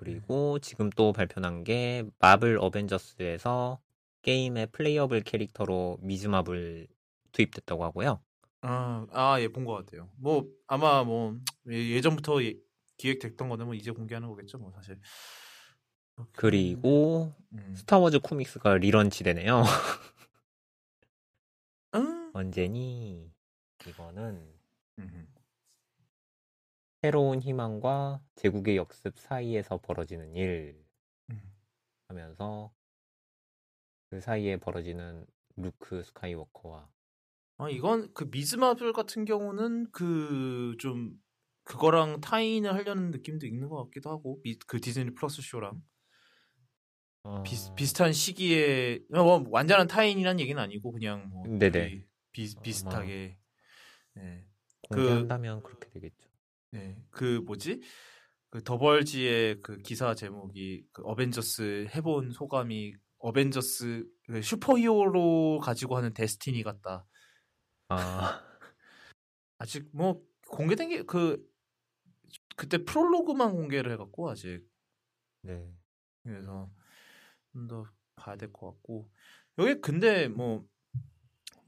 [0.01, 3.79] 그리고 지금 또 발표난 게 마블 어벤져스에서
[4.23, 6.89] 게임의 playable 캐릭터로 미즈마블
[7.33, 8.23] 투입됐다고 하고요.
[8.63, 10.11] 아, 아, 예, 본 것 같아요.
[10.17, 11.37] 뭐 아마 뭐
[11.71, 12.55] 예- 예전부터 예,
[12.97, 14.99] 기획됐던 거는 뭐 이제 공개하는 거겠죠, 뭐 사실.
[16.33, 17.75] 그리고 음.
[17.77, 19.63] 스타워즈 comics가 relaunch 되네요.
[21.95, 22.31] 음.
[22.35, 23.31] 언제니?
[23.87, 24.55] 이거는
[24.99, 25.27] 음.
[27.03, 30.83] 새로운 희망과 제국의 역습 사이에서 벌어지는 일
[31.31, 31.41] 음.
[32.09, 32.75] 하면서
[34.09, 36.93] 그 사이에 벌어지는 루크 스카이워커와
[37.59, 41.13] 아, 이건 그 미즈마블 같은 경우는 그 좀
[41.65, 45.83] 그거랑 tie-in을 하려는 느낌도 있는 것 같기도 하고 미- 그 디즈니 플러스 쇼랑
[47.23, 51.99] 어, 비슷, 비슷한 시기에 뭐 완전한 tie-in이란 얘기는 아니고 그냥 뭐 네네.
[52.33, 53.39] 비, 비슷하게
[54.15, 54.47] 네.
[54.83, 55.73] 공개한다면 그...
[55.73, 56.30] 렇게 되겠죠.
[56.73, 57.81] 네, 그 뭐지?
[58.51, 66.63] 그 더벌지의 그 기사 제목이 그 어벤져스 해본 소감이 어벤져스 그 슈퍼히어로 가지고 하는 데스티니
[66.63, 67.07] 같다.
[67.89, 67.97] 아,
[69.59, 71.45] 아직 뭐 공개된 게 그
[72.57, 74.63] 그때 프롤로그만 공개를 해갖고 아직
[75.43, 75.73] 네.
[76.25, 76.71] 그래서
[77.53, 77.85] 좀 더
[78.17, 79.11] 봐야 될 것 같고
[79.59, 80.65] 여기 근데 뭐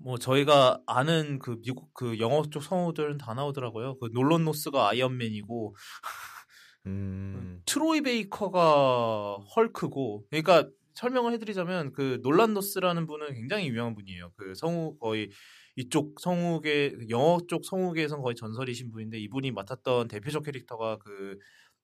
[0.02, 3.98] 뭐 저희가 아는 그 미국 그 영어 쪽 성우들은 다 나오더라고요.
[3.98, 5.76] 그 놀런 노스가 아이언맨이고
[6.86, 14.32] 음, 트로이 베이커가 헐크고 그러니까 설명을 해드리자면 그 놀란 노스라는 분은 굉장히 유명한 분이에요.
[14.36, 15.30] 그 성우 거의
[15.76, 21.38] 이쪽 성우계 영어 쪽 성우계에선 거의 전설이신 분인데 이분이 맡았던 대표적 캐릭터가 그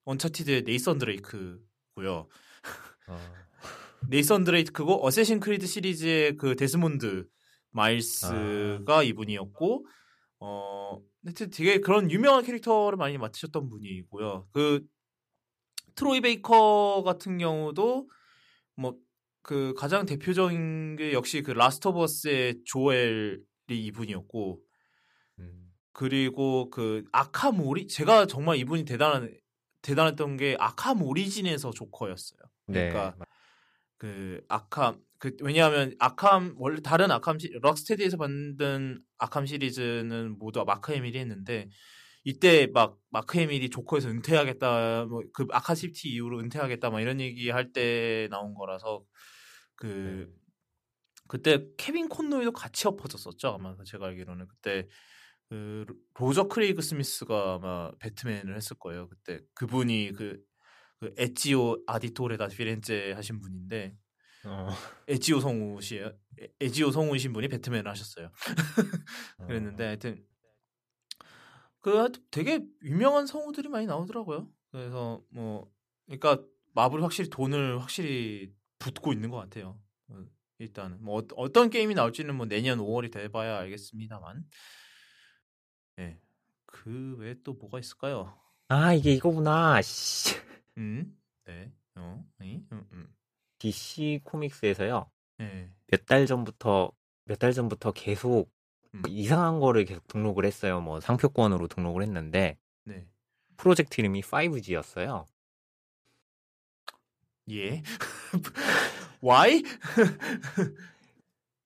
[0.05, 2.28] 언차티드의 네이선 드레이크고요.
[3.07, 3.19] 아,
[4.11, 7.27] 네이선 드레이크고 어쌔신 크리드 시리즈의 그 데스몬드
[7.70, 9.86] 마일스가 이분이었고
[10.40, 14.49] 어 하여튼 되게 그런 유명한 캐릭터를 많이 맡으셨던 분이고요.
[14.53, 14.86] 그
[15.95, 18.09] 트로이 베이커 같은 경우도
[18.77, 19.09] 뭐
[19.49, 23.40] 그 가장 대표적인 게 역시 그 라스트 오브 어스의 조엘이
[23.70, 24.61] 이분이었고
[25.39, 25.73] 음.
[25.93, 29.35] 그리고 그 아캄 오리 제가 정말 이분이 대단한
[29.81, 32.40] 대단했던 게 아캄 오리진에서 조커였어요.
[32.66, 32.90] 네.
[32.90, 33.16] 그러니까
[33.97, 40.93] 그 아캄 그 왜냐하면 아캄 원래 다른 아캄 시 락스테디에서 만든 아캄 시리즈는 모두 마크
[40.93, 41.69] 해밀이 했는데
[42.24, 47.51] 이때 막 마크 해밀이 조커에서 은퇴하겠다 뭐 그 아캄 시티 이후로 은퇴하겠다 막 이런 얘기
[47.51, 49.05] 할 때 나온 거라서
[49.77, 50.35] 그 네.
[51.28, 54.89] 그때 케빈 콘로이도 같이 엎어졌었죠 아마 제가 알기로는 그때
[55.51, 60.39] 그 로저 크레이그 스미스가 아마 배트맨을 했을 거예요 그때 그분이 그,
[61.01, 63.95] 그 에지오 아우디토레 다 피렌체 하신 분인데
[64.49, 64.69] 어.
[65.09, 66.07] 에지오 성우시에요
[66.41, 68.31] 에- 에지오 성우이신 분이 배트맨을 하셨어요
[69.47, 70.25] 그랬는데 하여튼
[71.81, 74.51] 그 하여튼 되게 유명한 성우들이 많이 나오더라고요.
[74.73, 75.70] 그래서 뭐
[76.07, 76.43] 그러니까
[76.75, 79.81] 마블이 확실히 돈을 확실히 붓고 있는 것 같아요.
[80.09, 80.25] 어,
[80.59, 84.45] 일단은 뭐 어- 어떤 게임이 나올지는 뭐 내년 5월이 돼봐야 알겠습니다만,
[86.01, 86.20] 예.
[86.66, 88.37] 그 외에 또 뭐가 있을까요?
[88.69, 89.81] 아 이게 이거구나.
[89.83, 90.35] 씨.
[90.77, 91.16] 음,
[91.47, 93.09] 네, 어, 이, 음, 음,
[93.59, 95.11] DC 코믹스에서요.
[95.41, 96.93] 예, 몇달 전부터
[97.25, 98.51] 몇 달 전부터 계속
[98.95, 100.81] 음, 이상한 거를 계속 등록을 했어요.
[100.81, 103.07] 뭐 상표권으로 등록을 했는데 네,
[103.57, 105.27] 프로젝트 이름이 5G였어요.
[107.51, 107.83] 예.
[109.23, 109.63] Why?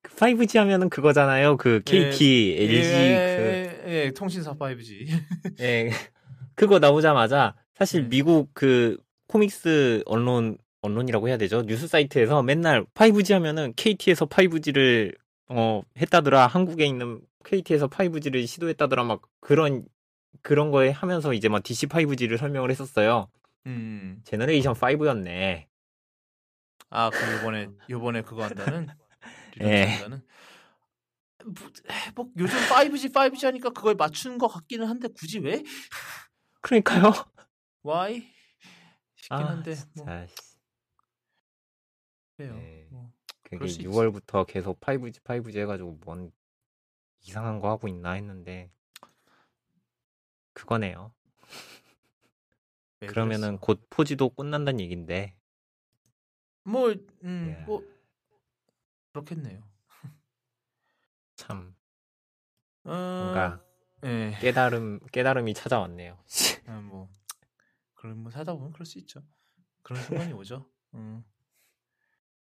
[0.04, 1.56] 5G 하면은 그거잖아요.
[1.56, 5.06] 그 KT, LG 예, 예, 통신사 5G.
[5.56, 5.90] 그 예.
[6.54, 8.08] 그거 나오자마자 사실 네.
[8.08, 8.96] 미국 그
[9.28, 11.62] 코믹스 언론 언론이라고 해야 되죠.
[11.62, 15.16] 뉴스 사이트에서 맨날 5G 하면은 KT에서 5G를
[15.48, 16.46] 어 했다더라.
[16.48, 19.04] 한국에 있는 KT에서 5G를 시도했다더라.
[19.04, 19.84] 막 그런
[20.42, 23.28] 그런 거에 하면서 이제 막 DC 5G를 설명을 했었어요.
[23.66, 24.20] 음.
[24.24, 25.66] Generation 5였네.
[26.90, 28.88] 아, 그 요번에 요번에 그거 한다는
[29.62, 29.84] 예.
[29.84, 30.22] 한다는
[31.44, 31.68] 뭐,
[32.14, 35.62] 뭐 요즘 5G 5G 하니까 그걸 맞추는 것 같기는 한데 굳이 왜?
[36.60, 37.12] 그러니까요.
[37.86, 38.28] Why?
[39.16, 40.26] 싶긴 아, 한데 뭐 진짜.
[42.42, 42.54] 그래요.
[42.54, 42.86] 네.
[42.90, 43.12] 뭐,
[43.42, 43.84] 그게 그럴 수 있지.
[43.88, 46.32] 6월부터 계속 5G 5G 해가지고 뭔
[47.22, 48.70] 이상한 거 하고 있나 했는데
[50.52, 51.12] 그거네요.
[53.00, 53.60] 왜 그러면은 그랬어?
[53.60, 55.36] 곧 포지도 끝난다는 얘긴데.
[56.64, 56.94] 뭐,
[57.24, 57.64] 음, 이야.
[57.66, 57.82] 뭐
[59.12, 59.62] 그렇겠네요.
[61.36, 61.74] 참
[62.84, 63.64] 어, 뭔가
[64.04, 66.18] 예, 깨달음 깨달음이 찾아왔네요.
[66.66, 67.08] 아, 뭐
[67.94, 69.22] 그런 뭐 사다 보면 그럴 수 있죠.
[69.82, 70.68] 그런 순간이 오죠.
[70.94, 71.24] 음.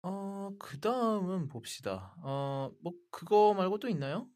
[0.07, 2.15] 어, 그 다음은 봅시다.
[2.21, 4.29] 어, 뭐 그거 말고 또 있나요?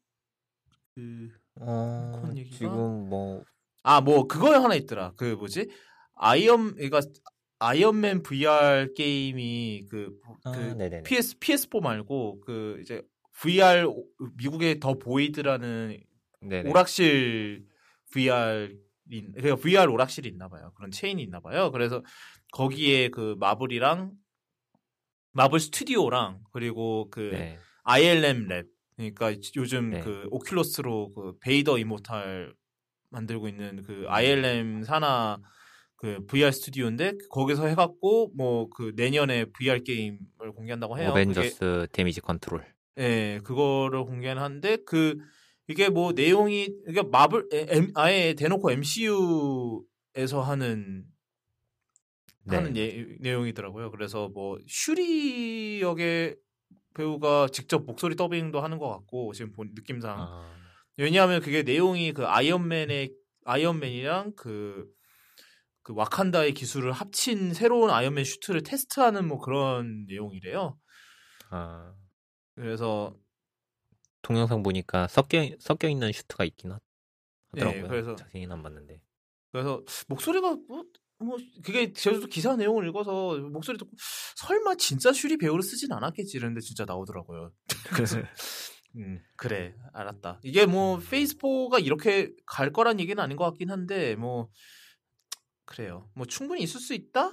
[0.96, 1.28] 그
[1.60, 2.56] 어, 콘 얘기가?
[2.56, 3.44] 지금 뭐
[3.82, 5.12] 아, 뭐 그거 하나 있더라.
[5.16, 5.68] 그 뭐지?
[6.16, 7.00] 아이언 그러니까
[7.60, 11.02] 아이언맨 VR 게임이 그, 아, 그 네네네.
[11.04, 13.02] PS PS4 말고 그 이제
[13.32, 15.98] VR 오- 미국의 더 보이드라는
[16.40, 16.70] 네네.
[16.70, 17.64] 오락실
[18.12, 18.76] VR
[19.12, 20.72] 인 그러니까 VR 오락실이 있나 봐요.
[20.76, 21.70] 그런 체인이 있나 봐요.
[21.70, 22.02] 그래서
[22.52, 24.12] 거기에 그 마블이랑
[25.32, 27.58] 마블 스튜디오랑 그리고 그 네.
[27.84, 28.66] ILM 랩
[28.96, 30.00] 그러니까 요즘 네.
[30.00, 32.52] 그 오큘러스로 그 베이더 이모탈
[33.10, 33.82] 만들고 있는 음.
[33.86, 35.38] 그 ILM 산하
[35.96, 41.08] 그 VR 스튜디오인데 거기서 해갖고 뭐 그 내년에 VR 게임을 공개한다고 해요.
[41.12, 42.64] 그게- 어벤져스 데미지 컨트롤.
[42.98, 45.16] 예, 그거를 공개는 하는데 그
[45.68, 51.09] 이게 뭐 내용이 그러니까 마블 에, 엠- 아예 대놓고 MCU에서 하는 네.
[52.46, 53.90] 하는 예, 내용이더라고요.
[53.90, 56.36] 그래서 뭐 슈리 역의
[56.94, 60.56] 배우가 직접 목소리 더빙도 하는 것 같고 지금 본 느낌상 아,
[60.96, 63.12] 왜냐하면 그게 내용이 그 아이언맨의
[63.44, 64.86] 아이언맨이랑 그,
[65.82, 70.78] 그 와칸다의 기술을 합친 새로운 아이언맨 슈트를 테스트하는 뭐 그런 내용이래요.
[71.50, 71.94] 아,
[72.54, 73.14] 그래서
[74.22, 76.80] 동영상 보니까 섞여 섞여 있는 슈트가 있긴 하,
[77.52, 77.88] 네, 하더라고요.
[77.88, 79.00] 그래서- 자세히는 안 봤는데.
[79.52, 80.84] 그래서 목소리가 뭐,
[81.20, 83.90] 뭐 그게 저도 기사 내용을 읽어서 목소리 듣고
[84.36, 87.52] 설마 진짜 슈리 배우를 쓰진 않았겠지 이랬는데 진짜 나오더라고요.
[87.94, 88.18] 그래서
[88.96, 90.40] 음, 그래 알았다.
[90.42, 91.00] 이게 뭐 음.
[91.00, 94.48] 페이스4가 이렇게 갈 거란 얘기는 아닌 것 같긴 한데 뭐
[95.66, 96.10] 그래요.
[96.14, 97.28] 뭐 충분히 있을 수 있다.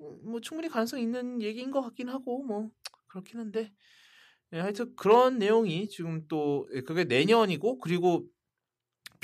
[0.00, 2.70] 음, 뭐 충분히 가능성 있는 얘기인 것 같긴 하고 뭐
[3.06, 3.72] 그렇긴 한데
[4.52, 8.24] 예, 하여튼 그런 내용이 지금 또 예, 그게 내년이고 그리고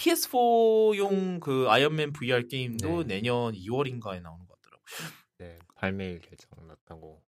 [0.03, 3.17] PS4용 그 아이언맨 VR 게임도 네.
[3.17, 5.13] 내년 2월인가에 나오는 것 같더라고요.
[5.39, 7.23] 네, 발매일 결정 났다고.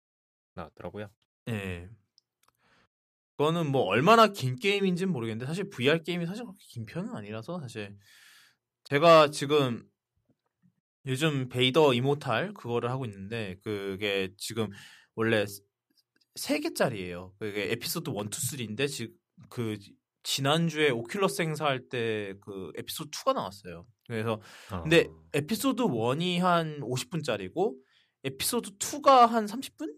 [0.53, 1.09] 나왔더라고요.
[1.49, 1.89] 예.
[3.37, 7.97] 그거는 뭐 얼마나 긴 게임인지는 모르겠는데 사실 VR 게임이 사실 그렇게 긴 편은 아니라서 사실
[8.83, 9.83] 제가 지금
[11.05, 14.69] 요즘 베이더 이모탈 그거를 하고 있는데 그게 지금
[15.15, 15.45] 원래
[16.35, 17.33] 세 개짜리예요.
[17.39, 19.15] 그게 에피소드 1, 2, 3인데 지금
[19.49, 19.77] 그
[20.23, 23.85] 지난주에 오큘러스 행사할 때 그 에피소드 2가 나왔어요.
[24.07, 24.41] 그래서
[24.71, 24.81] 어.
[24.83, 27.75] 근데 에피소드 1이 한 50분짜리고
[28.23, 29.93] 에피소드 2가 한 30분?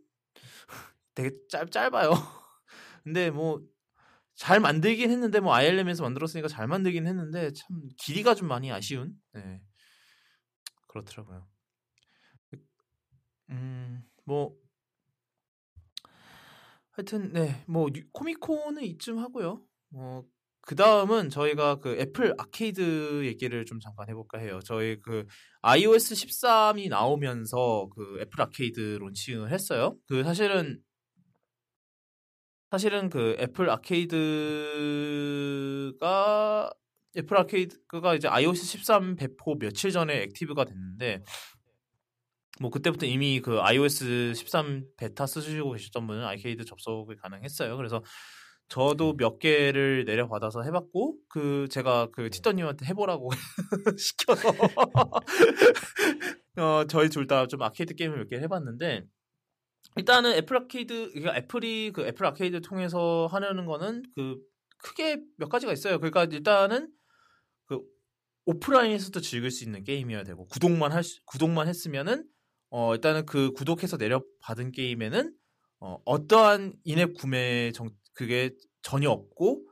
[1.16, 2.12] 되게 짧 짧아요.
[3.04, 3.62] 근데 뭐
[4.36, 9.14] 잘 만들긴 했는데 뭐 ILM에서 만들었으니까 잘 만들긴 했는데 참 길이가 좀 많이 아쉬운.
[9.34, 9.62] 네.
[10.88, 11.48] 그렇더라고요.
[13.50, 14.58] 음, 뭐
[16.92, 19.66] 하여튼 네, 뭐 유- 코믹콘은 이쯤 하고요.
[19.96, 20.24] 어,
[20.62, 24.60] 그 다음은 저희가 그 애플 아케이드 얘기를 좀 잠깐 해볼까 해요.
[24.64, 25.26] 저희 그
[25.62, 29.98] iOS 13이 나오면서 그 애플 아케이드 론칭을 했어요.
[30.08, 30.80] 그 사실은
[32.72, 34.14] 사실은 그 애플 아케이드가
[37.18, 41.24] 애플 아케이드가 이제 iOS 13 배포 며칠 전에 active가 됐는데
[42.60, 47.78] 뭐 그때부터 이미 그 iOS 13 베타 쓰시고 계셨던 분은 아케이드 접속이 가능했어요.
[47.78, 48.02] 그래서
[48.70, 53.30] 저도 몇 개를 내려받아서 해봤고 그 제가 그 티터님한테 해보라고
[53.98, 54.50] 시켜서
[56.58, 59.04] 어 저희 둘 다 좀 아케이드 게임을 몇 개 해봤는데
[59.98, 64.38] 일단은 애플 아케이드 그러니까 애플이 그 애플 아케이드 통해서 하려는 거는 그
[64.80, 65.98] 크게 몇 가지가 있어요.
[66.00, 66.90] 그러니까 일단은
[67.66, 67.80] 그
[68.46, 72.26] 오프라인에서도 즐길 수 있는 게임이어야 되고 구독만 할 수- 구독만 했으면은
[72.70, 75.32] 어 일단은 그 구독해서 내려 받은 게임에는
[75.80, 78.52] 어 어떠한 인앱 구매 정 그게
[78.84, 79.68] 전혀 없고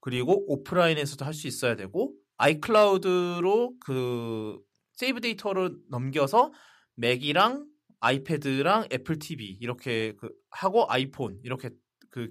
[0.00, 4.58] 그리고 오프라인에서도 할 수 있어야 되고 아이클라우드로 그
[4.94, 6.52] 세이브 데이터를 넘겨서
[6.96, 7.66] 맥이랑
[8.00, 11.70] 아이패드랑 애플 TV 이렇게 그 하고 아이폰 이렇게
[12.10, 12.30] 그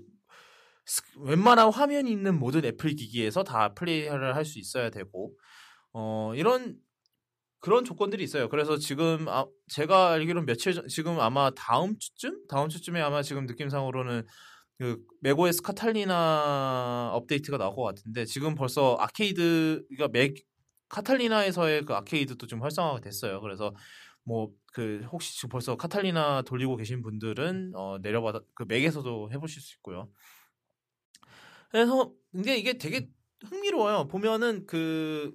[0.86, 5.34] 스- 웬만한 화면이 있는 모든 애플 기기에서 다 플레이를 할 수 있어야 되고
[5.94, 6.78] 어 이런
[7.60, 8.50] 그런 조건들이 있어요.
[8.50, 13.46] 그래서 지금 아, 제가 알기로는 며칠 전 지금 아마 다음 주쯤 다음 주쯤에 아마 지금
[13.46, 14.26] 느낌상으로는
[14.82, 20.36] 그 맥OS 카탈리나 업데이트가 나올 것 같은데 지금 벌써 아케이드 그러니까 맥
[20.90, 23.42] 카탈리나에서의 그 아케이드도 좀 활성화가 됐어요.
[23.42, 23.74] 그래서
[24.24, 29.76] 뭐 그 혹시 지금 벌써 카탈리나 돌리고 계신 분들은 어 내려받아 그 맥에서도 해보실 수
[29.76, 30.10] 있고요.
[31.70, 33.08] 그래서 근데 이게 되게
[33.46, 34.08] 흥미로워요.
[34.08, 35.34] 보면은 그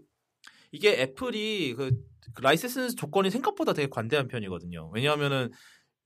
[0.72, 1.90] 이게 애플이 그,
[2.34, 4.90] 그 라이센스 조건이 생각보다 되게 관대한 편이거든요.
[4.94, 5.50] 왜냐하면은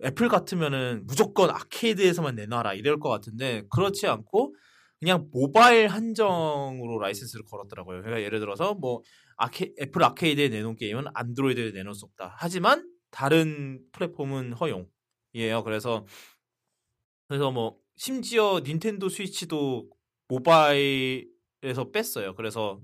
[0.04, 4.54] 애플 같으면은 무조건 아케이드에서만 내놔라 이럴 것 같은데 그렇지 않고
[4.98, 8.02] 그냥 모바일 한정으로 라이센스를 걸었더라고요.
[8.02, 9.02] 그러니까 예를 들어서 뭐
[9.36, 12.34] 아케, 애플 아케이드에 내놓은 게임은 안드로이드에 내놓을 수 없다.
[12.38, 15.64] 하지만 다른 플랫폼은 허용이에요.
[15.64, 16.06] 그래서
[17.28, 19.88] 그래서 뭐 심지어 닌텐도 스위치도
[20.28, 22.34] 모바일에서 뺐어요.
[22.34, 22.80] 그래서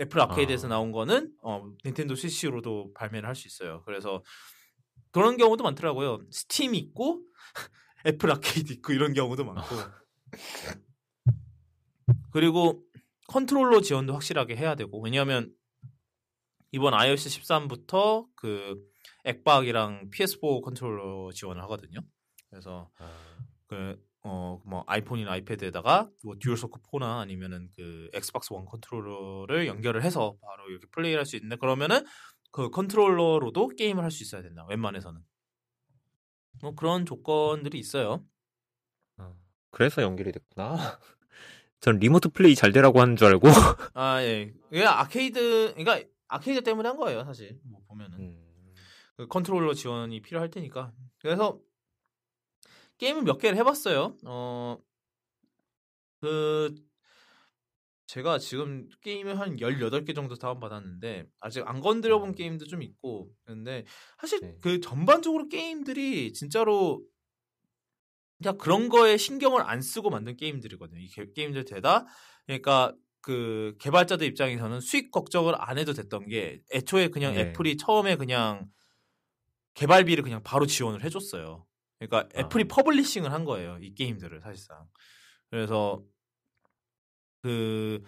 [0.00, 0.70] 애플 아케이드에서 아.
[0.70, 3.82] 나온 거는 어, 닌텐도 스위치로도 발매를 할 수 있어요.
[3.84, 4.22] 그래서
[5.14, 6.22] 그런 경우도 많더라고요.
[6.32, 7.22] 스팀 있고
[8.04, 9.76] 애플 아케이드 있고 이런 경우도 많고.
[12.32, 12.84] 그리고
[13.28, 15.54] 컨트롤러 지원도 확실하게 해야 되고 왜냐하면
[16.72, 18.76] 이번 iOS 13부터 그
[19.24, 22.00] 액박이랑 PS4 컨트롤러 지원을 하거든요.
[22.50, 22.90] 그래서
[23.68, 23.96] 그
[24.26, 30.70] 어 뭐 아이폰이나 아이패드에다가 뭐 DualShock 4나 아니면은 그 Xbox One 컨트롤러를 연결을 해서 바로
[30.70, 32.04] 이렇게 플레이를 할수 있는데 그러면은
[32.54, 34.64] 그 컨트롤러로도 게임을 할 수 있어야 된다.
[34.68, 35.20] 웬만해서는.
[36.62, 38.24] 뭐 그런 조건들이 있어요.
[39.16, 39.36] 어,
[39.72, 40.76] 그래서 연결이 됐구나.
[41.80, 43.48] 전 remote play 잘 되라고 하는 줄 알고.
[43.94, 44.54] 아 예.
[44.70, 47.58] 이게 아케이드 그러니까 아케이드 때문에 한 거예요, 사실.
[47.64, 48.18] 뭐 보면은.
[48.20, 48.74] 음,
[49.16, 50.92] 그 컨트롤러 지원이 필요할 테니까.
[51.18, 51.58] 그래서
[52.98, 54.16] 게임을 몇 개를 해 봤어요.
[54.24, 54.78] 어,
[56.20, 56.72] 그,
[58.06, 62.34] 제가 지금 게임을 한 18개 정도 다운받았는데, 아직 안 건드려본 음.
[62.34, 63.84] 게임도 좀 있고, 근데
[64.18, 64.56] 사실 네.
[64.60, 67.02] 그 전반적으로 게임들이 진짜로
[68.38, 71.00] 그냥 그런 거에 신경을 안 쓰고 만든 게임들이거든요.
[71.00, 72.06] 이 게, 게임들이 다.
[72.46, 77.40] 그러니까 그 개발자들 입장에서는 수익 걱정을 안 해도 됐던 게 애초에 그냥 네.
[77.40, 78.68] 애플이 처음에 그냥
[79.74, 81.64] 개발비를 그냥 바로 지원을 해줬어요.
[81.98, 82.40] 그러니까 아.
[82.40, 83.78] 애플이 publishing을 한 거예요.
[83.80, 84.86] 이 게임들을 사실상.
[85.50, 86.02] 그래서
[87.44, 88.00] 그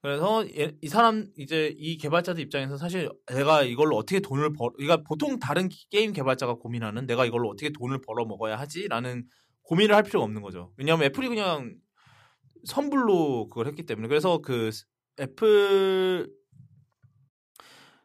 [0.00, 5.02] 그래서 얘- 이 사람 이제 이 개발자들 입장에서 사실 내가 이걸로 어떻게 돈을 벌 그러니까
[5.02, 9.26] 보통 다른 게임 개발자가 고민하는 내가 이걸로 어떻게 돈을 벌어 먹어야 하지라는
[9.62, 10.72] 고민을 할 필요가 없는 거죠.
[10.76, 11.76] 왜냐하면 애플이 그냥
[12.64, 14.70] 선불로 그걸 했기 때문에 그래서 그
[15.20, 16.30] 애플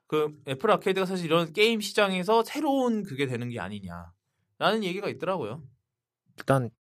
[0.07, 5.63] 그 애플 아케이드가 사실 이런 게임 시장에서 새로운 그게 되는 게 아니냐라는 얘기가 있더라고요.
[6.39, 6.71] 일단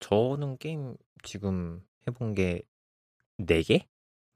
[0.00, 2.62] 저는 게임 지금 해본 게
[3.38, 3.86] 4개?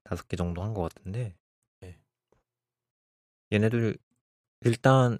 [0.04, 1.34] 5개 정도 한 것 같은데
[1.80, 1.98] 네.
[3.52, 3.96] 얘네들
[4.62, 5.18] 일단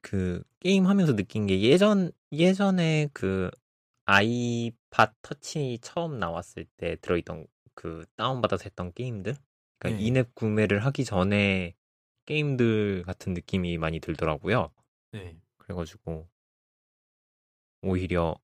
[0.00, 3.50] 그 게임 하면서 느낀 게 예전 예전에 그
[4.04, 9.36] 아이팟 터치 처음 나왔을 때 들어있던 그 다운받아서 했던 게임들
[9.78, 10.06] 그러니까 네.
[10.06, 11.74] in-app 구매를 하기 전에
[12.26, 14.72] 게임들 같은 느낌이 많이 들더라고요.
[15.12, 15.36] 네.
[15.58, 16.28] 그래가지고
[17.82, 18.36] 오히려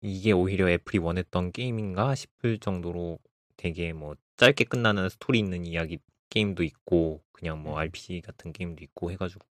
[0.00, 3.18] 이게 오히려 애플이 원했던 게임인가 싶을 정도로
[3.56, 5.98] 되게 뭐 짧게 끝나는 스토리 있는 이야기
[6.30, 7.78] 게임도 있고 그냥 뭐 음.
[7.78, 9.44] RPG 같은 게임도 있고 해가지고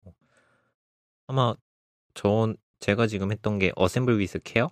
[1.28, 1.54] 아마
[2.14, 4.70] 전 제가 지금 했던 게 Assemble with Care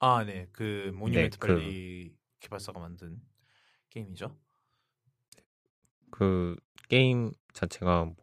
[0.00, 0.48] 아, 네.
[0.52, 3.20] 그 Monument 그- Valley 개발사가 만든
[3.90, 4.36] 게임이죠.
[6.10, 6.56] 그
[6.88, 8.16] 게임 자체가 뭐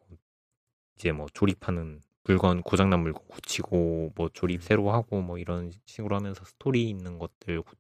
[0.96, 6.44] 이제 뭐 조립하는 물건 고장난 물건 고치고 뭐 조립 새로 하고 뭐 이런 식으로 하면서
[6.44, 7.76] 스토리 있는 것들 고-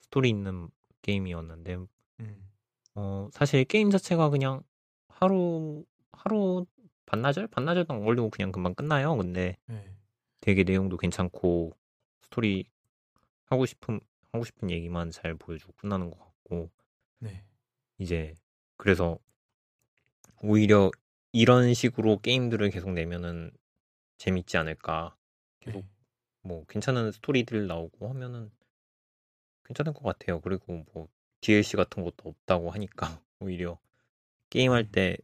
[0.00, 0.68] 스토리 있는
[1.02, 1.76] 게임이었는데
[2.20, 2.50] 음.
[2.94, 4.62] 어 사실 게임 자체가 그냥
[5.08, 6.66] 하루 하루
[7.06, 9.16] 반나절 반나절 동안 걸리고 그냥 금방 끝나요.
[9.16, 9.90] 근데 네.
[10.40, 11.72] 되게 내용도 괜찮고
[12.20, 12.66] 스토리
[13.46, 14.00] 하고 싶은
[14.32, 16.70] 하고 싶은 얘기만 잘 보여주고 끝나는 것 같고
[17.18, 17.44] 네.
[17.98, 18.34] 이제
[18.76, 19.18] 그래서
[20.42, 20.90] 오히려
[21.32, 23.50] 이런 식으로 게임들을 계속 내면은
[24.20, 25.16] 재밌지 않을까.
[25.60, 25.88] 계속 네.
[26.42, 28.50] 뭐 괜찮은 스토리들 나오고 하면은
[29.64, 30.40] 괜찮을 것 같아요.
[30.40, 31.08] 그리고 뭐
[31.40, 33.78] DLC 같은 것도 없다고 하니까 오히려
[34.50, 34.92] 게임할 음.
[34.92, 35.16] 때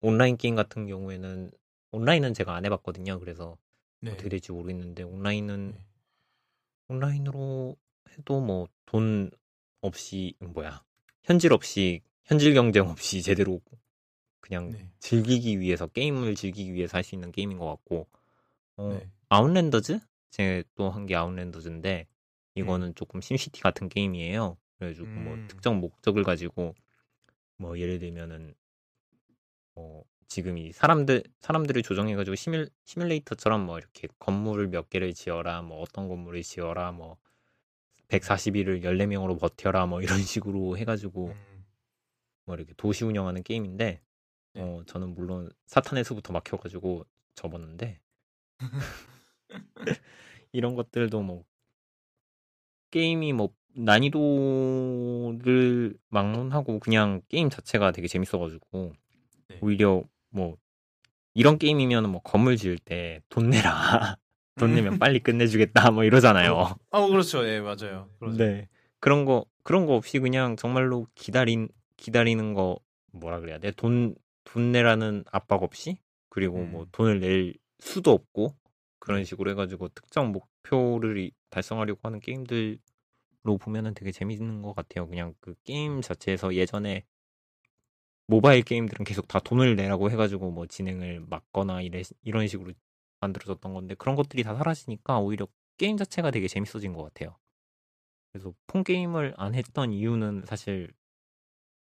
[0.00, 1.50] 온라인 게임 같은 경우에는
[1.90, 3.18] 온라인은 제가 안 해봤거든요.
[3.18, 3.58] 그래서
[4.00, 4.12] 네.
[4.12, 5.86] 어떻게 될지 모르겠는데 온라인은 네.
[6.88, 7.76] 온라인으로
[8.16, 9.30] 해도 뭐 돈
[9.80, 10.84] 없이 뭐야
[11.24, 13.60] 현질 없이 현질 경쟁 없이 제대로
[14.42, 14.90] 그냥 네.
[14.98, 18.06] 즐기기 위해서 게임을 즐기기 위해서 할 수 있는 게임인 것 같고
[18.76, 19.08] 어, 네.
[19.30, 20.00] Outlanders
[20.30, 22.06] 제가 또한 게 Outlanders인데
[22.56, 22.94] 이거는 음.
[22.94, 24.58] 조금 SimCity 같은 게임이에요.
[24.78, 25.46] 그래가지고 뭐 음.
[25.48, 26.74] 특정 목적을 가지고
[27.56, 28.54] 뭐 예를 들면은
[29.76, 35.80] 어 지금 이 사람들 사람들을 조정해가지고 시뮬 시뮬레이터처럼 뭐 이렇게 건물을 몇 개를 지어라 뭐
[35.80, 37.16] 어떤 건물을 지어라 뭐
[38.08, 41.64] 140일을 14명으로 버텨라 뭐 이런 식으로 해가지고 음.
[42.44, 44.00] 뭐 이렇게 도시 운영하는 게임인데
[44.54, 44.62] 네.
[44.62, 47.04] 어 저는 물론 사탄의 수부터 막혀가지고
[47.34, 48.00] 접었는데
[50.52, 51.44] 이런 것들도 뭐
[52.90, 58.92] 게임이 뭐 난이도를 막론하고 그냥 게임 자체가 되게 재밌어가지고
[59.48, 59.58] 네.
[59.62, 60.56] 오히려 뭐
[61.34, 64.18] 이런 게임이면 뭐 건물 지을 때 돈 내라
[64.58, 66.76] 돈 내면 빨리 끝내주겠다 뭐 이러잖아요.
[66.90, 67.46] 아, 뭐 그렇죠.
[67.48, 68.10] 예, 맞아요.
[68.18, 68.36] 그렇죠.
[68.36, 68.68] 네
[69.00, 72.78] 그런 거 그런 거 없이 그냥 정말로 기다린 기다리는 거
[73.12, 73.70] 뭐라 그래야 돼?
[73.70, 75.98] 돈 돈 내라는 압박 없이
[76.28, 76.88] 그리고 뭐 음.
[76.92, 78.56] 돈을 낼 수도 없고
[78.98, 79.24] 그런 네.
[79.24, 82.78] 식으로 해가지고 특정 목표를 이- 달성하려고 하는 게임들로
[83.60, 85.06] 보면은 되게 재밌는 것 같아요.
[85.08, 87.04] 그냥 그 게임 자체에서 예전에
[88.26, 92.72] 모바일 게임들은 계속 다 돈을 내라고 해가지고 뭐 진행을 막거나 이래, 이런 식으로
[93.20, 95.46] 만들어졌던 건데 그런 것들이 다 사라지니까 오히려
[95.76, 97.36] 게임 자체가 되게 재밌어진 것 같아요.
[98.32, 100.90] 그래서 폰 게임을 안 했던 이유는 사실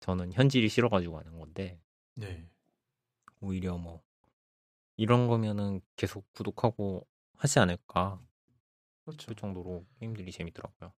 [0.00, 1.78] 저는 현질이 싫어가지고 하는 건데
[2.18, 2.48] 네.
[3.40, 4.02] 오히려 뭐
[4.96, 8.20] 이런 거면은 계속 구독하고 하지 않을까
[9.04, 9.28] 그렇죠.
[9.28, 10.92] 그 정도로 게임들이 재밌더라고요.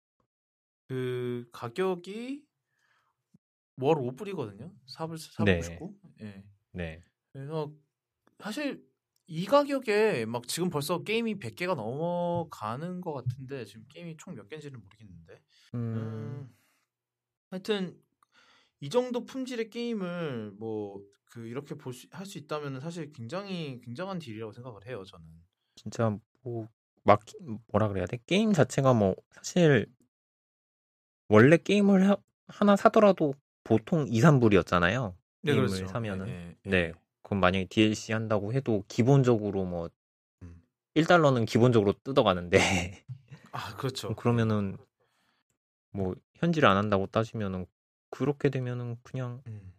[0.87, 2.45] 그 가격이
[3.77, 4.73] 월 5불이거든요.
[4.87, 5.61] 4불 네.
[5.61, 5.99] 499.
[6.21, 6.43] 예.
[6.71, 7.73] 네, 그래서
[8.39, 8.85] 사실
[9.27, 14.79] 이 가격에 막 지금 벌써 게임이 100개가 넘어가는 것 같은데 지금 게임이 총 몇 개인지는
[14.81, 15.41] 모르겠는데.
[15.75, 16.55] 음, 음,
[17.51, 18.01] 하여튼
[18.81, 21.01] 이 정도 품질의 게임을 뭐
[21.31, 25.03] 그 이렇게 볼 수 할 수 있다면 사실 굉장히 굉장한 딜이라고 생각을 해요.
[25.05, 25.25] 저는.
[25.75, 26.67] 진짜 뭐
[27.03, 27.21] 막
[27.67, 28.19] 뭐라 그래야 돼?
[28.25, 29.87] 게임 자체가 뭐 사실
[31.27, 33.33] 원래 게임을 하, 하나 사더라도
[33.63, 35.15] 보통 2, 3불이었잖아요.
[35.43, 35.87] 네, 게임을 그렇죠.
[35.87, 36.93] 사면은 예, 예, 네.
[37.23, 39.89] 그럼 만약에 DLC 한다고 해도 기본적으로 뭐
[40.43, 40.61] 음.
[40.95, 43.05] 1달러는 기본적으로 뜯어가는데
[43.51, 44.15] 아, 그렇죠.
[44.15, 44.77] 그러면은
[45.91, 47.65] 뭐 현질 안 한다고 따지면은
[48.09, 49.73] 그렇게 되면은 그냥 음.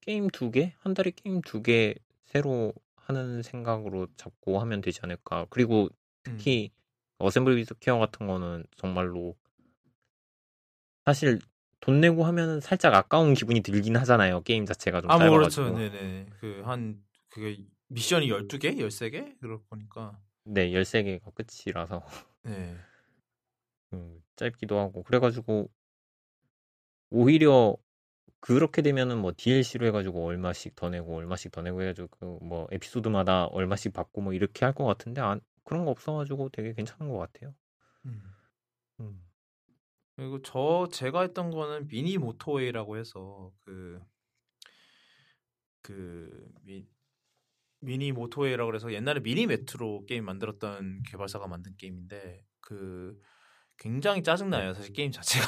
[0.00, 0.74] 게임 두 개?
[0.80, 1.94] 한 달에 게임 두 개
[2.26, 5.46] 새로 하는 생각으로 잡고 하면 되지 않을까.
[5.50, 5.88] 그리고
[6.22, 6.70] 특히
[7.18, 9.36] Assemble with Care 같은 거는 정말로
[11.04, 11.38] 사실
[11.80, 14.42] 돈 내고 하면은 살짝 아까운 기분이 들긴 하잖아요.
[14.42, 15.62] 게임 자체가 좀 아, 뭐 짧아가지고.
[15.64, 15.78] 그렇죠.
[15.78, 16.26] 네네.
[16.40, 20.18] 그 한 그게 미션이 12개, 13개 그럴 거니까.
[20.44, 22.02] 네, 13개가 끝이라서
[22.44, 22.76] 네.
[23.92, 25.68] 음, 짧기도 하고 그래가지고
[27.10, 27.76] 오히려
[28.40, 33.46] 그렇게 되면은 뭐 DLC로 해가지고 얼마씩 더 내고 얼마씩 더 내고 해가지고 그 뭐 에피소드마다
[33.46, 37.54] 얼마씩 받고 뭐 이렇게 할 것 같은데 안, 그런 거 없어가지고 되게 괜찮은 것 같아요.
[38.06, 38.22] 음.
[39.00, 39.22] 음.
[40.16, 44.00] 그리고 저 제가 했던 거는 미니 모토웨이라고 해서 그
[45.82, 46.86] 그 미,
[47.80, 53.18] Mini Motorway라고 그래서 옛날에 Mini Metro 게임 만들었던 개발사가 만든 게임인데 그
[53.78, 55.46] 굉장히 짜증나요 사실 게임 자체가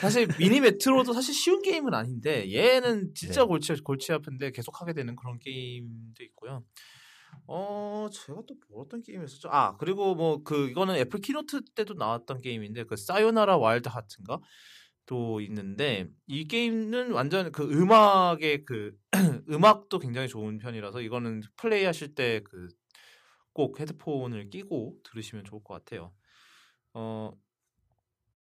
[0.00, 3.48] 사실 Mini Metro도 사실 쉬운 게임은 아닌데 얘는 진짜 네.
[3.48, 6.64] 골치 골치 아픈데 계속 하게 되는 그런 게임도 있고요.
[7.46, 9.48] 어 제가 또 뭐 어떤 게임이었었죠?
[9.50, 14.40] 아 그리고 뭐 그 이거는 애플 keynote 때도 나왔던 게임인데 그 Sayonara Wild Heart인가
[15.06, 18.92] 또 있는데 이 게임은 완전 그 음악의 그
[19.50, 22.68] 음악도 굉장히 좋은 편이라서 이거는 플레이하실 때 그
[23.52, 26.12] 꼭 헤드폰을 끼고 들으시면 좋을 것 같아요.
[26.94, 27.32] 어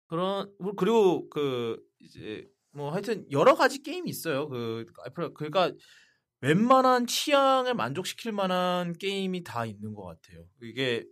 [0.08, 4.48] 그런 뭐 그리고 그 이제 뭐 하여튼 여러 가지 게임이 있어요.
[4.48, 5.72] 그 애플 그러니까
[6.40, 10.46] 웬만한 취향을 만족시킬 만한 게임이 다 있는 것 같아요.
[10.62, 11.04] 이게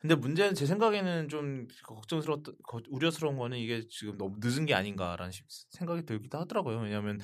[0.00, 2.42] 근데 문제는 제 생각에는 좀 걱정스러웠
[2.90, 5.32] 우려스러운 거는 이게 지금 너무 늦은 게 아닌가라는
[5.70, 6.78] 생각이 들기도 하더라고요.
[6.80, 7.20] 왜냐하면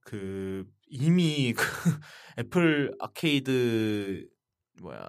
[0.00, 1.64] 그 이미 그
[2.38, 4.28] 애플 아케이드
[4.82, 5.08] 뭐야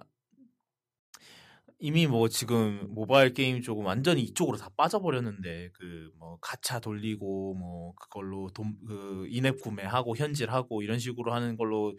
[1.80, 7.93] 이미 뭐 지금 모바일 게임 쪽은 완전히 이쪽으로 다 빠져버렸는데 그 뭐 가차 돌리고 뭐
[7.95, 11.93] 그걸로 돈그 인앱 구매하고 현질하고 이런 식으로 하는 걸로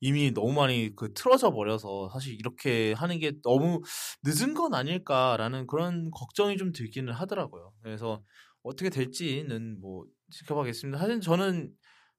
[0.00, 3.82] 이미 너무 많이 그 틀어져 버려서 사실 이렇게 하는 게 너무
[4.24, 7.72] 늦은 건 아닐까라는 그런 걱정이 좀 들기는 하더라고요.
[7.82, 8.22] 그래서
[8.62, 10.98] 어떻게 될지는 뭐 지켜봐겠습니다.
[10.98, 11.72] 사실 저는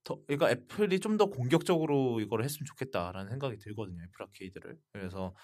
[0.03, 4.01] 더 그러니까 애플이 좀 더 공격적으로 이걸 했으면 좋겠다라는 생각이 들거든요.
[4.03, 4.77] 애플 아케이드를.
[4.93, 5.35] 그래서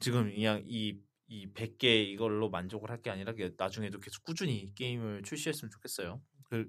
[0.00, 0.98] 지금 그냥 이
[1.28, 6.20] 이 100개 이걸로 만족을 할 게 아니라 나중에도 계속 꾸준히 게임을 출시했으면 좋겠어요.
[6.44, 6.68] 그,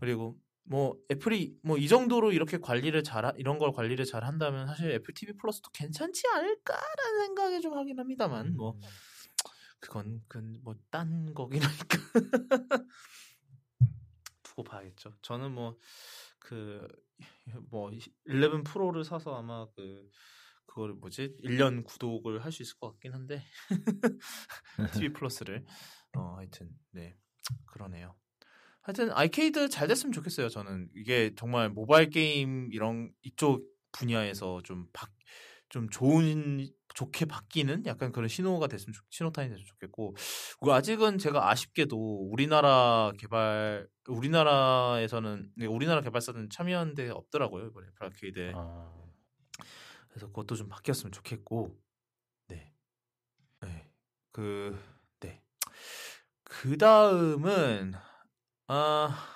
[0.00, 4.90] 그리고 뭐 애플이 뭐 이 정도로 이렇게 관리를 잘 이런 걸 관리를 잘 한다면 사실
[4.92, 8.78] 애플 TV 플러스도 괜찮지 않을까라는 생각이 좀 하긴 합니다만 뭐
[9.80, 11.98] 그건 그건 뭐딴 거긴 하니까
[14.42, 15.14] 두고 봐야겠죠.
[15.22, 15.76] 저는 뭐
[16.40, 20.08] 그뭐11 프로를 사서 아마 그
[20.66, 21.36] 그걸 뭐지?
[21.44, 23.42] 1년 구독을 할 수 있을 것 같긴 한데
[24.92, 25.64] TV 플러스를.
[26.16, 27.16] 어 하여튼 네.
[27.66, 28.14] 그러네요.
[28.82, 30.48] 하여튼 아이케이드 잘 됐으면 좋겠어요.
[30.48, 30.88] 저는.
[30.94, 35.06] 이게 정말 모바일 게임 이런 이쪽 분야에서 좀 바,
[35.68, 40.16] 좀 좋은 좋게 바뀌는 약간 그런 신호가 됐으면 좋, 신호탄이 됐으면 좋겠고.
[40.68, 41.96] 아직은 제가 아쉽게도
[42.30, 48.92] 우리나라 개발 우리나라에서는 네, 우리나라 개발사는 참여한 데 없더라고요 이번에 아케이드에 아...
[50.12, 51.74] 그래서 그것도 좀 바뀌었으면 좋겠고
[52.48, 52.72] 네,
[53.62, 53.90] 네.
[54.32, 54.78] 그
[55.20, 55.42] 네.
[56.44, 57.94] 그 다음은
[58.68, 59.26] 아,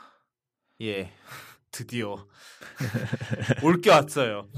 [0.82, 1.12] 예.
[1.73, 2.27] 드디어
[3.62, 4.48] 올 게 왔어요.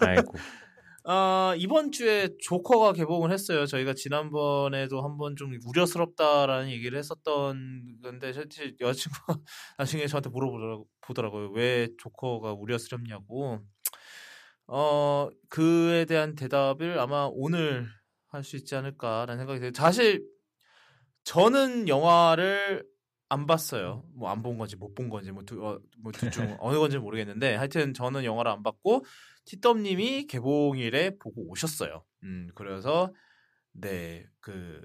[0.00, 0.32] 아이고.
[1.04, 3.66] 아, 이번 주에 조커가 개봉을 했어요.
[3.66, 9.38] 저희가 지난번에도 한번 좀 우려스럽다라는 얘기를 했었던 건데 사실 여자친구가
[9.78, 11.50] 나중에 저한테 물어보더라고요.
[11.50, 13.60] 왜 조커가 우려스럽냐고.
[14.74, 17.86] 어, 그에 대한 대답을 아마 오늘
[18.28, 19.72] 할 수 있지 않을까라는 생각이 들어요.
[19.74, 20.24] 사실
[21.24, 22.84] 저는 영화를
[23.28, 24.04] 안 봤어요.
[24.14, 26.12] 뭐 안 본 건지 못 본 건지 뭐두중 어, 뭐
[26.60, 29.04] 어느 건지 모르겠는데 하여튼 저는 영화를 안 봤고
[29.44, 32.04] 티덤님이 개봉일에 보고 오셨어요.
[32.24, 33.12] 음 그래서
[33.72, 34.82] 네그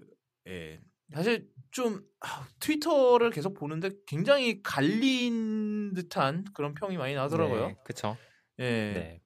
[0.47, 0.81] 예.
[1.13, 7.67] 사실 좀 아, 트위터를 계속 보는데 굉장히 갈린 듯한 그런 평이 많이 나더라고요.
[7.69, 8.17] 네, 그렇죠.
[8.59, 8.93] 예.
[8.93, 9.21] 네.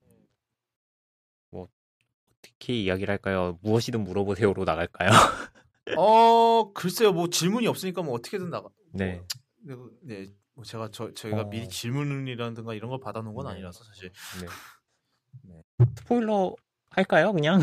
[2.62, 3.58] 뭐 어떻게 이야기를 할까요?
[3.62, 5.10] 무엇이든 물어보세요로 나갈까요?
[5.98, 9.24] 어 글쎄요 뭐 질문이 없으니까 뭐 어떻게든 나가 네.
[9.64, 10.28] 뭐, 네.
[10.54, 11.50] 뭐 제가 저 저희가 어...
[11.50, 13.54] 미리 질문이라든가 이런 걸 받아놓은 건 네.
[13.54, 14.12] 아니라서 사실.
[14.42, 14.48] 네.
[15.44, 15.62] 네.
[15.98, 16.56] 스포일러
[16.92, 17.62] 할까요, 그냥?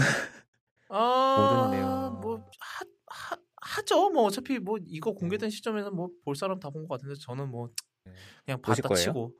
[0.88, 4.10] 아, 뭐 하, 하, 하죠.
[4.10, 7.68] 뭐 어차피 뭐 이거 공개된 시점에는 뭐 볼 사람 다 본 것 같은데 저는 뭐
[8.04, 8.12] 네.
[8.44, 9.32] 그냥 봤다 치고.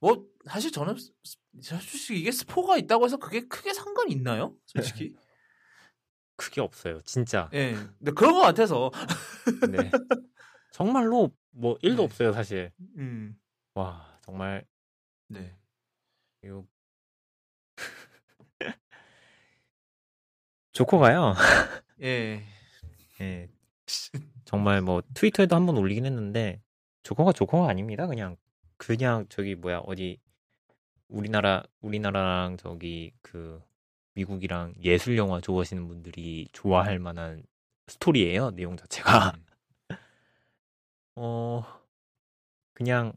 [0.00, 0.96] 뭐 사실 저는
[1.62, 4.56] 솔직히 이게 스포가 있다고 해서 그게 크게 상관이 있나요?
[4.66, 5.14] 솔직히.
[6.36, 7.50] 크게 없어요, 진짜.
[7.52, 7.72] 예.
[7.72, 7.78] 네.
[7.98, 8.90] 근데 그런 것 같아서.
[9.70, 9.90] 네.
[10.72, 12.02] 정말로 뭐 일도 네.
[12.04, 12.72] 없어요 사실.
[12.96, 13.38] 음.
[13.74, 14.64] 와 정말
[15.28, 15.54] 네.
[16.42, 16.64] 이거
[20.72, 21.34] 조커가요.
[22.02, 22.42] 예.
[23.20, 23.48] 예.
[24.46, 26.62] 정말 뭐 트위터에도 한번 올리긴 했는데
[27.02, 28.06] 조커가 조커가 아닙니다.
[28.06, 28.36] 그냥
[28.80, 30.18] 그냥 저기 뭐야 어디
[31.08, 33.62] 우리나라 우리나라랑 저기 그
[34.14, 37.42] 미국이랑 예술 영화 좋아하시는 분들이 좋아할 만한
[37.88, 39.34] 스토리예요 내용 자체가.
[39.36, 39.44] 음.
[41.16, 41.62] 어
[42.72, 43.12] 그냥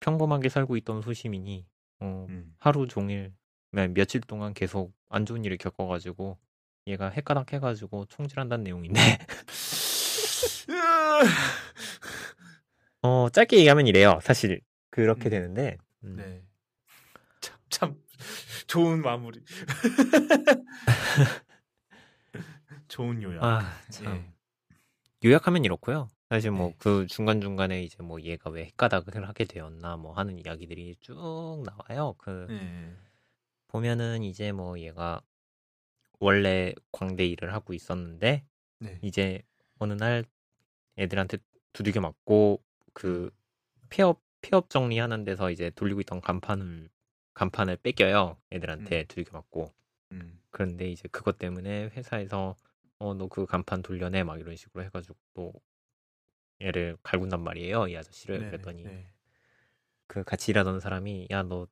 [0.00, 1.66] 평범하게 살고 있던 소시민이
[2.00, 2.56] 어 음.
[2.58, 3.34] 하루 종일
[3.72, 6.38] 네, 며칠 동안 계속 안 좋은 일을 겪어가지고
[6.86, 9.00] 얘가 헷가닥 해가지고 총질한다는 내용인데
[13.02, 14.20] 어 짧게 얘기하면 이래요.
[14.22, 14.62] 사실
[14.96, 15.30] 그렇게 음.
[15.30, 16.42] 되는데 음, 네.
[17.40, 18.02] 참, 참
[18.66, 19.44] 좋은 마무리.
[22.88, 23.44] 좋은 요약.
[23.44, 23.60] 아,
[23.90, 24.16] 참.
[24.16, 24.32] 예.
[25.28, 26.08] 요약하면 이렇고요.
[26.30, 26.76] 사실 뭐 네.
[26.78, 32.14] 그 중간 중간에 이제 뭐 얘가 왜 헷가닥을 하게 되었나 뭐 하는 이야기들이 쭉 나와요.
[32.16, 32.96] 그 예.
[33.68, 35.20] 보면은 이제 뭐 얘가
[36.20, 38.46] 원래 광대 일을 하고 있었는데
[38.78, 38.98] 네.
[39.02, 39.42] 이제
[39.78, 40.24] 어느 날
[40.96, 41.36] 애들한테
[41.74, 42.62] 두들겨 맞고
[42.94, 43.30] 그
[43.90, 46.88] 폐업 폐업 정리하는 데서 이제 돌리고 있던 간판을
[47.34, 48.38] 간판을 뺏겨요.
[48.52, 49.06] 애들한테 음.
[49.08, 49.74] 두들겨 맞고
[50.12, 50.40] 음.
[50.50, 52.56] 그런데 이제 그것 때문에 회사에서
[52.98, 55.52] 어 너 그 간판 돌려내 막 이런 식으로 해가지고 또
[56.62, 57.88] 얘를 갈군단 말이에요.
[57.88, 59.06] 이 아저씨를 네네, 그랬더니 네.
[60.08, 61.66] 그 같이 일하던 사람이 야 너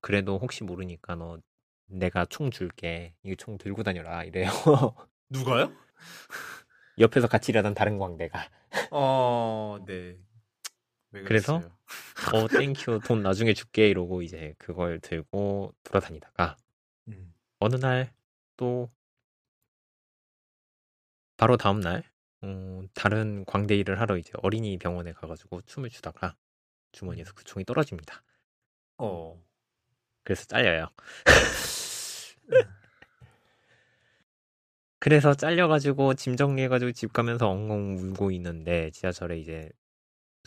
[0.00, 1.38] 그래도 혹시 모르니까 너
[1.86, 4.50] 내가 총 줄게 이 총 들고 다녀라 이래요.
[5.30, 5.72] 누가요?
[6.98, 8.50] 옆에서 같이 일하던 다른 광대가
[8.90, 10.18] 어, 네.
[11.12, 11.62] 왜 그래서?
[11.62, 11.77] 그랬어요?
[12.34, 16.56] 어 thank you 돈 나중에 줄게 이러고 이제 그걸 들고 돌아다니다가
[17.08, 17.34] 음.
[17.60, 18.18] 어느 날
[18.58, 18.90] 또
[21.38, 22.02] 바로 다음 날
[22.42, 26.34] 어, 다른 광대 일을 하러 이제 어린이 병원에 가가지고 춤을 추다가
[26.92, 28.22] 주머니에서 그 총이 떨어집니다.
[28.98, 29.40] 어.
[30.24, 30.88] 그래서 잘려요.
[34.98, 39.70] 그래서 잘려가지고 짐 정리해가지고 집 가면서 엉엉 울고 있는데 지하철에 이제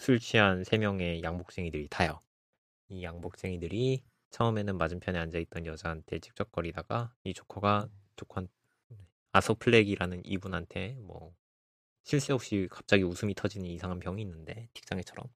[0.02, 2.20] 술 취한 세 명의 양복쟁이들이 타요.
[2.90, 4.02] 이 양복쟁이들이
[4.32, 8.48] 처음에는 맞은편에 앉아있던 여자한테 찝쩍거리다가 이 조커가 조커
[9.32, 15.28] 아서 플렉이라는 이분한테 뭐 쉴새 없이 갑자기 웃음이 터지는 이상한 병이 있는데 틱장애처럼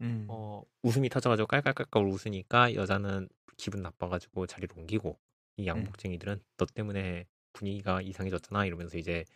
[0.00, 0.26] 음.
[0.30, 3.28] 어, 웃음이 터져가지고 깔깔깔깔 웃으니까 여자는
[3.58, 5.18] 기분 나빠가지고 자리를 옮기고
[5.58, 9.26] 이 양복쟁이들은 너 때문에 분위기가 이상해졌잖아 이러면서 이제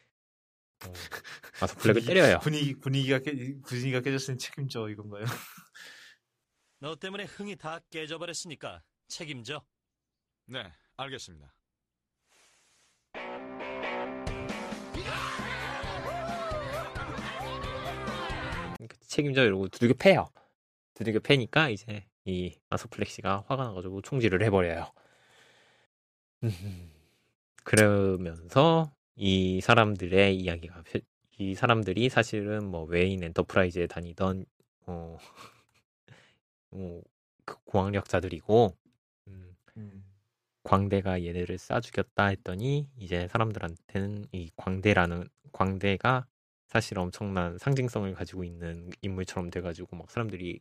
[1.60, 2.38] 어, 아소플렉을 분위기- 때려요.
[2.40, 3.32] 분위기 분위기가 깨
[3.62, 5.24] 분위기가 깨졌으니 책임져 이건가요?
[6.80, 9.64] 너 때문에 흥이 다 깨져버렸으니까 책임져.
[10.46, 11.54] 네, 알겠습니다.
[19.06, 20.26] 책임져 이러고 두들겨 패요.
[20.94, 24.92] 두들겨 패니까 이제 이 아서 플렉 씨가 화가 나가지고 총질을 해버려요.
[26.44, 26.50] 음,
[27.64, 31.02] 그러면서 이 사람들의 이야기가 펼-
[31.38, 34.44] 이 사람들이 사실은 뭐 웨인 엔터프라이즈에 다니던
[34.86, 35.16] 어,
[36.70, 37.00] 어,
[37.44, 38.76] 그 고학력자들이고
[39.28, 40.04] 음, 음.
[40.64, 46.26] 광대가 얘네를 쏴 죽였다 했더니 이제 사람들한테는 이 광대라는 광대가
[46.68, 50.60] 사실 엄청난 상징성을 가지고 있는 인물처럼 돼가지고 막 사람들이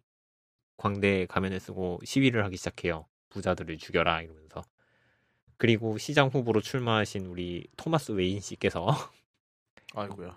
[0.77, 3.07] 광대 가면을 쓰고 시위를 하기 시작해요.
[3.29, 4.63] 부자들을 죽여라 이러면서.
[5.61, 8.87] 그리고 시장 후보로 출마하신 우리 토마스 웨인 씨께서
[9.93, 10.35] 아이고야.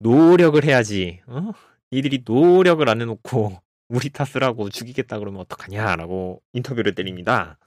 [0.00, 1.22] 노력을 해야지.
[1.26, 1.52] 어?
[1.90, 7.58] 이들이 노력을 안 해놓고 우리 탓을 하고 죽이겠다 그러면 어떡하냐라고 인터뷰를 때립니다.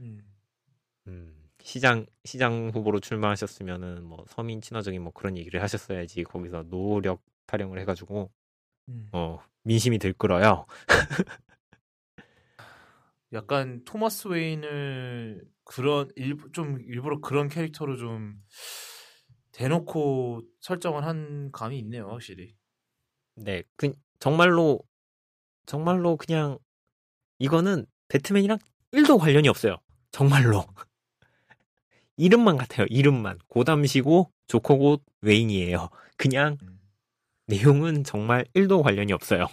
[0.00, 0.20] 음.
[1.06, 7.78] 음, 시장 시장 후보로 출마하셨으면은 뭐 서민 친화적인 뭐 그런 얘기를 하셨어야지 거기서 노력 타령을
[7.78, 8.32] 해가지고
[8.88, 9.08] 음.
[9.12, 10.66] 어 민심이 들끓어요.
[13.32, 18.40] 약간 토마스 웨인을 그런 일부 좀 일부러 그런 캐릭터로 좀
[19.52, 22.54] 대놓고 설정을 한 감이 있네요, 확실히.
[23.34, 24.80] 네, 그 정말로
[25.66, 26.58] 정말로 그냥
[27.38, 28.58] 이거는 배트맨이랑
[28.92, 29.76] 1도 관련이 없어요.
[30.10, 30.64] 정말로
[32.16, 32.86] 이름만 같아요.
[32.88, 35.90] 이름만 고담시고 조커고 웨인이에요.
[36.16, 36.80] 그냥 음.
[37.46, 39.46] 내용은 정말 1도 관련이 없어요.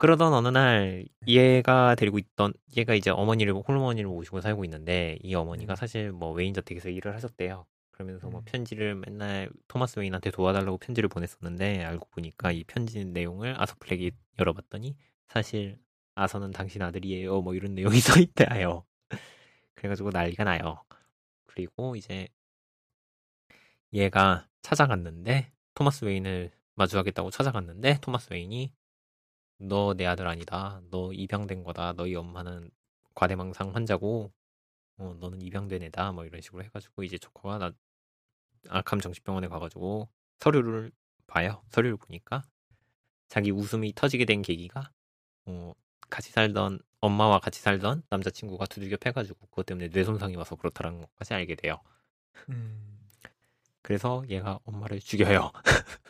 [0.00, 0.02] 음.
[0.02, 5.74] 그러던 어느 날 얘가 데리고 있던 얘가 이제 어머니를 홀어머니를 모시고 살고 있는데 이 어머니가
[5.74, 5.76] 음.
[5.76, 7.66] 사실 뭐 웨인 저택에서 일을 하셨대요.
[7.90, 8.44] 그러면서 뭐 음.
[8.46, 14.96] 편지를 맨날 토마스 웨인한테 도와달라고 편지를 보냈었는데 알고 보니까 이 편지 내용을 아서 플렉이 열어봤더니
[15.28, 15.78] 사실
[16.14, 18.84] 아서는 당신 아들이에요 뭐 이런 내용이 써 있대요.
[19.74, 20.82] 그래가지고 난리가 나요.
[21.46, 22.28] 그리고 이제
[23.92, 28.72] 얘가 찾아갔는데 토마스 웨인을 마주하겠다고 찾아갔는데 토마스 웨인이
[29.60, 30.80] 너 내 아들 아니다.
[30.90, 31.92] 너 입양된 거다.
[31.94, 32.70] 너희 엄마는
[33.14, 34.32] 과대망상 환자고
[34.98, 36.12] 어, 너는 입양된 애다.
[36.12, 37.72] 뭐 이런 식으로 해가지고 이제 조커가 나
[38.68, 40.08] 아캄 정신병원에 가가지고
[40.38, 40.92] 서류를
[41.26, 41.62] 봐요.
[41.70, 42.42] 서류를 보니까
[43.28, 44.92] 자기 웃음이 터지게 된 계기가
[45.46, 45.72] 어,
[46.10, 51.34] 같이 살던 엄마와 같이 살던 남자친구가 두들겨 패가지고 그것 때문에 뇌 손상이 와서 그렇다는 것까지
[51.34, 51.80] 알게 돼요.
[52.50, 52.98] 음.
[53.82, 55.52] 그래서 얘가 엄마를 죽여요.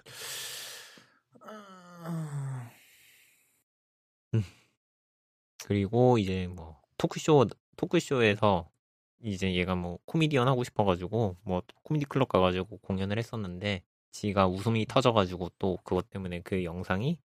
[5.71, 8.69] 그리고 이제 뭐 토크쇼 토크쇼에서
[9.23, 15.53] 이제 얘가 뭐 코미디언 하고 싶어가지고 뭐 코미디 클럽 가가지고 공연을 했었는데 지가 웃음이 터져가지고
[15.61, 17.21] 또 그것 때문에 그 영상이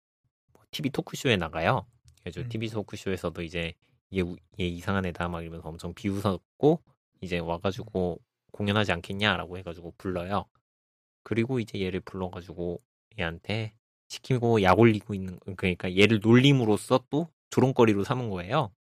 [0.54, 1.84] 뭐 TV 토크쇼에 나가요.
[2.22, 2.48] 그래서 음.
[2.48, 3.74] TV 토크쇼에서도 이제
[4.14, 6.80] 얘, 우- 얘 이상한 애다 막 이러면서 엄청 비웃었고
[7.20, 8.20] 이제 와가지고
[8.52, 10.46] 공연하지 않겠냐라고 해가지고 불러요.
[11.24, 12.80] 그리고 이제 얘를 불러가지고
[13.18, 13.74] 얘한테
[14.08, 18.72] 시키고 약 올리고 있는 그러니까 얘를 놀림으로써 또 조롱거리로 삼은 거예요.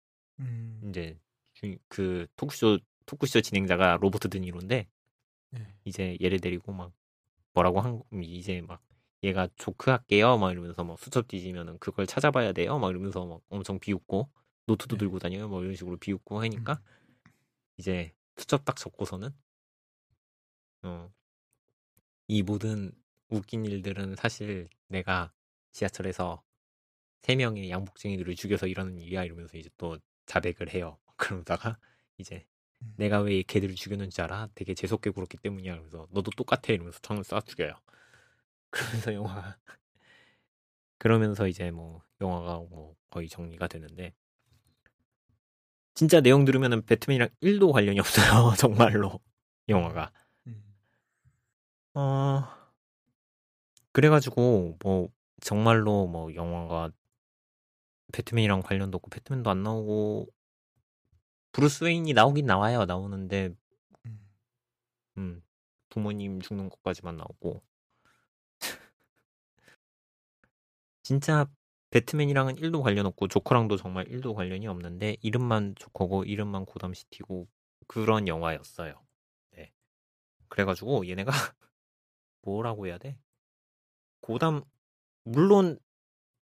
[0.40, 0.80] 음.
[0.88, 1.18] 이제
[1.54, 4.86] 주- 그 토크쇼 토크쇼 진행자가 로버트 드니로인데
[5.50, 5.74] 네.
[5.84, 6.92] 이제 얘를 데리고 막
[7.54, 8.82] 뭐라고 한 이제 막
[9.24, 13.80] 얘가 조크 할게요 막 이러면서 막 수첩 뒤지면은 그걸 찾아봐야 돼요 막 이러면서 막 엄청
[13.80, 14.28] 비웃고
[14.66, 14.98] 노트도 네.
[15.00, 17.32] 들고 다녀요 뭐 이런 식으로 비웃고 하니까 음.
[17.78, 19.30] 이제 수첩 딱 적고서는
[20.82, 21.10] 어,
[22.28, 22.92] 이 모든
[23.30, 25.32] 웃긴 일들은 사실 내가
[25.72, 26.42] 지하철에서
[27.22, 30.98] 세 명의 양복쟁이들을 죽여서 일하는 일이야 이러면서 이제 또 자백을 해요.
[31.16, 31.78] 그러다가
[32.18, 32.46] 이제
[32.82, 32.94] 음.
[32.96, 34.48] 내가 왜 걔들을 죽였는지 알아?
[34.54, 35.78] 되게 재수없게 굴었기 때문이야.
[35.78, 37.72] 그래서 너도 똑같아 이러면서 총을 쏴 죽여요.
[38.70, 39.58] 그러면서 영화가
[40.98, 44.14] 그러면서 이제 뭐 영화가 뭐 거의 정리가 되는데
[45.94, 48.54] 진짜 내용 들으면은 배트맨이랑 1도 관련이 없어요.
[48.56, 49.18] 정말로
[49.68, 50.12] 영화가.
[50.46, 50.62] 음.
[51.94, 52.44] 어
[53.92, 55.08] 그래가지고 뭐
[55.40, 56.90] 정말로 뭐 영화가
[58.12, 60.28] 배트맨이랑 관련도 없고 배트맨도 안 나오고
[61.52, 62.84] 브루스 웨인이 나오긴 나와요.
[62.84, 63.50] 나오는데
[64.06, 64.28] 음.
[65.18, 65.42] 음,
[65.88, 67.62] 부모님 죽는 것까지만 나오고
[71.02, 71.46] 진짜
[71.90, 77.48] 배트맨이랑은 1도 관련 없고 조커랑도 정말 1도 관련이 없는데 이름만 조커고 이름만 고담시티고
[77.86, 79.00] 그런 영화였어요.
[79.52, 79.72] 네.
[80.48, 81.32] 그래가지고 얘네가
[82.42, 83.18] 뭐라고 해야 돼?
[84.20, 84.62] 고담
[85.24, 85.78] 물론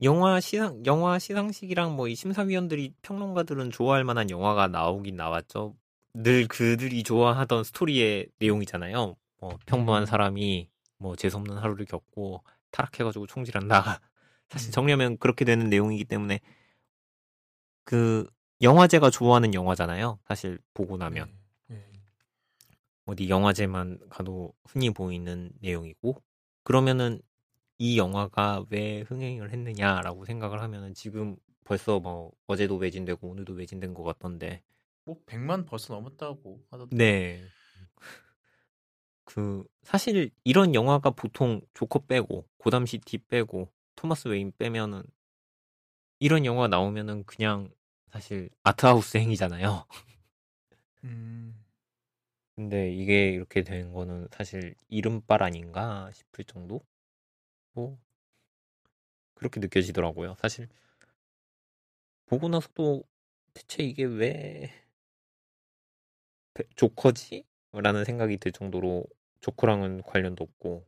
[0.02, 5.76] 영화 시상 영화 시상식이랑 뭐 이 심사위원들이 평론가들은 좋아할 만한 영화가 나오긴 나왔죠.
[6.14, 9.16] 늘 그들이 좋아하던 스토리의 내용이잖아요.
[9.40, 10.06] 뭐 평범한 음.
[10.06, 14.00] 사람이 뭐 재수없는 하루를 겪고 타락해가지고 총질한다.
[14.50, 14.72] 사실 음.
[14.72, 16.40] 정리하면 그렇게 되는 내용이기 때문에
[17.84, 18.28] 그
[18.62, 20.20] 영화제가 좋아하는 영화잖아요.
[20.28, 21.32] 사실 보고 나면
[21.68, 21.76] 네.
[21.78, 22.00] 네.
[23.06, 26.22] 어디 영화제만 가도 흔히 보이는 내용이고
[26.64, 27.22] 그러면은
[27.80, 34.04] 이 영화가 왜 흥행을 했느냐라고 생각을 하면은 지금 벌써 뭐 어제도 매진되고 오늘도 매진된 것
[34.04, 34.62] 같던데
[35.06, 36.96] 뭐 100만 벌써 넘었다고 하던데.
[36.96, 37.42] 네.
[39.24, 45.04] 그 사실 이런 영화가 보통 조커 빼고 고담 시티 빼고 토마스 웨인 빼면은
[46.20, 47.70] 이런 영화 나오면은 그냥
[48.12, 49.86] 사실 아트하우스 행위잖아요.
[51.06, 51.64] 음.
[52.56, 56.84] 근데 이게 이렇게 된 거는 사실 이른빨 아닌가 싶을 정도?
[57.74, 57.98] 뭐
[59.34, 60.36] 그렇게 느껴지더라고요.
[60.40, 60.68] 사실
[62.28, 63.04] 보고 나서도
[63.54, 64.72] 대체 이게 왜
[66.54, 67.44] 배- 조커지?
[67.74, 69.06] 라는 생각이 들 정도로
[69.42, 70.86] 조커랑은 관련도 없고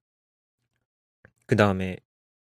[1.45, 1.97] 그 다음에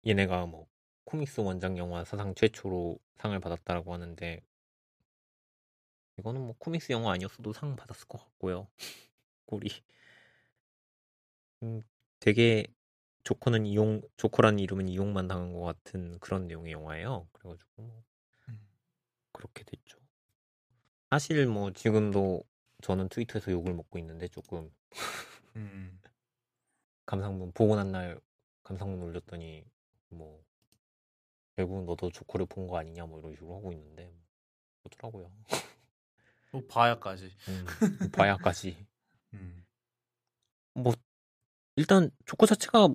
[0.07, 0.67] 얘네가 뭐
[1.05, 4.41] 코믹스 원작 영화 사상 최초로 상을 받았다라고 하는데
[6.19, 8.67] 이거는 뭐 코믹스 영화 아니었어도 상 받았을 것 같고요.
[9.47, 9.69] 꼴이
[11.63, 11.81] 음,
[12.19, 12.65] 되게
[13.29, 17.27] 조커는 이용 조커라는 이름은 이용만 당한 것 같은 그런 내용의 영화예요.
[17.31, 18.03] 그래가지고 뭐
[18.49, 18.67] 음.
[19.31, 19.99] 그렇게 됐죠.
[21.11, 22.43] 사실 뭐 지금도
[22.81, 24.71] 저는 트위터에서 욕을 먹고 있는데 조금
[25.55, 26.01] 음.
[27.05, 28.19] 감상문 보고 난 날
[28.63, 29.63] 감상문 올렸더니
[30.09, 30.43] 뭐
[31.55, 34.11] 결국은 너도 조커를 본 거 아니냐 뭐 이런 식으로 하고 있는데
[34.85, 35.31] 어쩌라고요.
[36.51, 37.31] 뭐 봐야까지.
[37.47, 37.65] 음,
[38.11, 38.87] 봐야까지.
[39.33, 39.65] 음.
[40.73, 40.93] 뭐
[41.75, 42.89] 일단 조커 자체가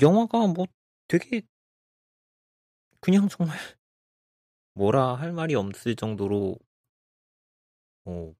[0.00, 0.66] 영화가 뭐
[1.08, 1.42] 되게
[3.00, 3.56] 그냥 정말
[4.74, 6.56] 뭐라 할 말이 없을 정도로
[8.04, 8.32] 어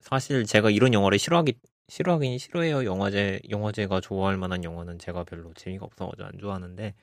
[0.00, 1.54] 사실 제가 이런 영화를 싫어하기
[1.88, 2.84] 싫어하긴 싫어해요.
[2.84, 6.94] 영화제 영화제가 좋아할 만한 영화는 제가 별로 재미가 없어가지고 안 좋아하는데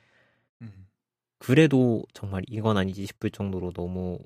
[0.62, 0.88] 음.
[1.38, 4.18] 그래도 정말 이건 아니지 싶을 정도로 너무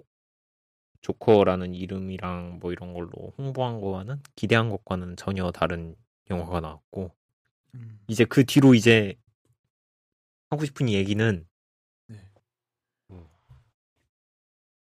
[1.00, 5.94] 조커라는 이름이랑 뭐 이런 걸로 홍보한 거와는 기대한 것과는 전혀 다른
[6.28, 7.12] 영화가 나왔고
[7.74, 8.00] 음.
[8.08, 9.14] 이제 그 뒤로 이제
[10.50, 11.46] 하고 싶은 얘기는
[12.06, 12.16] 네.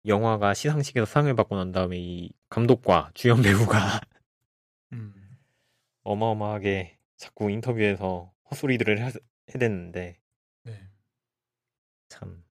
[0.06, 4.00] 영화가 시상식에서 상을 받고 난 다음에 이 감독과 주연 배우가
[4.92, 5.38] 음.
[6.02, 9.12] 어마어마하게 자꾸 인터뷰에서 헛소리들을 해-
[9.54, 10.18] 해댔는데
[10.62, 10.88] 네.
[12.08, 12.42] 참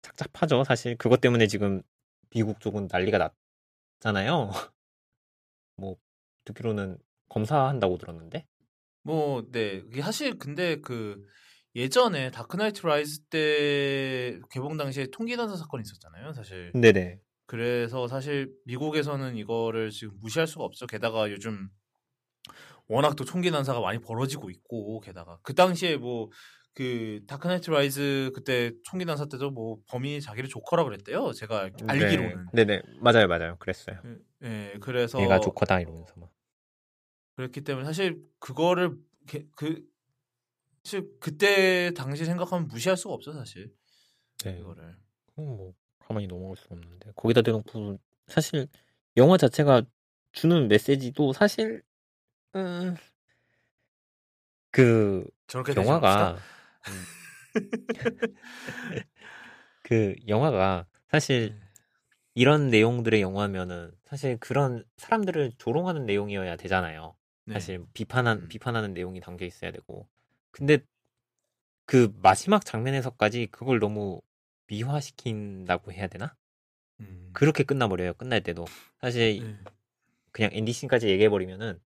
[0.00, 1.82] 착잡하죠 사실 그것 때문에 지금
[2.30, 3.30] 미국 쪽은 난리가
[4.00, 4.50] 났잖아요
[5.76, 5.96] 뭐
[6.44, 6.98] 듣기로는
[7.28, 8.46] 검사한다고 들었는데
[9.04, 9.82] 뭐, 네.
[9.88, 11.26] 이게 사실 근데 그
[11.74, 16.70] 예전에 다크나이트 라이즈 때 개봉 당시에 총기난사 사건이 있었잖아요, 사실.
[16.74, 20.86] 네네 그래서 사실 미국에서는 이거를 지금 무시할 수가 없죠.
[20.86, 21.68] 게다가 요즘
[22.88, 26.28] 워낙 또 총기 난사가 많이 벌어지고 있고 게다가 그 당시에 뭐
[26.74, 31.32] 그 다크나이트 라이즈 그때 총기 난사 때도 뭐 범인이 자기를 조커라 그랬대요.
[31.32, 32.46] 제가 알기로는.
[32.54, 33.56] 네, 네, 맞아요, 맞아요.
[33.58, 34.00] 그랬어요.
[34.06, 36.30] 예, 네, 그래서 얘가 조커다 이러면서 막.
[37.36, 38.96] 그랬기 때문에 사실 그거를
[39.26, 39.82] 게- 그
[40.84, 43.72] 사실 그때 당시 생각하면 무시할 수가 없어 사실
[44.44, 44.96] 네, 이거를.
[45.26, 48.66] 그건 뭐 가만히 넘어갈 수 없는데 거기다 대놓고 사실
[49.16, 49.82] 영화 자체가
[50.32, 51.82] 주는 메시지도 사실
[52.54, 52.96] 음,
[54.70, 55.26] 그
[55.76, 56.36] 영화가 맙시다.
[59.82, 61.60] 그 영화가 사실 네.
[62.34, 67.14] 이런 내용들의 영화면은 사실 그런 사람들을 조롱하는 내용이어야 되잖아요.
[67.44, 67.54] 네.
[67.54, 68.48] 사실 비판한 음.
[68.48, 70.08] 비판하는 내용이 담겨 있어야 되고
[70.52, 70.78] 근데
[71.86, 74.20] 그 마지막 장면에서까지 그걸 너무
[74.68, 76.34] 미화시킨다고 해야 되나?
[77.00, 77.30] 음.
[77.32, 78.14] 그렇게 끝나버려요.
[78.14, 78.66] 끝날 때도
[79.00, 79.58] 사실 네.
[80.30, 81.80] 그냥 엔딩씬까지 얘기해버리면은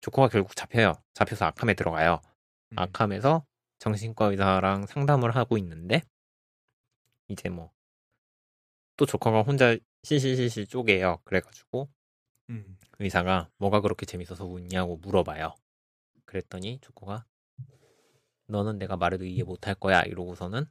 [0.00, 0.94] 조커가 결국 잡혀요.
[1.14, 2.20] 잡혀서 아캄에 들어가요.
[2.72, 2.78] 음.
[2.78, 3.44] 아캄에서
[3.78, 6.02] 정신과 의사랑 상담을 하고 있는데
[7.28, 7.76] 이제 뭐
[8.96, 11.20] 또 조커가 혼자 실실실실 쪼개요.
[11.24, 11.88] 그래가지고
[12.50, 12.78] 음.
[12.98, 15.54] 의사가 뭐가 그렇게 재밌어서 웃냐고 물어봐요.
[16.24, 17.26] 그랬더니 조커가
[18.46, 20.66] 너는 내가 말해도 이해 못할 거야 이러고서는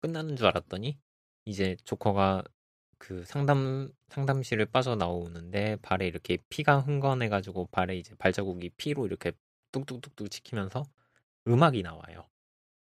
[0.00, 0.98] 끝나는 줄 알았더니
[1.44, 2.42] 이제 조커가
[2.98, 9.32] 그 상담 상담실을 빠져나오는데 발에 이렇게 피가 흥건해 가지고 발에 이제 발자국이 피로 이렇게
[9.72, 10.84] 뚝뚝뚝뚝 찍히면서
[11.48, 12.28] 음악이 나와요.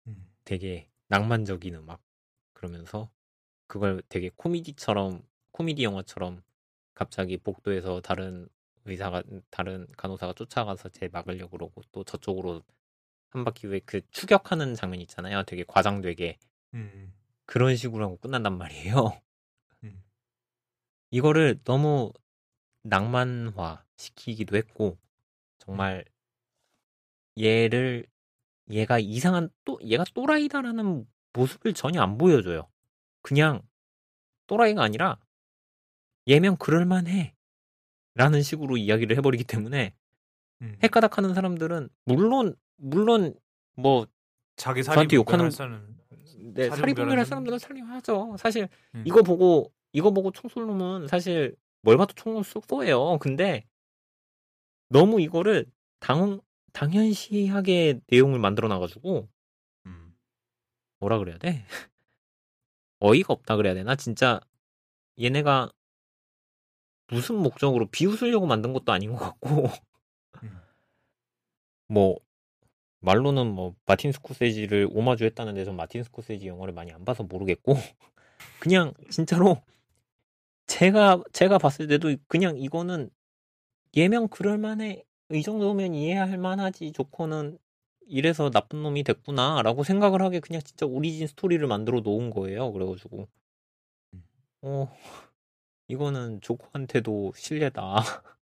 [0.07, 0.29] 음.
[0.45, 2.01] 되게 낭만적인 음악
[2.53, 3.09] 그러면서
[3.67, 5.21] 그걸 되게 코미디처럼
[5.51, 6.43] 코미디 영화처럼
[6.93, 8.47] 갑자기 복도에서 다른
[8.85, 12.61] 의사가 다른 간호사가 쫓아가서 제 막으려고 그러고 또 저쪽으로
[13.29, 15.43] 한 바퀴 왜 그 추격하는 장면 있잖아요.
[15.43, 16.37] 되게 과장되게
[16.73, 17.13] 음.
[17.45, 19.21] 그런 식으로 하고 끝난단 말이에요.
[19.83, 20.03] 음.
[21.11, 22.11] 이거를 너무
[22.83, 24.97] 낭만화 시키기도 했고
[25.59, 26.05] 정말
[27.39, 28.05] 얘를
[28.69, 32.67] 얘가 이상한 또 얘가 또라이다라는 모습을 전혀 안 보여줘요.
[33.21, 33.61] 그냥
[34.47, 35.19] 또라이가 아니라
[36.27, 37.35] 얘면 그럴만해
[38.15, 39.93] 라는 식으로 이야기를 해버리기 때문에
[40.61, 40.77] 음.
[40.81, 43.33] 헷가닥하는 사람들은 물론 물론
[43.75, 44.07] 뭐
[44.55, 45.95] 자기 저한테 욕하는 사람
[46.53, 48.37] 네, 분별하는 사람들은 살림하죠.
[48.37, 49.03] 사실 음.
[49.05, 53.17] 이거 보고 이거 보고 총쏠 놈은 사실 뭘 봐도 총을 쏘예요.
[53.19, 53.65] 근데
[54.89, 55.65] 너무 이거를
[55.99, 56.39] 당
[56.73, 59.29] 당연시하게 내용을 만들어 놔가지고
[59.85, 60.15] 음.
[60.99, 61.65] 뭐라 그래야 돼?
[62.99, 63.95] 어이가 없다 그래야 되나?
[63.95, 64.39] 진짜
[65.19, 65.71] 얘네가
[67.07, 69.69] 무슨 목적으로 비웃으려고 만든 것도 아닌 것 같고
[70.43, 70.59] 음.
[71.87, 72.17] 뭐
[73.05, 77.75] 말로는 뭐 마틴 스코세지를 오마주했다는데 전 마틴 스코세지 영화를 많이 안 봐서 모르겠고
[78.59, 79.61] 그냥 진짜로
[80.67, 83.09] 제가 제가 봤을 때도 그냥 이거는
[83.95, 87.57] 예명 그럴만해 이 정도면 이해할 만하지 조커는
[88.07, 93.27] 이래서 나쁜 놈이 됐구나라고 생각을 하게 그냥 진짜 오리진 스토리를 만들어 놓은 거예요 그래가지고.
[94.61, 94.87] 어
[95.87, 97.95] 이거는 조커한테도 실례다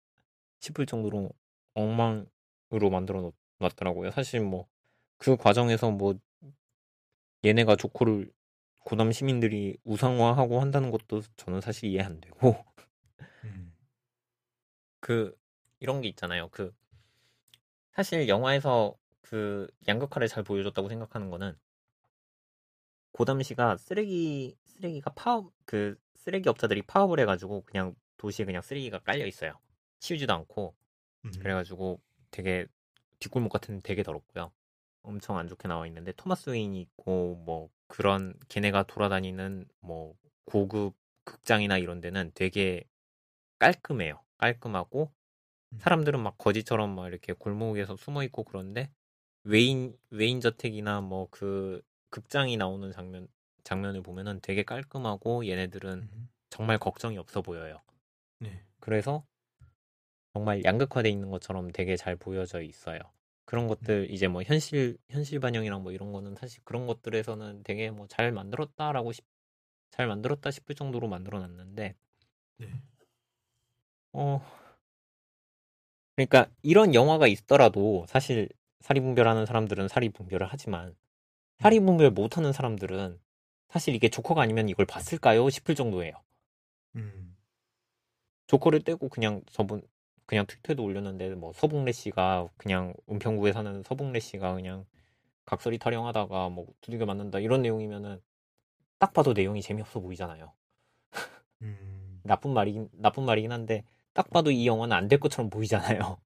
[0.60, 1.32] 싶을 정도로
[1.76, 4.12] 엉망으로 만들어 놓- 놨더라고요.
[4.12, 4.68] 사실 뭐
[5.24, 6.16] 그 과정에서 뭐
[7.46, 8.30] 얘네가 조커를
[8.80, 12.62] 고담 시민들이 우상화하고 한다는 것도 저는 사실 이해 안 되고
[13.46, 13.74] 음.
[15.00, 15.34] 그
[15.80, 16.50] 이런 게 있잖아요.
[16.50, 16.76] 그
[17.94, 21.58] 사실 영화에서 그 양극화를 잘 보여줬다고 생각하는 거는
[23.14, 29.26] 고담 씨가 쓰레기 쓰레기가 파업 그 쓰레기 업자들이 파업을 해가지고 그냥 도시에 그냥 쓰레기가 깔려
[29.26, 29.58] 있어요.
[30.00, 30.76] 치우지도 않고
[31.24, 31.32] 음.
[31.40, 32.68] 그래가지고 되게
[33.24, 34.52] 뒷골목 같은 데 되게 더럽고요.
[35.04, 40.96] 엄청 안 좋게 나와 있는데 토마스 웨인이 있고 뭐 그런 걔네가 돌아다니는 뭐 고급
[41.26, 42.84] 극장이나 이런 데는 되게
[43.60, 44.22] 깔끔해요.
[44.38, 45.12] 깔끔하고
[45.74, 45.78] 음.
[45.80, 48.92] 사람들은 막 거지처럼 막 이렇게 골목에서 숨어 있고 그런데
[49.44, 53.28] 외인 외인 저택이나 뭐 그 극장이 나오는 장면
[53.64, 56.30] 장면을 보면은 되게 깔끔하고 얘네들은 음.
[56.50, 57.82] 정말 걱정이 없어 보여요.
[58.40, 58.64] 네.
[58.80, 59.26] 그래서
[60.34, 63.00] 정말 양극화돼 있는 것처럼 되게 잘 보여져 있어요.
[63.46, 68.08] 그런 것들 이제 뭐 현실 현실 반영이랑 뭐 이런 거는 사실 그런 것들에서는 되게 뭐
[68.08, 69.26] 잘 만들었다라고 싶,
[69.92, 71.96] 잘 만들었다 싶을 정도로 만들어 놨는데
[72.58, 72.68] 네.
[74.14, 74.42] 어
[76.16, 78.50] 그러니까 이런 영화가 있더라도 사실
[78.82, 80.96] 사리분별하는 사람들은 사리분별을 하지만
[81.60, 83.20] 사리분별 못하는 사람들은
[83.70, 86.14] 사실 이게 조커가 아니면 이걸 봤을까요 싶을 정도예요.
[86.96, 87.36] 음.
[88.48, 89.82] 조커를 떼고 그냥 저분
[90.26, 94.86] 그냥 트위터에도 올렸는데 뭐 서북래 씨가 그냥 은평구에 사는 서북래 씨가 그냥
[95.46, 98.22] 각설이 타령하다가 뭐 두들겨 맞는다 이런 내용이면은
[99.00, 100.54] 딱 봐도 내용이 재미없어 보이잖아요.
[101.62, 102.22] 음.
[102.24, 103.84] 나쁜 말이긴 나쁜 말이긴 한데
[104.14, 106.18] 딱 봐도 이 영화는 안 될 것처럼 보이잖아요.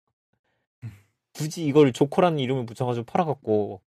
[1.34, 3.82] 굳이 이걸 조커라는 이름을 붙여가지고 팔아갖고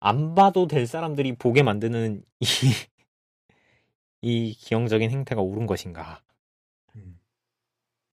[0.00, 2.46] 안 봐도 될 사람들이 보게 만드는 이,
[4.22, 6.22] 이 기형적인 행태가 옳은 것인가?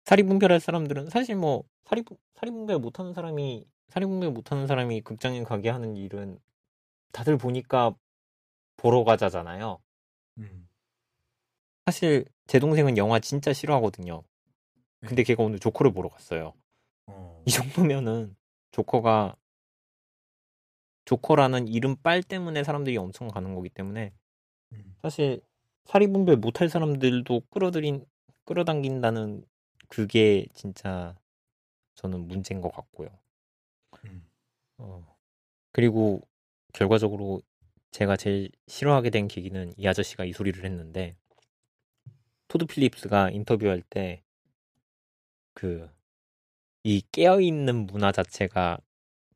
[0.04, 0.06] 음.
[0.06, 2.04] 사리분별할 사람들은 사실 뭐 사리
[2.34, 6.38] 사리분별 못하는 사람이 사리분별 못하는 사람이 극장에 가게 하는 일은
[7.12, 7.94] 다들 보니까
[8.76, 9.80] 보러 가자잖아요.
[10.38, 10.68] 음.
[11.86, 14.22] 사실 제 동생은 영화 진짜 싫어하거든요.
[15.00, 16.54] 근데 걔가 오늘 조커를 보러 갔어요.
[17.06, 17.42] 어.
[17.46, 18.34] 이 정도면은
[18.72, 19.36] 조커가
[21.04, 24.12] 조커라는 이름 빨 때문에 사람들이 엄청 가는 거기 때문에
[24.72, 24.96] 음.
[25.02, 25.42] 사실
[25.84, 28.06] 사리 분별 못할 사람들도 끌어들인
[28.44, 29.44] 끌어당긴다는
[29.88, 31.16] 그게 진짜
[31.96, 33.10] 저는 문제인 것 같고요.
[34.04, 34.26] 음.
[34.78, 35.16] 어.
[35.72, 36.22] 그리고
[36.74, 37.42] 결과적으로
[37.92, 41.16] 제가 제일 싫어하게 된 계기는 이 아저씨가 이 소리를 했는데
[42.48, 44.22] 토드 필립스가 인터뷰할 때
[45.54, 45.88] 그
[46.84, 48.78] 이 깨어있는 문화 자체가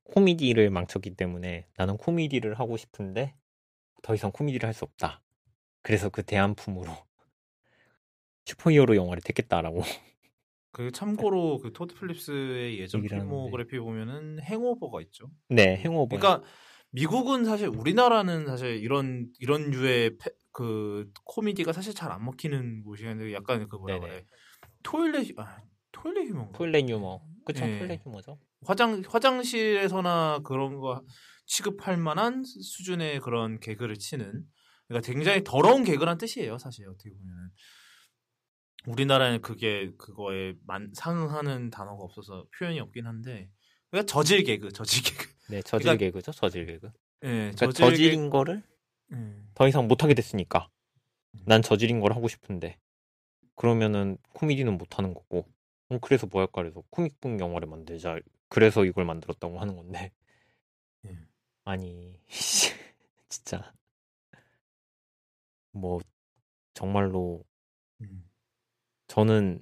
[0.04, 3.34] 코미디를 망쳤기 때문에 나는 코미디를 하고 싶은데
[4.02, 5.22] 더 이상 코미디를 할 수 없다.
[5.82, 6.92] 그래서 그 대안품으로
[8.46, 9.82] 슈퍼히어로 영화를 택했다라고.
[10.70, 13.02] 그 참고로 그 토드 필립스의 예전.
[13.02, 15.30] 필모그래피 보면은 행오버가 있죠.
[15.48, 16.16] 네, 행오버.
[16.18, 16.46] 그러니까
[16.90, 23.32] 미국은 사실 우리나라는 사실 이런 이런 류의 패- 그 코미디가 사실 잘 안 먹히는 곳이었는데
[23.32, 24.06] 약간 그 뭐라 네네.
[24.12, 24.24] 그래
[24.82, 25.58] toilet 아,
[25.92, 27.20] toilet humor인가 toilet 유머.
[27.44, 27.78] 그쵸, 예.
[27.78, 28.38] toilet 유머죠.
[28.66, 31.02] 화장 화장실에서나 그런 거
[31.46, 34.44] 취급할 만한 수준의 그런 개그를 치는
[34.88, 37.50] 그러니까 굉장히 더러운 개그란 뜻이에요 사실 어떻게 보면은
[38.86, 43.50] 우리나라는 그게 그거에 만, 상응하는 단어가 없어서 표현이 없긴 한데
[43.90, 46.86] 그러니까 저질 개그 저질 개그 네, 저질 그러니까- 개그죠, 저질 개그.
[47.24, 48.62] 예 그러니까 저질 저질인 개그 거를
[49.12, 49.42] 예.
[49.54, 50.68] 더 이상 못 하게 됐으니까
[51.34, 51.40] 음.
[51.46, 52.78] 난 저질인 걸 하고 싶은데
[53.56, 55.48] 그러면은 코미디는 못 하는 거고
[55.90, 58.18] 음, 그래서 뭐 할까 그래서 코믹북 영화를 만들자
[58.48, 60.12] 그래서 이걸 만들었다고 하는 건데
[61.06, 61.18] 예.
[61.64, 62.20] 아니
[63.28, 63.72] 진짜
[65.72, 66.00] 뭐
[66.74, 67.44] 정말로
[68.02, 68.27] 음.
[69.18, 69.60] 저는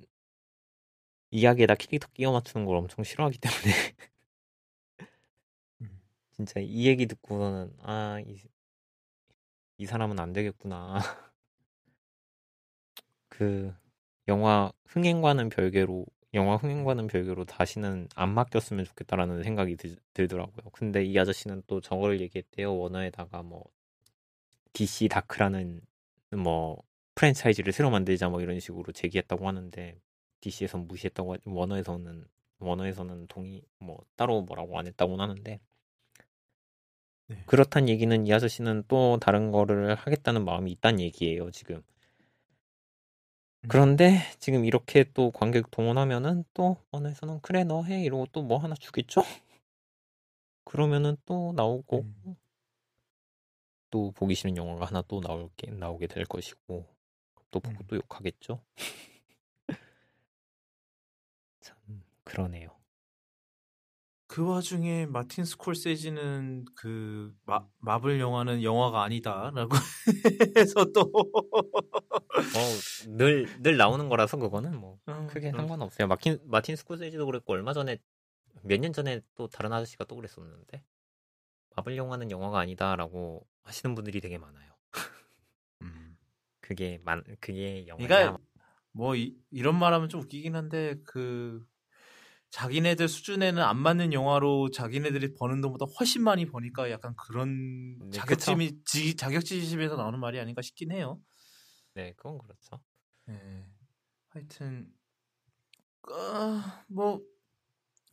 [1.31, 3.73] 이야기에다 캐릭터 끼워 맞추는 걸 엄청 싫어하기 때문에
[5.81, 6.03] 음.
[6.37, 8.37] 진짜 이 얘기 듣고는 아, 이,
[9.79, 10.99] 이 사람은 안 되겠구나.
[13.31, 13.75] 그
[14.29, 16.05] 영화 흥행과는 별개로
[16.35, 20.69] 영화 흥행과는 별개로 다시는 안 맡겼으면 좋겠다라는 생각이 들, 들더라고요.
[20.71, 22.77] 근데 이 아저씨는 또 저걸 얘기했대요.
[22.77, 23.65] 원어에다가 뭐
[24.75, 25.81] DC 다크라는
[26.33, 26.86] 뭐
[27.17, 30.01] 프랜차이즈를 새로 만들자 뭐 이런 식으로 제기했다고 하는데
[30.43, 32.27] DC에선 무시했다고 하- 원어에서는
[32.61, 35.61] 원어에서는 동의 뭐 따로 뭐라고 안 했다고 하는데
[37.29, 37.45] 네.
[37.47, 41.83] 그렇단 얘기는 이 아저씨는 또 다른 거를 하겠다는 마음이 있다는 얘기예요 지금
[43.65, 43.69] 음.
[43.69, 48.75] 그런데 지금 이렇게 또 관객 동원하면은 또 원어에서는 그래 너 해 이러고 또 뭐 하나
[48.77, 49.23] 주겠죠
[50.65, 52.37] 그러면은 또 나오고 음.
[53.91, 56.87] 또 보기 싫은 영화가 하나 또 나올 게 나오게 될 것이고
[57.57, 57.87] 또 보고 음.
[57.89, 58.63] 또 욕하겠죠
[61.61, 61.77] 참
[62.25, 62.77] 그러네요
[64.29, 69.71] 그 와중에 마틴 스콜세지는 그 마, 마블 영화는 영화가 아니다라고
[70.57, 71.11] 해서 또
[73.07, 76.09] 뭐늘 늘 나오는 거라서 그거는 뭐 어, 크게 상관없어요.
[76.09, 77.99] 마틴 마틴 스코세지도 그랬고 얼마 전에
[78.63, 80.83] 몇 년 전에 또 다른 아저씨가 또 그랬었는데
[81.77, 84.76] 마블 영화는 영화가 아니다라고 하시는 분들이 되게 많아요.
[86.71, 86.75] 음.
[86.75, 88.09] 그게 만 그게 영화야.
[88.09, 88.39] 그러니까
[88.93, 91.65] 뭐 이, 이런 말하면 좀 웃기긴 한데 그
[92.51, 98.85] 자기네들 수준에는 안 맞는 영화로 자기네들이 버는 돈보다 훨씬 많이 버니까 약간 그런 네, 자격지심이
[98.85, 101.21] 지, 자격지심에서 나오는 말이 아닌가 싶긴 해요.
[101.95, 102.81] 네, 그건 그렇죠.
[103.29, 103.67] 예.
[104.29, 104.93] 하여튼
[106.09, 107.21] 아, 뭐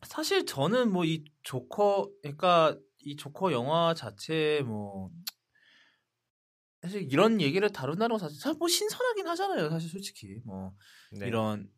[0.02, 5.10] 사실 저는 뭐 이 조커 그러니까 이 조커 영화 자체 뭐
[6.84, 9.70] 사실 이런 얘기를 다룬다는 거 자체 사실 뭐 신선하긴 하잖아요.
[9.70, 10.74] 사실 솔직히 뭐
[11.12, 11.26] 네.
[11.26, 11.70] 이런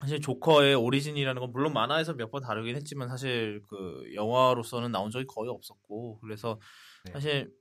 [0.00, 5.26] 사실 조커의 오리진이라는 건 물론 만화에서 몇 번 다루긴 했지만 사실 그 영화로서는 나온 적이
[5.26, 6.58] 거의 없었고 그래서
[7.04, 7.12] 네.
[7.12, 7.52] 사실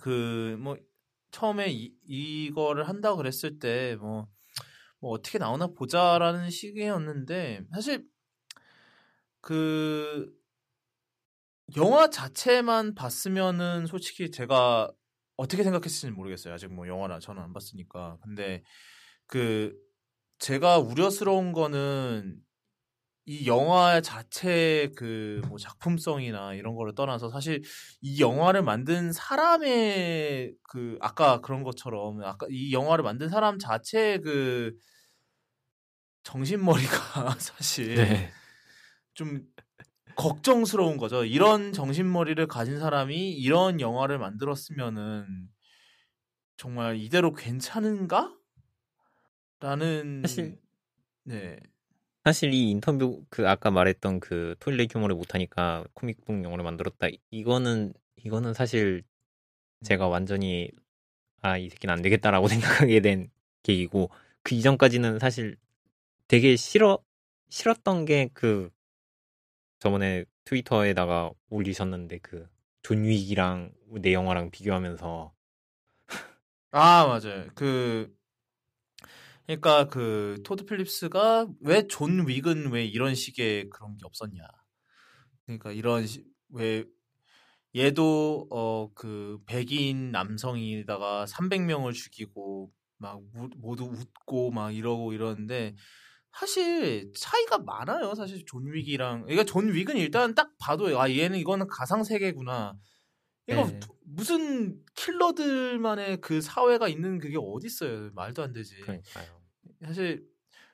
[0.00, 0.76] 그 뭐
[1.30, 4.28] 처음에 이, 이거를 한다고 그랬을 때뭐
[5.00, 8.08] 뭐 어떻게 나오나 보자라는 시기였는데 사실
[9.40, 10.32] 그
[11.76, 14.90] 영화 자체만 봤으면은 솔직히 제가
[15.36, 16.54] 어떻게 생각했을지 모르겠어요.
[16.54, 18.18] 아직 뭐 영화나 저는 안 봤으니까.
[18.22, 18.62] 근데
[19.26, 19.74] 그
[20.38, 22.40] 제가 우려스러운 거는
[23.26, 27.62] 이 영화 자체 그뭐 작품성이나 이런 거를 떠나서 사실
[28.00, 34.72] 이 영화를 만든 사람의 그 아까 그런 것처럼 아까 이 영화를 만든 사람 자체 그
[36.22, 38.32] 정신머리가 사실 네.
[39.12, 39.42] 좀
[40.18, 41.24] 걱정스러운 거죠.
[41.24, 45.48] 이런 정신머리를 가진 사람이 이런 영화를 만들었으면은
[46.56, 48.34] 정말 이대로 괜찮은가?
[49.60, 50.58] 라는 사실-
[51.24, 51.56] 네.
[52.24, 57.06] 사실 이 인터뷰 그 아까 말했던 그 toilet humor를 못하니까 comic book 영화를 만들었다.
[57.30, 59.04] 이거는 이거는 사실
[59.84, 60.68] 제가 완전히
[61.42, 62.48] 아 이 새끼는 안 되겠다라고
[62.88, 63.30] 생각하게 된
[63.62, 64.10] 계기고
[64.42, 65.56] 그 이전까지는 사실
[66.28, 66.98] 되게 싫어
[67.50, 68.70] 싫었던 게 그
[69.80, 72.48] 저번에 트위터에다가 올리셨는데 그
[72.82, 75.34] 존 윅이랑 내 영화랑 비교하면서
[76.70, 77.48] 아, 맞아요.
[77.54, 78.14] 그
[79.46, 84.42] 그러니까 그 토드 필립스가 왜 존 윅은 왜 이런 식의 그런 게 없었냐.
[85.46, 86.84] 그러니까 이런 시, 왜
[87.76, 95.76] 얘도 어 그 백인 남성이다가 300명을 죽이고 막 우- 모두 웃고 막 이러고 이러는데
[96.38, 98.14] 사실 차이가 많아요.
[98.14, 102.74] 사실 존 윅이랑 그러니까 존 윅은 일단 딱 봐도 아 얘는 이거는 가상 세계구나.
[103.48, 103.80] 이거 네.
[104.04, 108.10] 무슨 킬러들만의 그 사회가 있는 그게 어디 있어요?
[108.14, 108.76] 말도 안 되지.
[108.82, 109.42] 그러니까요.
[109.84, 110.24] 사실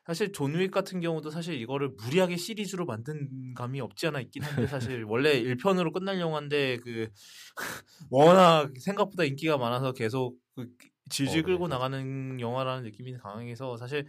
[0.06, 4.66] 사실 존 윅 같은 경우도 사실 이거를 무리하게 시리즈로 만든 감이 없지 않아 있긴 한데
[4.66, 7.08] 사실 원래 1편으로 끝날 영화인데 그
[8.10, 10.68] 워낙 생각보다 인기가 많아서 계속 그
[11.10, 11.74] 질질 어, 끌고 네.
[11.74, 14.06] 나가는 영화라는 느낌이 강해서 사실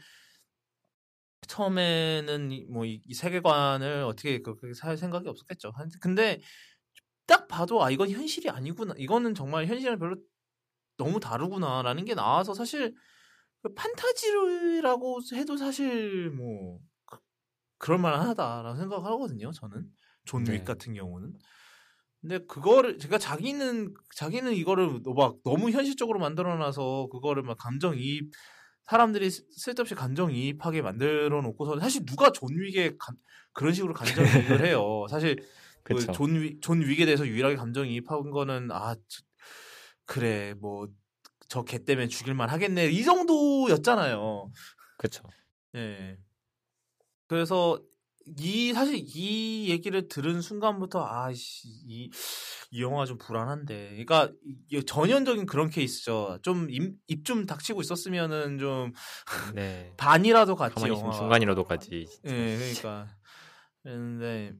[1.47, 5.71] 처음에는 뭐 이 세계관을 어떻게 그렇게 살 생각이 없었겠죠.
[5.75, 6.41] 한- 근데
[7.27, 8.93] 딱 봐도 아 이건 현실이 아니구나.
[8.97, 10.15] 이거는 정말 현실이랑 별로
[10.97, 12.95] 너무 다르구나라는 게 나와서 사실
[13.63, 17.19] 그 판타지라고 해도 사실 뭐 그-
[17.79, 19.51] 그럴 만하다라고 생각을 하거든요.
[19.53, 19.89] 저는
[20.25, 20.63] 존윅 네.
[20.65, 21.33] 같은 경우는.
[22.21, 28.31] 근데 그거를 제가 자기는 자기는 이거를 막 너무 현실적으로 만들어놔서 그거를 막 감정이입
[28.87, 33.15] 사람들이 쓸- 쓸데없이 감정이입하게 만들어 놓고서 사실 누가 존 윅에 감-
[33.53, 35.05] 그런 식으로 감정이입을 해요.
[35.09, 35.37] 사실.
[35.83, 39.23] 그존 윅, 존 윅에 대해서 유일하게 감정이입한 거는 아 저-
[40.05, 40.87] 그래 뭐
[41.47, 44.51] 저 개 때문에 죽일만 하겠네 이 정도였잖아요.
[44.97, 45.21] 그쵸.
[45.75, 46.17] 예.
[47.27, 47.79] 그래서
[48.39, 52.09] 이 사실 이 얘기를 들은 순간부터 아씨 이,
[52.71, 53.89] 이 영화 좀 불안한데.
[53.89, 54.31] 그러니까
[54.71, 56.39] 이- 전형적인 그런 케이스죠.
[56.41, 58.91] 좀입좀 닥치고 있었으면은 좀
[59.53, 59.93] 네.
[59.97, 61.11] 반이라도 같이 영화가.
[61.17, 61.63] 중간이라도.
[62.07, 62.29] 진짜.
[62.35, 63.07] 예, 그러니까.
[63.83, 64.53] 그런데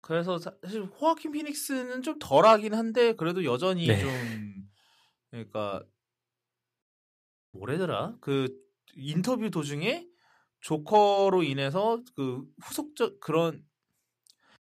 [0.00, 4.00] 그래서 사- 사실 호아킨 피닉스는 좀 덜하긴 한데 그래도 여전히 네.
[4.00, 4.10] 좀
[5.30, 5.82] 그러니까
[7.52, 8.48] 뭐래더라 그
[8.94, 10.06] 인터뷰 도중에
[10.60, 13.64] 조커로 인해서 그 후속적 그런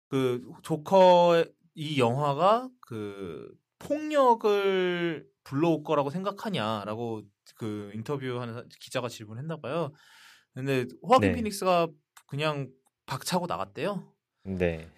[0.09, 1.45] 그 조커
[1.75, 7.23] 이 영화가 그 폭력을 불러올 거라고 생각하냐라고
[7.57, 9.93] 그 인터뷰하는 사- 기자가 질문했나 봐요.
[10.55, 11.37] 근데 호아킨 네.
[11.37, 11.89] 피닉스가
[12.27, 12.71] 그냥
[13.07, 14.13] 박차고 나갔대요.
[14.45, 14.89] 네.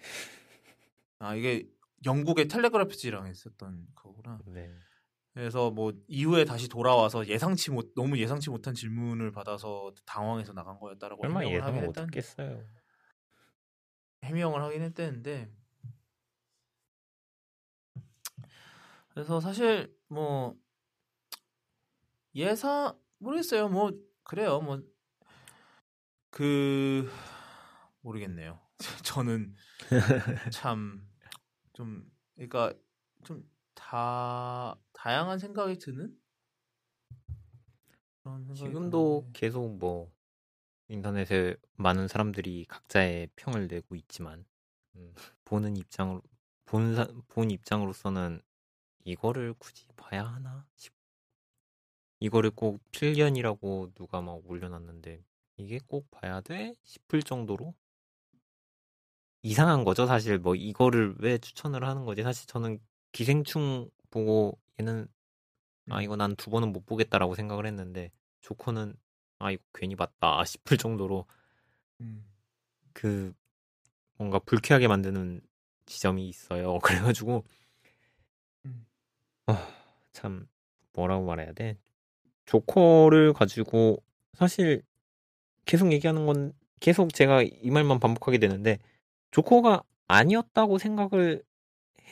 [1.19, 1.67] 아 이게
[2.05, 4.39] 영국의 텔레그래프지랑 했었던 거구나.
[4.45, 4.69] 네.
[5.35, 11.21] 그래서 뭐 이후에 다시 돌아와서 예상치 못 너무 예상치 못한 질문을 받아서 당황해서 나간 거였다라고
[11.21, 12.65] 설마 해명을 예상 하긴 못 했던 했겠어요.
[14.23, 15.51] 해명을 하긴 했대는데.
[19.09, 20.55] 그래서 사실 뭐
[22.33, 23.69] 예상 모르겠어요.
[23.69, 23.91] 뭐
[24.23, 24.61] 그래요.
[24.61, 24.81] 뭐
[26.31, 27.09] 그
[28.01, 28.59] 모르겠네요.
[29.03, 29.55] 저는
[30.51, 31.05] 참
[31.75, 32.73] 좀 그러니까
[33.25, 36.19] 좀다 다양한 생각이 드는
[38.55, 39.39] 지금도 드는데.
[39.39, 40.11] 계속 뭐
[40.87, 44.43] 인터넷에 많은 사람들이 각자의 평을 내고 있지만
[44.95, 45.13] 음,
[45.43, 46.23] 보는 입장으로
[46.65, 48.41] 본, 사, 본 입장으로서는
[49.03, 50.91] 이거를 굳이 봐야 하나 싶.
[52.19, 55.23] 이거를 꼭 필연이라고 누가 막 올려놨는데
[55.57, 57.75] 이게 꼭 봐야 돼 싶을 정도로
[59.43, 62.79] 이상한 거죠 사실 뭐 이거를 왜 추천을 하는 거지 사실 저는
[63.11, 65.07] 기생충 보고 얘는
[65.89, 66.03] 아 음.
[66.03, 68.11] 이거 난 두 번은 못 보겠다라고 생각을 했는데
[68.41, 68.95] 조커는
[69.39, 71.25] 아 이거 괜히 봤다 싶을 정도로
[72.01, 72.25] 음.
[72.93, 73.33] 그
[74.17, 75.41] 뭔가 불쾌하게 만드는
[75.85, 76.79] 지점이 있어요.
[77.13, 77.43] 그래가지고
[78.65, 78.85] 음.
[79.47, 79.67] 아,
[80.11, 80.47] 참
[80.93, 81.77] 뭐라고 말해야 돼?
[82.45, 84.03] 조커를 가지고
[84.33, 84.83] 사실
[85.65, 88.79] 계속 얘기하는 건 계속 제가 이 말만 반복하게 되는데
[89.31, 91.43] 조커가 아니었다고 생각을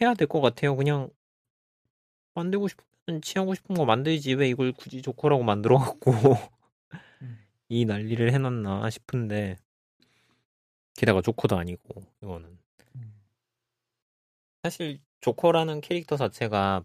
[0.02, 0.76] 해야 될 것 같아요.
[0.76, 1.10] 그냥
[2.34, 6.12] 만들고 싶으면 취하고 싶은 거 만들지 왜 이걸 굳이 조커라고 만들어 갖고
[7.22, 7.38] 음.
[7.70, 9.58] 이 난리를 해놨나 싶은데
[10.96, 12.58] 게다가 조커도 아니고 이거는
[12.96, 13.14] 음.
[14.64, 16.84] 사실 조커라는 캐릭터 자체가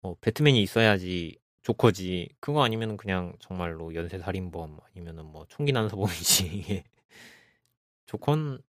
[0.00, 6.84] 뭐 배트맨이 있어야지 조커지 그거 아니면 그냥 정말로 연쇄 살인범 아니면은 뭐 총기 난사범이지
[8.06, 8.60] 조커는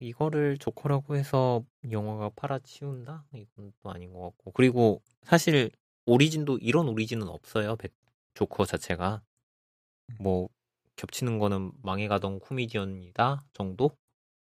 [0.00, 3.26] 이거를 조커라고 해서 영화가 팔아치운다?
[3.34, 4.52] 이건 또 아닌 것 같고.
[4.52, 5.70] 그리고 사실
[6.06, 7.88] 오리진도 이런 오리진은 없어요 배-
[8.34, 9.22] 조커 자체가.
[10.20, 10.48] 뭐
[10.96, 13.90] 겹치는 거는 망해가던 코미디언이다 정도?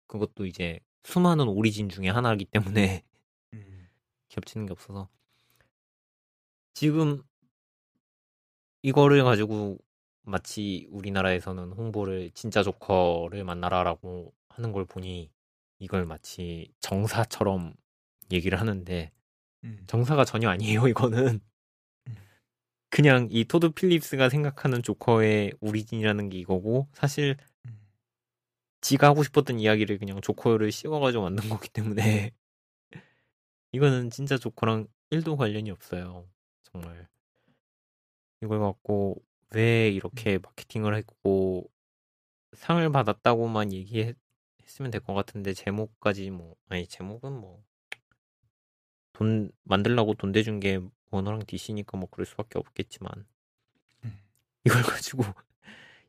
[0.07, 3.03] 그것도 이제 수많은 오리진 중에 하나이기 때문에
[3.53, 3.89] 음.
[4.29, 5.09] 겹치는 게 없어서.
[6.73, 7.23] 지금
[8.81, 9.77] 이거를 가지고
[10.21, 15.31] 마치 우리나라에서는 홍보를 진짜 조커를 만나라라고 하는 걸 보니
[15.79, 17.73] 이걸 마치 정사처럼
[18.31, 19.11] 얘기를 하는데
[19.63, 19.83] 음.
[19.87, 21.39] 정사가 전혀 아니에요 이거는
[22.07, 22.15] 음.
[22.89, 27.79] 그냥 이 토드 필립스가 생각하는 조커의 오리진이라는 게 이거고 사실 음.
[28.81, 32.31] 지가 하고 싶었던 이야기를 그냥 조커를 씌워가지고 만든 거기 때문에
[33.71, 36.27] 이거는 진짜 조커랑 1도 관련이 없어요.
[36.63, 37.07] 정말
[38.41, 39.21] 이걸 갖고
[39.51, 41.69] 왜 이렇게 마케팅을 했고
[42.53, 44.13] 상을 받았다고만 얘기
[44.69, 47.61] 했으면 될 것 같은데 제목까지 뭐 아니 제목은 뭐
[49.19, 50.79] 돈 만들라고 돈 대준 게
[51.11, 53.11] 워너랑 DC니까 뭐 그럴 수밖에 없겠지만
[54.05, 54.21] 음.
[54.63, 55.23] 이걸 가지고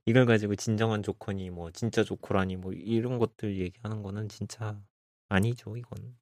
[0.06, 4.80] 이걸 가지고 진정한 조커니 뭐 진짜 조커라니 뭐 이런 것들 얘기하는 거는 진짜
[5.28, 6.16] 아니죠 이건.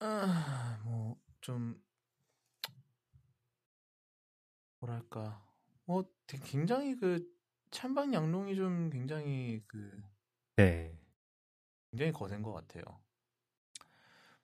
[0.00, 1.80] 아, 뭐좀
[4.80, 5.40] 뭐랄까.
[5.84, 7.32] 뭐 굉장히 그
[7.70, 10.02] 찬반 양론이 좀 굉장히 그
[10.56, 10.98] 네
[11.96, 12.82] 굉장히 거센 것 같아요.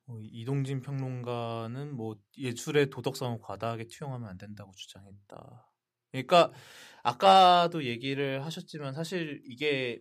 [0.07, 5.71] 뭐 이동진 평론가는 뭐 예술의 도덕성을 과다하게 투영하면 안 된다고 주장했다.
[6.11, 6.51] 그러니까
[7.03, 10.01] 아까도 얘기를 하셨지만 사실 이게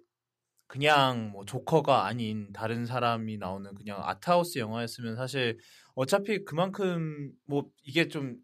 [0.67, 5.59] 그냥 뭐 조커가 아닌 다른 사람이 나오는 그냥 아트하우스 영화였으면 사실
[5.93, 8.37] 어차피 그만큼 뭐 이게 좀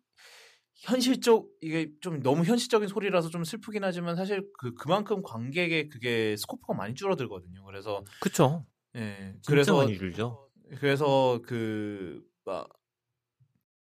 [0.75, 6.73] 현실적 이게 좀 너무 현실적인 소리라서 좀 슬프긴 하지만 사실 그 그만큼 관객의 그게 스코프가
[6.73, 7.63] 많이 줄어들거든요.
[7.63, 8.65] 그래서 그쵸
[8.97, 10.49] 예 그래서 많이 줄죠
[10.79, 12.69] 그래서 그 막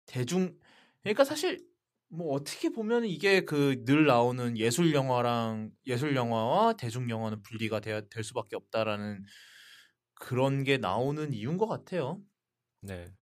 [0.06, 0.58] 대중
[1.02, 1.66] 그러니까 사실
[2.08, 8.00] 뭐 어떻게 보면 이게 그 늘 나오는 예술 영화랑 예술 영화와 대중 영화는 분리가 돼야
[8.02, 9.24] 될 수밖에 없다라는
[10.14, 12.22] 그런 게 나오는 이유인 것 같아요.
[12.82, 13.14] 네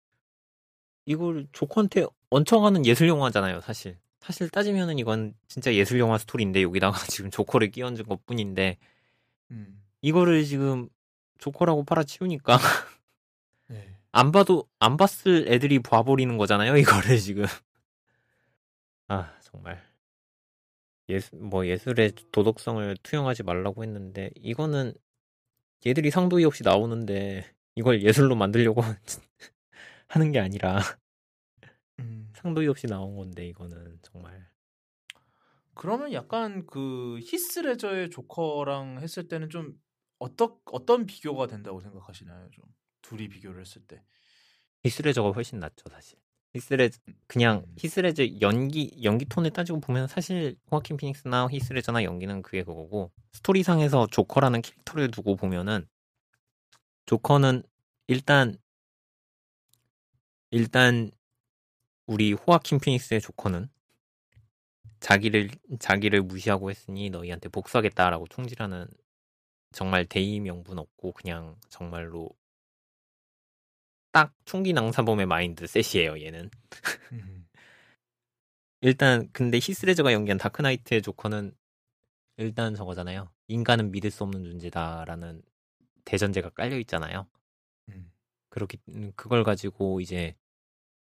[1.06, 7.32] 이걸 조커한테 얹혀가는 예술 영화잖아요 사실 사실 따지면은 이건 진짜 예술 영화 스토리인데 여기다가 지금
[7.32, 8.78] 조커를 끼얹은 것 뿐인데
[9.52, 9.84] 음.
[10.02, 10.90] 이거를 지금
[11.42, 12.58] 조커라고 팔아치우니까.
[13.68, 13.98] 네.
[14.14, 17.46] 안 봐도 안 봤을 애들이 봐버리는 거잖아요 이거를 지금.
[19.10, 19.82] 아 정말.
[21.10, 24.94] 예술 뭐 예술의 도덕성을 투영하지 말라고 했는데 이거는
[25.86, 27.46] 얘들이 상도이 없이 나오는데
[27.76, 28.82] 이걸 예술로 만들려고
[30.08, 30.80] 하는 게 아니라.
[32.00, 32.30] 음.
[32.36, 34.48] 상도이 없이 나온 건데 이거는 정말.
[35.74, 39.74] 그러면 약간 그 히스레저의 조커랑 했을 때는 좀
[40.22, 42.50] 어떤 어떤 비교가 된다고 생각하시나요?
[42.52, 42.64] 좀
[43.02, 44.04] 둘이 비교를 했을 때.
[44.84, 46.18] 히스레저가 훨씬 낫죠 사실
[46.54, 46.90] 히스레
[47.28, 47.76] 그냥 음.
[47.78, 54.62] 히스레저 연기 연기 톤을 따지고 보면 사실 호아킨 피닉스나 히스레저나 연기는 그게 그거고 스토리상에서 조커라는
[54.62, 55.88] 캐릭터를 두고 보면은
[57.06, 57.64] 조커는
[58.08, 58.56] 일단
[60.52, 61.12] 일단
[62.06, 63.70] 우리 호아킨 피닉스의 조커는
[65.00, 65.50] 자기를
[65.80, 68.88] 자기를 무시하고 했으니 너희한테 복수하겠다라고 총질하는
[69.72, 72.30] 정말 대의 명분 없고 그냥 정말로
[74.12, 76.50] 딱 총기 낭사범의 마인드 셋이에요 얘는
[77.14, 77.48] 음.
[78.82, 81.56] 일단 근데 히스레저가 연기한 다크나이트의 조커는
[82.38, 85.42] 일단 저거잖아요 인간은 믿을 수 없는 존재다라는
[86.04, 87.28] 대전제가 깔려 있잖아요
[87.90, 88.12] 음.
[88.50, 90.36] 그렇기 음, 그걸 가지고 이제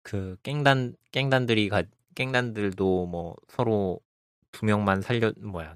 [0.02, 1.84] 그 깽단 깽단들이 가
[2.16, 4.00] 깽단들도 뭐 서로
[4.52, 5.76] 두 명만 살려 뭐야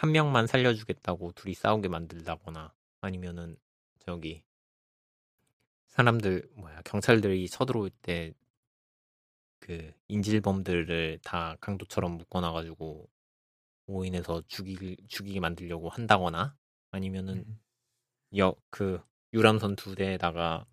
[0.00, 3.56] 한 명만 살려주겠다고 둘이 싸우게 만들다거나 아니면은
[3.98, 4.42] 저기
[5.88, 8.34] 사람들 뭐야 경찰들이 쳐들어올 때
[9.60, 13.08] 그 인질범들을 다 강도처럼 묶어놔가지고
[13.86, 16.56] 오인해서 죽이 죽이게 만들려고 한다거나
[16.90, 17.60] 아니면은 음.
[18.36, 19.00] 여그
[19.32, 20.66] 유람선 두 대에다가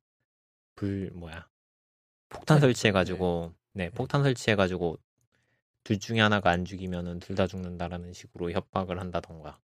[0.75, 1.47] 불 뭐야
[2.29, 3.89] 폭탄 설치해가지고 네.
[3.91, 4.97] 폭탄 설치해가지고
[5.87, 9.57] 둘 중에 하나가 안 죽이면은 둘 다 죽는다라는 식으로 협박을 한다던가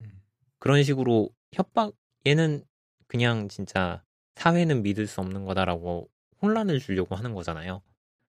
[0.00, 0.20] 음.
[0.58, 1.92] 그런 식으로 협박
[2.26, 2.64] 얘는
[3.06, 4.02] 그냥 진짜
[4.34, 6.10] 사회는 믿을 수 없는 거다라고
[6.42, 7.82] 혼란을 주려고 하는 거잖아요.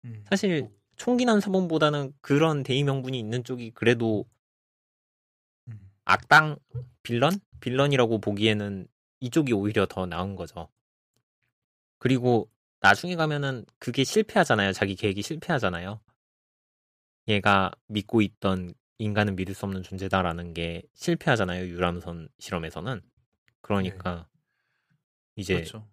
[0.05, 0.23] 음.
[0.29, 4.25] 사실 총기난 사범보다는 그런 대의 명분이 있는 쪽이 그래도
[5.67, 5.79] 음.
[6.05, 6.57] 악당
[7.01, 8.87] 빌런 빌런이라고 보기에는
[9.19, 10.69] 이쪽이 오히려 더 나은 거죠.
[11.97, 12.51] 그리고
[12.81, 14.73] 나중에 가면은 그게 실패하잖아요.
[14.73, 16.01] 자기 계획이 실패하잖아요.
[17.31, 21.67] 얘가 믿고 있던 인간은 믿을 수 없는 존재다라는 게 실패하잖아요.
[21.67, 23.01] 유람선 실험에서는.
[23.61, 24.27] 그러니까
[25.35, 25.87] 이제 그렇죠.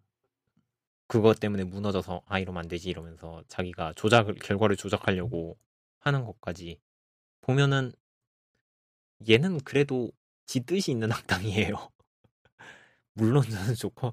[1.07, 5.57] 그것 때문에 무너져서 아 이러면 안 되지 이러면서 자기가 조작을 결과를 조작하려고
[6.01, 6.81] 하는 것까지
[7.41, 7.93] 보면은
[9.29, 10.13] 얘는 그래도
[10.45, 11.91] 지 뜻이 있는 악당이에요.
[13.15, 14.13] 물론 저는 조커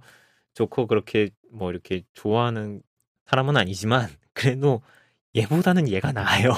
[0.53, 2.81] 조커 그렇게 뭐 이렇게 좋아하는
[3.25, 4.81] 사람은 아니지만 그래도
[5.35, 6.51] 얘보다는 얘가 나아요.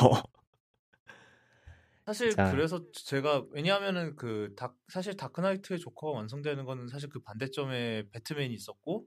[2.08, 2.52] 사실 자.
[2.52, 9.06] 그래서 제가 왜냐하면은 그 다, 사실 다크나이트의 조커가 완성되는 거는 사실 그 반대점에 배트맨이 있었고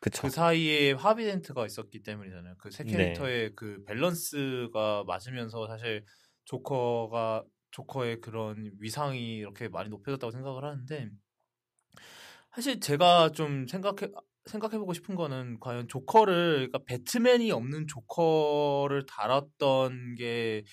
[0.00, 0.28] 그쵸?
[0.28, 2.56] 그 사이에 하비덴트가 있었기 때문이잖아요.
[2.58, 2.90] 그세 네.
[2.92, 6.04] 캐릭터의 그 밸런스가 맞으면서 사실
[6.44, 11.10] 조커가 조커의 그런 위상이 이렇게 많이 높여졌다고 생각을 하는데
[12.54, 14.12] 사실 제가 좀 생각해
[14.46, 20.64] 생각해보고 싶은 거는 과연 조커를 그러니까 배트맨이 없는 조커를 달았던 게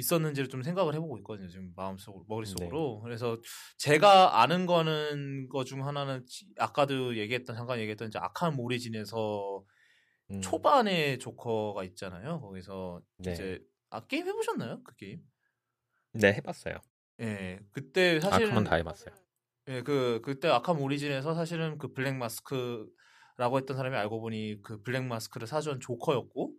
[0.00, 1.48] 있었는지를 좀 생각을 해보고 있거든요.
[1.48, 3.00] 지금 마음속으로 머릿속으로.
[3.02, 3.38] 그래서
[3.78, 9.64] 제가 아는 거는 거 중 하나는 지- 아까도 얘기했던 잠깐 얘기했던 이제 아캄 오리진에서
[10.32, 12.40] 음, 초반에 조커가 있잖아요.
[12.40, 13.32] 거기서 네.
[13.32, 13.60] 이제
[13.90, 14.82] 아 게임 해보셨나요?
[14.84, 15.20] 그 게임?
[16.12, 16.76] 네 해봤어요.
[17.20, 19.14] 예, 그때 사실은 아캄은 다 해봤어요.
[19.68, 25.04] 예, 그 그때 아캄 오리진에서 사실은 그 블랙 마스크라고 했던 사람이 알고 보니 그 블랙
[25.04, 26.54] 마스크를 사칭한 조커였고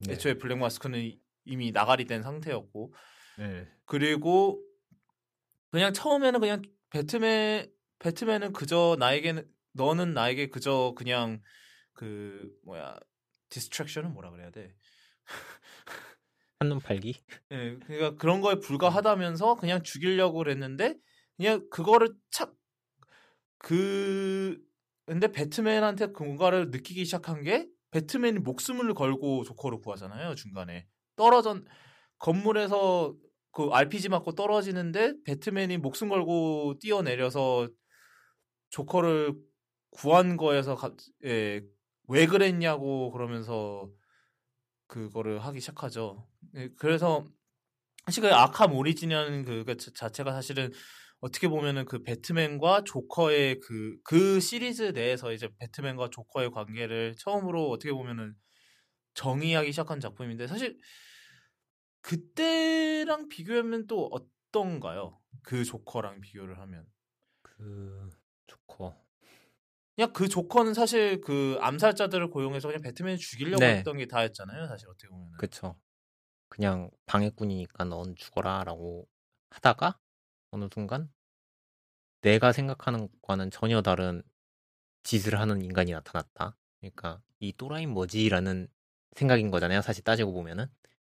[0.00, 0.12] 네.
[0.14, 1.12] 애초에 블랙 마스크는
[1.44, 2.94] 이미 나가리 된 상태였고
[3.38, 3.68] 네.
[3.84, 4.62] 그리고
[5.70, 11.40] 그냥 처음에는 그냥 배트맨 배트맨은 그저 나에게는 너는 나에게 그저 그냥
[11.92, 12.96] 그 뭐야
[13.48, 14.74] 디스트랙션은 뭐라 그래야 돼?
[16.60, 17.14] 한눈 팔기?
[17.50, 20.96] 예, 그러니까 그런 거에 불과하다면서 그냥 죽이려고 그랬는데
[21.36, 22.14] 그냥 그거를
[23.58, 24.62] 착그
[25.06, 31.66] 근데 배트맨한테 뭔가를 느끼기 시작한 게 배트맨이 목숨을 걸고 조커를 구하잖아요 중간에 떨어전
[32.18, 33.16] 건물에서
[33.52, 37.68] 그 RPG 맞고 떨어지는데 배트맨이 목숨 걸고 뛰어내려서
[38.70, 39.34] 조커를
[39.90, 41.62] 구한 거에서 가, 예,
[42.08, 43.88] 왜 그랬냐고 그러면서
[44.86, 46.28] 그거를 하기 시작하죠.
[46.56, 47.24] 예, 그래서
[48.06, 50.72] 사실 그 아캄 오리진이라는 그, 그 자- 자체가 사실은
[51.20, 57.92] 어떻게 보면은 그 배트맨과 조커의 그, 그 시리즈 내에서 이제 배트맨과 조커의 관계를 처음으로 어떻게
[57.92, 58.34] 보면은
[59.14, 60.78] 정의하기 시작한 작품인데 사실
[62.02, 65.20] 그때랑 비교하면 또 어떤가요?
[65.42, 66.86] 그 조커랑 비교를 하면.
[67.42, 68.10] 그
[68.46, 68.94] 조커.
[69.96, 73.78] 그냥 그 조커는 사실 그 암살자들을 고용해서 그냥 배트맨을 죽이려고 네.
[73.78, 74.66] 했던 게 다였잖아요.
[74.66, 75.32] 사실 어떻게 보면.
[75.38, 75.80] 그쵸.
[76.48, 79.08] 그냥 방해꾼이니까 넌 죽어라라고
[79.50, 79.98] 하다가
[80.50, 81.12] 어느 순간
[82.20, 84.22] 내가 생각하는 것과는 전혀 다른
[85.02, 86.56] 짓을 하는 인간이 나타났다.
[86.80, 88.68] 그러니까 이 또라이 뭐지라는
[89.14, 89.82] 생각인 거잖아요.
[89.82, 90.66] 사실 따지고 보면은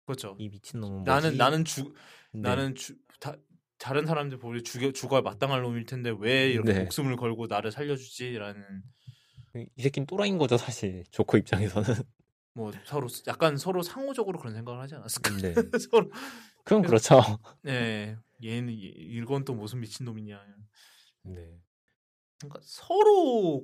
[0.06, 0.36] 그렇죠.
[0.40, 1.10] 이 미친 놈은 뭐지?
[1.10, 1.96] 나는 나는 죽
[2.34, 2.42] 네.
[2.42, 3.36] 나는 주, 다,
[3.78, 6.80] 다른 사람들 보기 죽여 죽어야 마땅할 놈일 텐데 왜 이렇게 네.
[6.82, 8.64] 목숨을 걸고 나를 살려주지라는
[9.76, 11.86] 이 새끼는 또라이인 거죠 사실 조커 입장에서는.
[12.54, 15.38] 뭐 서로 약간 서로 상호적으로 그런 생각을 하지 않았을까?
[15.38, 15.54] 네.
[15.90, 16.12] 서로
[16.66, 17.22] 그럼 그렇죠.
[17.64, 20.44] 네 얘는 얘- 이건 또 무슨 미친 놈이냐.
[21.24, 21.60] 네.
[22.40, 23.64] 그러니까 서로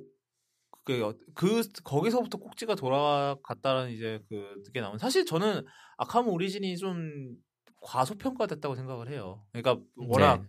[0.94, 5.64] 어- 그 거기서부터 꼭지가 돌아갔다는 이제 그게 나온 사실 저는
[5.96, 7.36] 아캄 오리진이 좀
[7.82, 9.46] 과소평가됐다고 생각을 해요.
[9.52, 10.48] 그러니까 워낙 네.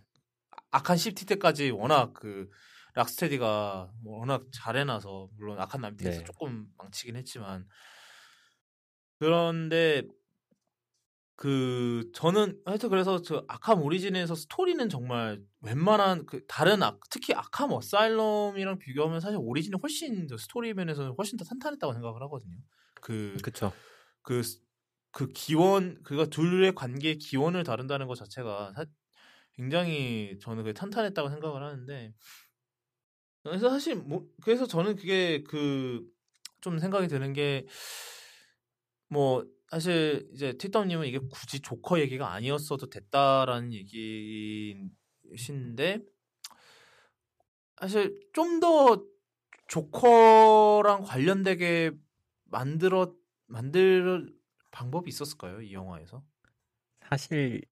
[0.70, 2.48] 아캄 시티 때까지 워낙 그
[2.94, 6.24] 락스테디가 워낙 잘해놔서 물론 아캄 나이트에서 네.
[6.24, 7.66] 조금 망치긴 했지만
[9.18, 10.02] 그런데
[11.40, 17.72] 그 저는 하여튼 그래서 저 아캄 오리진에서 스토리는 정말 웬만한 그 다른 아, 특히 아캄
[17.72, 22.58] 어사일럼이랑 비교하면 사실 오리진이 훨씬 더 스토리 면에서는 훨씬 더 탄탄했다고 생각을 하거든요.
[23.00, 23.72] 그 그쵸.
[24.22, 24.42] 그,
[25.12, 28.84] 그 기원, 그가 둘의 관계의 기원을 다룬다는 것 자체가 사-
[29.54, 32.14] 굉장히 저는 그게 탄탄했다고 생각을 하는데,
[33.42, 36.04] 그래서 사실 뭐, 그래서 저는 그게 그,
[36.60, 37.66] 좀 생각이 드는 게,
[39.08, 44.90] 뭐, 사실 이제 티덤님은 이게 굳이 조커 얘기가 아니었어도 됐다라는 얘기신데,
[47.80, 49.04] 사실 좀 더
[49.68, 51.92] 조커랑 관련되게
[52.44, 53.14] 만들어
[53.46, 54.34] 만들
[54.72, 55.62] 방법이 있었을까요?
[55.62, 56.22] 이 영화에서?
[57.08, 57.62] 사실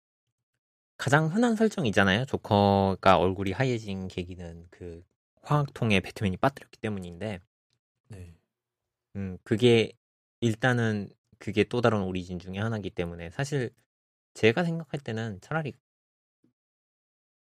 [0.96, 2.24] 가장 흔한 설정이잖아요.
[2.26, 5.02] 조커가 얼굴이 하얘진 계기는 그
[5.42, 7.40] 화학통에 배트맨이 빠뜨렸기 때문인데,
[8.08, 8.34] 네.
[9.16, 9.92] 음, 그게
[10.40, 11.08] 일단은
[11.38, 13.70] 그게 또 다른 오리진 중에 하나이기 때문에 사실
[14.34, 15.74] 제가 생각할 때는 차라리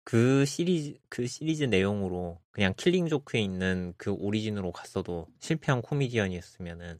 [0.03, 6.99] 그 시리즈 그 시리즈 내용으로 그냥 Killing Joke에 있는 그 origin으로 갔어도 실패한 코미디언이었으면은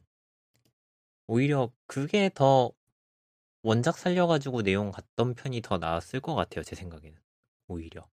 [1.26, 2.72] 오히려 그게 더
[3.62, 7.18] 원작 살려가지고 내용 갔던 편이 더 나았을 것 같아요 제 생각에는.
[7.66, 8.08] 오히려.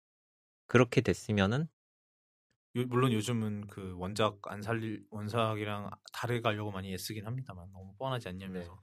[0.66, 1.68] 그렇게 됐으면은
[2.76, 8.28] 요- 물론 요즘은 그 원작 안 살릴 원작이랑 다르게 가려고 많이 애쓰긴 합니다만 너무 뻔하지
[8.28, 8.76] 않냐면서 네.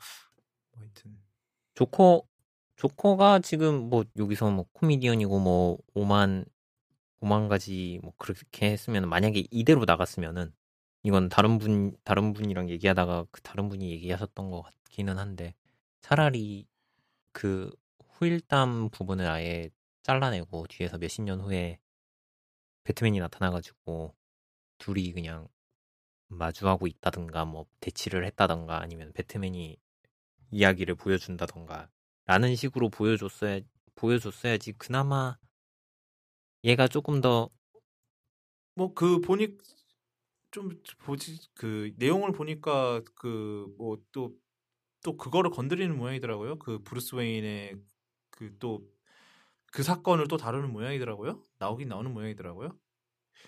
[0.71, 1.17] 뭐 하여튼
[1.75, 2.23] 조커
[2.75, 6.45] 조커가 지금 뭐 여기서 뭐 코미디언이고 뭐 5만
[7.21, 10.53] 5만 가지 뭐 그렇게 했으면 만약에 이대로 나갔으면은
[11.03, 15.53] 이건 다른 분 다른 분이랑 얘기하다가 그 다른 분이 얘기하셨던 것 같기는 한데
[16.01, 16.67] 차라리
[17.33, 17.71] 그
[18.09, 19.69] 후일담 부분을 아예
[20.03, 21.79] 잘라내고 뒤에서 몇십 년 후에
[22.83, 24.15] 배트맨이 나타나가지고
[24.79, 25.47] 둘이 그냥
[26.29, 29.77] 마주하고 있다든가 뭐 대치를 했다든가 아니면 배트맨이
[30.51, 31.89] 이야기를 보여준다던가
[32.25, 33.61] 라는 식으로 보여줬어야
[33.95, 35.37] 보여줬어야지 그나마
[36.63, 37.49] 얘가 조금 더
[38.75, 39.57] 뭐 그 보니
[40.51, 46.59] 좀 보지 그 내용을 보니까 그 뭐 또또 그거를 건드리는 모양이더라고요.
[46.59, 47.77] 그 브루스 웨인의
[48.31, 48.90] 그 또
[49.71, 51.41] 그 사건을 또 다루는 모양이더라고요.
[51.59, 52.77] 나오긴 나오는 모양이더라고요.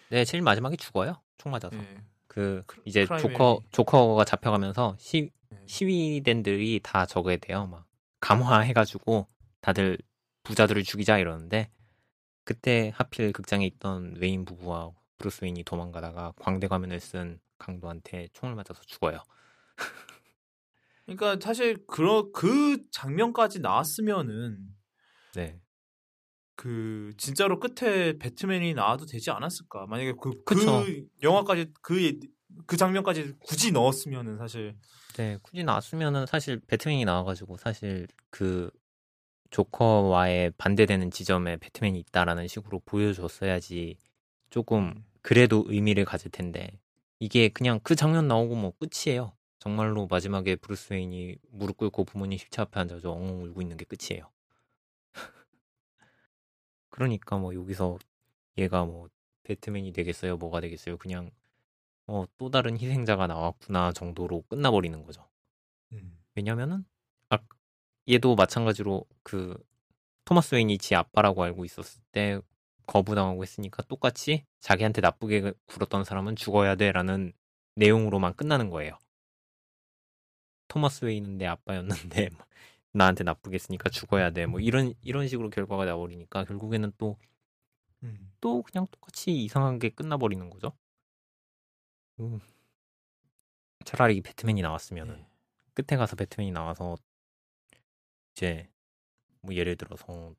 [0.10, 1.22] 네, 제일 마지막에 죽어요.
[1.38, 1.76] 총 맞아서.
[1.78, 1.98] 예.
[2.28, 5.58] 그 크- 이제 조커 조커가 잡혀가면서 시 예.
[5.68, 7.68] 시위대들이 다 저거에 돼요.
[7.68, 7.86] 막
[8.22, 9.28] 감화해가지고
[9.62, 9.98] 다들
[10.44, 11.70] 부자들을 죽이자 이러는데
[12.46, 18.82] 그때 하필 극장에 있던 웨인 부부와 브루스 웨인이 도망가다가 광대 가면을 쓴 강도한테 총을 맞아서
[18.86, 19.22] 죽어요.
[21.06, 24.58] 그러니까 사실 그러 그 장면까지 나왔으면은
[25.36, 25.60] 네,
[26.56, 29.88] 그 진짜로 끝에 배트맨이 나와도 되지 않았을까?
[29.88, 30.86] 만약에 그, 그 그쵸.
[31.22, 32.20] 영화까지 그,
[32.66, 34.76] 그 장면까지 굳이 넣었으면은 사실
[35.18, 38.70] 네 굳이 나왔으면은 사실 배트맨이 나와가지고 사실 그
[39.50, 43.98] 조커와의 반대되는 지점에 배트맨이 있다라는 식으로 보여줬어야지
[44.50, 46.80] 조금 음, 그래도 의미를 가질 텐데
[47.20, 49.34] 이게 그냥 그 장면 나오고 뭐 끝이에요.
[49.60, 54.30] 정말로 마지막에 브루스 웨인이 무릎 꿇고 부모님 시체 앞에 앉아서 엉엉 울고 있는 게 끝이에요.
[56.94, 57.98] 그러니까 뭐 여기서
[58.60, 59.10] 얘가 뭐
[59.42, 60.98] 배트맨이 되겠어요, 뭐가 되겠어요?
[60.98, 61.32] 그냥
[62.06, 65.28] 어, 또 다른 희생자가 나왔구나 정도로 끝나버리는 거죠.
[65.92, 66.20] 음.
[66.36, 66.86] 왜냐면은
[67.30, 67.40] 아,
[68.08, 69.58] 얘도 마찬가지로 그
[70.26, 72.40] 토마스 웨인이 지 아빠라고 알고 있었을 때
[72.86, 77.34] 거부당하고 했으니까 똑같이 자기한테 나쁘게 굴었던 사람은 죽어야 돼라는
[77.76, 79.00] 내용으로만 끝나는 거예요.
[80.68, 82.30] 토마스 웨인은 내 아빠였는데
[82.94, 84.46] 나한테 나쁘게 했으니까 죽어야 돼.
[84.46, 87.18] 뭐 이런 이런 식으로 결과가 나버리니까 결국에는 또또
[88.04, 88.64] 음.
[88.64, 90.74] 그냥 똑같이 이상하게 끝나버리는 거죠.
[92.20, 92.40] 음.
[93.84, 95.28] 차라리 배트맨이 나왔으면은 네.
[95.74, 96.96] 끝에 가서 배트맨이 나와서
[98.32, 98.70] 이제
[99.42, 100.36] 뭐 예를 들어서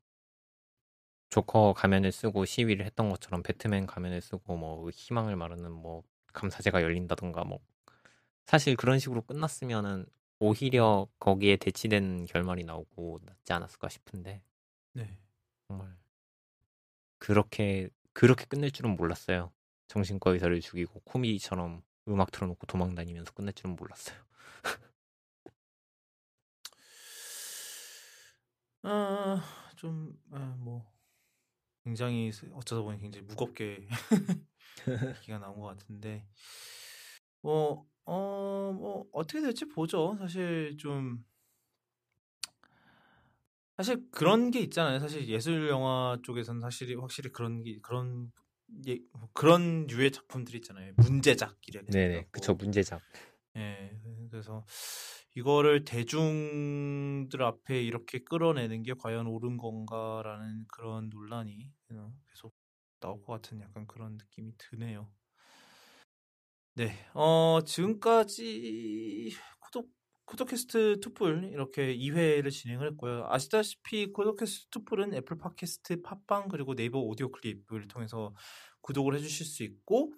[1.29, 6.03] 조커 가면을 쓰고 시위를 했던 것처럼 배트맨 가면을 쓰고 뭐 희망을 말하는 뭐
[6.33, 7.59] 감사제가 열린다던가 뭐
[8.45, 10.05] 사실 그런 식으로 끝났으면은
[10.39, 14.41] 오히려 거기에 대치된 결말이 나오고 낫지 않았을까 싶은데
[14.93, 15.17] 네.
[15.67, 15.95] 정말
[17.19, 19.51] 그렇게 그렇게 끝낼 줄은 몰랐어요.
[19.87, 24.17] 정신과 의사를 죽이고 코미디처럼 음악 틀어놓고 도망 다니면서 끝낼 줄은 몰랐어요.
[28.83, 29.43] 아,
[29.75, 30.85] 좀, 아, 뭐,
[31.83, 33.87] 굉장히, 어쩌다 보니 굉장히 무겁게
[35.17, 36.27] 얘기가 나온 것 같은데,
[37.41, 40.15] 뭐, 어, 뭐, 어떻게 될지 보죠.
[40.19, 41.25] 사실 좀,
[43.77, 44.99] 사실 그런 게 있잖아요.
[44.99, 48.31] 사실 예술 영화 쪽에서는 사실 확실히 그런 게, 그런,
[48.87, 50.93] 예, 뭐 그런 류의 작품들이 있잖아요.
[50.97, 51.91] 문제작이라고.
[51.91, 53.01] 네네, 그쵸 문제작.
[53.57, 53.91] 예,
[54.29, 54.65] 그래서
[55.35, 62.53] 이거를 대중들 앞에 이렇게 끌어내는 게 과연 옳은 건가라는 그런 논란이 어, 계속
[62.99, 65.11] 나올 것 같은 약간 그런 느낌이 드네요.
[66.77, 69.31] 네, 어, 지금까지
[69.61, 69.89] 구독,
[70.25, 73.25] 쿠도캐스트 투뿔 이렇게 2회를 진행을 했고요.
[73.29, 78.33] 아시다시피 쿠도캐스트 투뿔은 애플 팟캐스트, 팟빵, 그리고 네이버 오디오 클립을 통해서
[78.81, 80.11] 구독을 해주실 수 있고,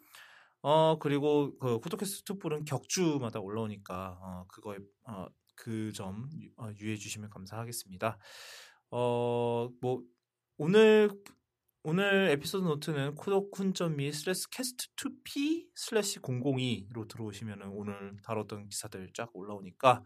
[0.64, 4.78] 어 그리고 그 쿠도캐스트 투뿔은 격주마다 올라오니까 어 그거에
[5.08, 6.28] 어 그점
[6.58, 8.18] 어, 유의해 주시면 감사하겠습니다.
[8.92, 10.02] 어 뭐
[10.58, 11.12] 오늘
[11.90, 20.04] 오늘 에피소드 노트는 kudokun.me 슬래시 cast 2p 슬래시 002로 들어오시면은 오늘 다뤘던 기사들 쫙 올라오니까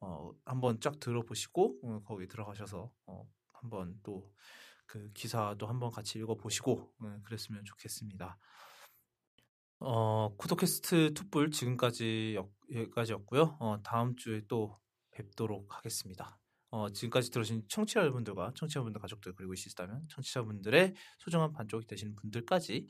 [0.00, 4.30] 어 한번 쫙 들어보시고 어, 거기 들어가셔서 어 한번 또
[4.88, 8.38] 그 기사도 한번 같이 읽어보시고 어, 그랬으면 좋겠습니다.
[9.80, 13.58] 어, 쿠도캐스트 투뿔 지금까지 여, 기까지였고요.
[13.60, 14.80] 어, 다음 주에 또
[15.12, 16.38] 뵙도록 하겠습니다.
[16.70, 22.88] 어, 지금까지 들으신 청취자분들과 청취자분들 가족들 그리고 있으시다면 청취자분들의 소중한 반쪽이 되시는 분들까지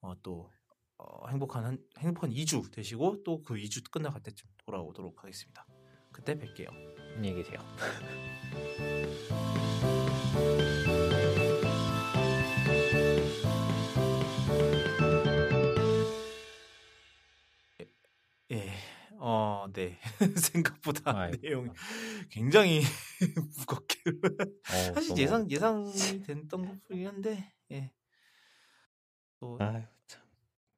[0.00, 0.50] 어, 또
[0.98, 5.66] 어, 행복한 한, 행복한 2주 되시고 또 그 2주 끝나갈 때쯤 돌아오도록 하겠습니다.
[6.12, 6.68] 그때 뵐게요.
[7.16, 7.58] 안녕히 계세요.
[19.30, 19.98] 어, 네.
[20.36, 21.36] 생각보다 아이고.
[21.42, 21.70] 내용이
[22.30, 22.80] 굉장히
[23.58, 23.98] 무겁게.
[24.10, 27.92] 어, 사실 너무- 예상 예상이 됐던 것뿐이긴 한데, 예.
[29.38, 30.22] 또 아유 참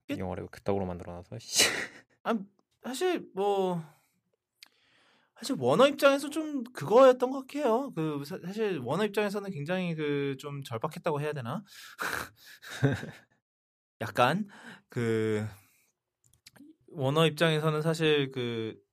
[0.09, 0.19] 끝?
[0.19, 1.65] 영화를 그따구로 만들어놔서 씨.
[2.25, 2.35] 아,
[2.83, 3.81] 사실 뭐
[5.39, 7.93] 사실 워너 입장에서 좀 그거였던 것 같아요.
[7.95, 11.63] 그 사- 사실 워너 입장에서는 굉장히 그 좀 절박했다고 해야 되나?
[14.01, 14.49] 약간
[14.89, 15.47] 그
[17.01, 18.91] 워너 입장에서는 사실 그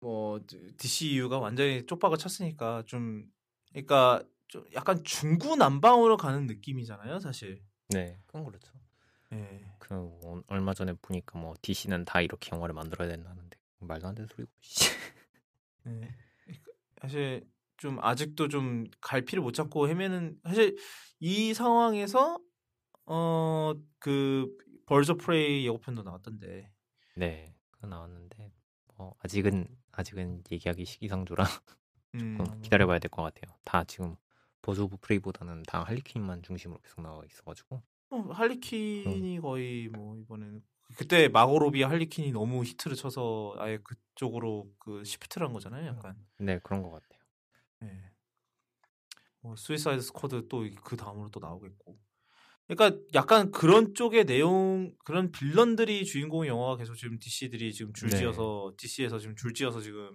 [0.00, 0.40] 뭐
[0.76, 3.26] DCU가 완전히 쪽박을 쳤으니까 좀
[3.70, 7.60] 그러니까 좀 약간 중구난방으로 가는 느낌이잖아요, 사실.
[7.88, 8.72] 네 그건 그렇죠.
[9.32, 9.64] 예.
[9.78, 14.28] 그 어, 얼마 전에 보니까 뭐 DC는 다 이렇게 영화를 만들어야 된다는데 말도 안 되는
[14.28, 14.52] 소리고.
[14.60, 14.90] 씨.
[15.84, 16.14] 네.
[17.00, 17.44] 사실
[17.76, 20.76] 좀 아직도 좀 갈피를 못 잡고 헤매는 사실
[21.18, 22.38] 이 상황에서
[23.06, 24.56] 어그
[24.86, 26.70] Birds of Prey 예고편도 나왔던데
[27.16, 28.52] 네 그거 나왔는데
[28.96, 31.44] 뭐 아직은 아직은 얘기하기 시기상조라
[32.14, 33.54] 음, 조금 기다려봐야 될 것 같아요.
[33.64, 34.16] 다 지금
[34.62, 40.62] Birds of Prey보다는 다 할리퀸만 중심으로 계속 나와 있어가지고 어, 할리퀸이 거의 뭐 이번에는
[40.96, 46.16] 그때 마고로비 할리퀸이 너무 히트를 쳐서 아예 그쪽으로 그 shift를 한 거잖아요, 약간.
[46.38, 47.20] 네 그런 것 같아요.
[47.82, 48.10] 예.
[49.40, 51.98] 뭐 Suicide Squad 또 그 다음으로 또 나오겠고.
[52.68, 59.18] 그러니까 약간 그런 쪽의 내용 그런 빌런들이 주인공의 영화가 계속 지금 DC들이 지금 줄지어서 DC에서
[59.18, 60.10] 지금 줄지어서 지금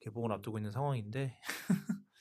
[0.00, 1.38] 개봉을 앞두고 있는 상황인데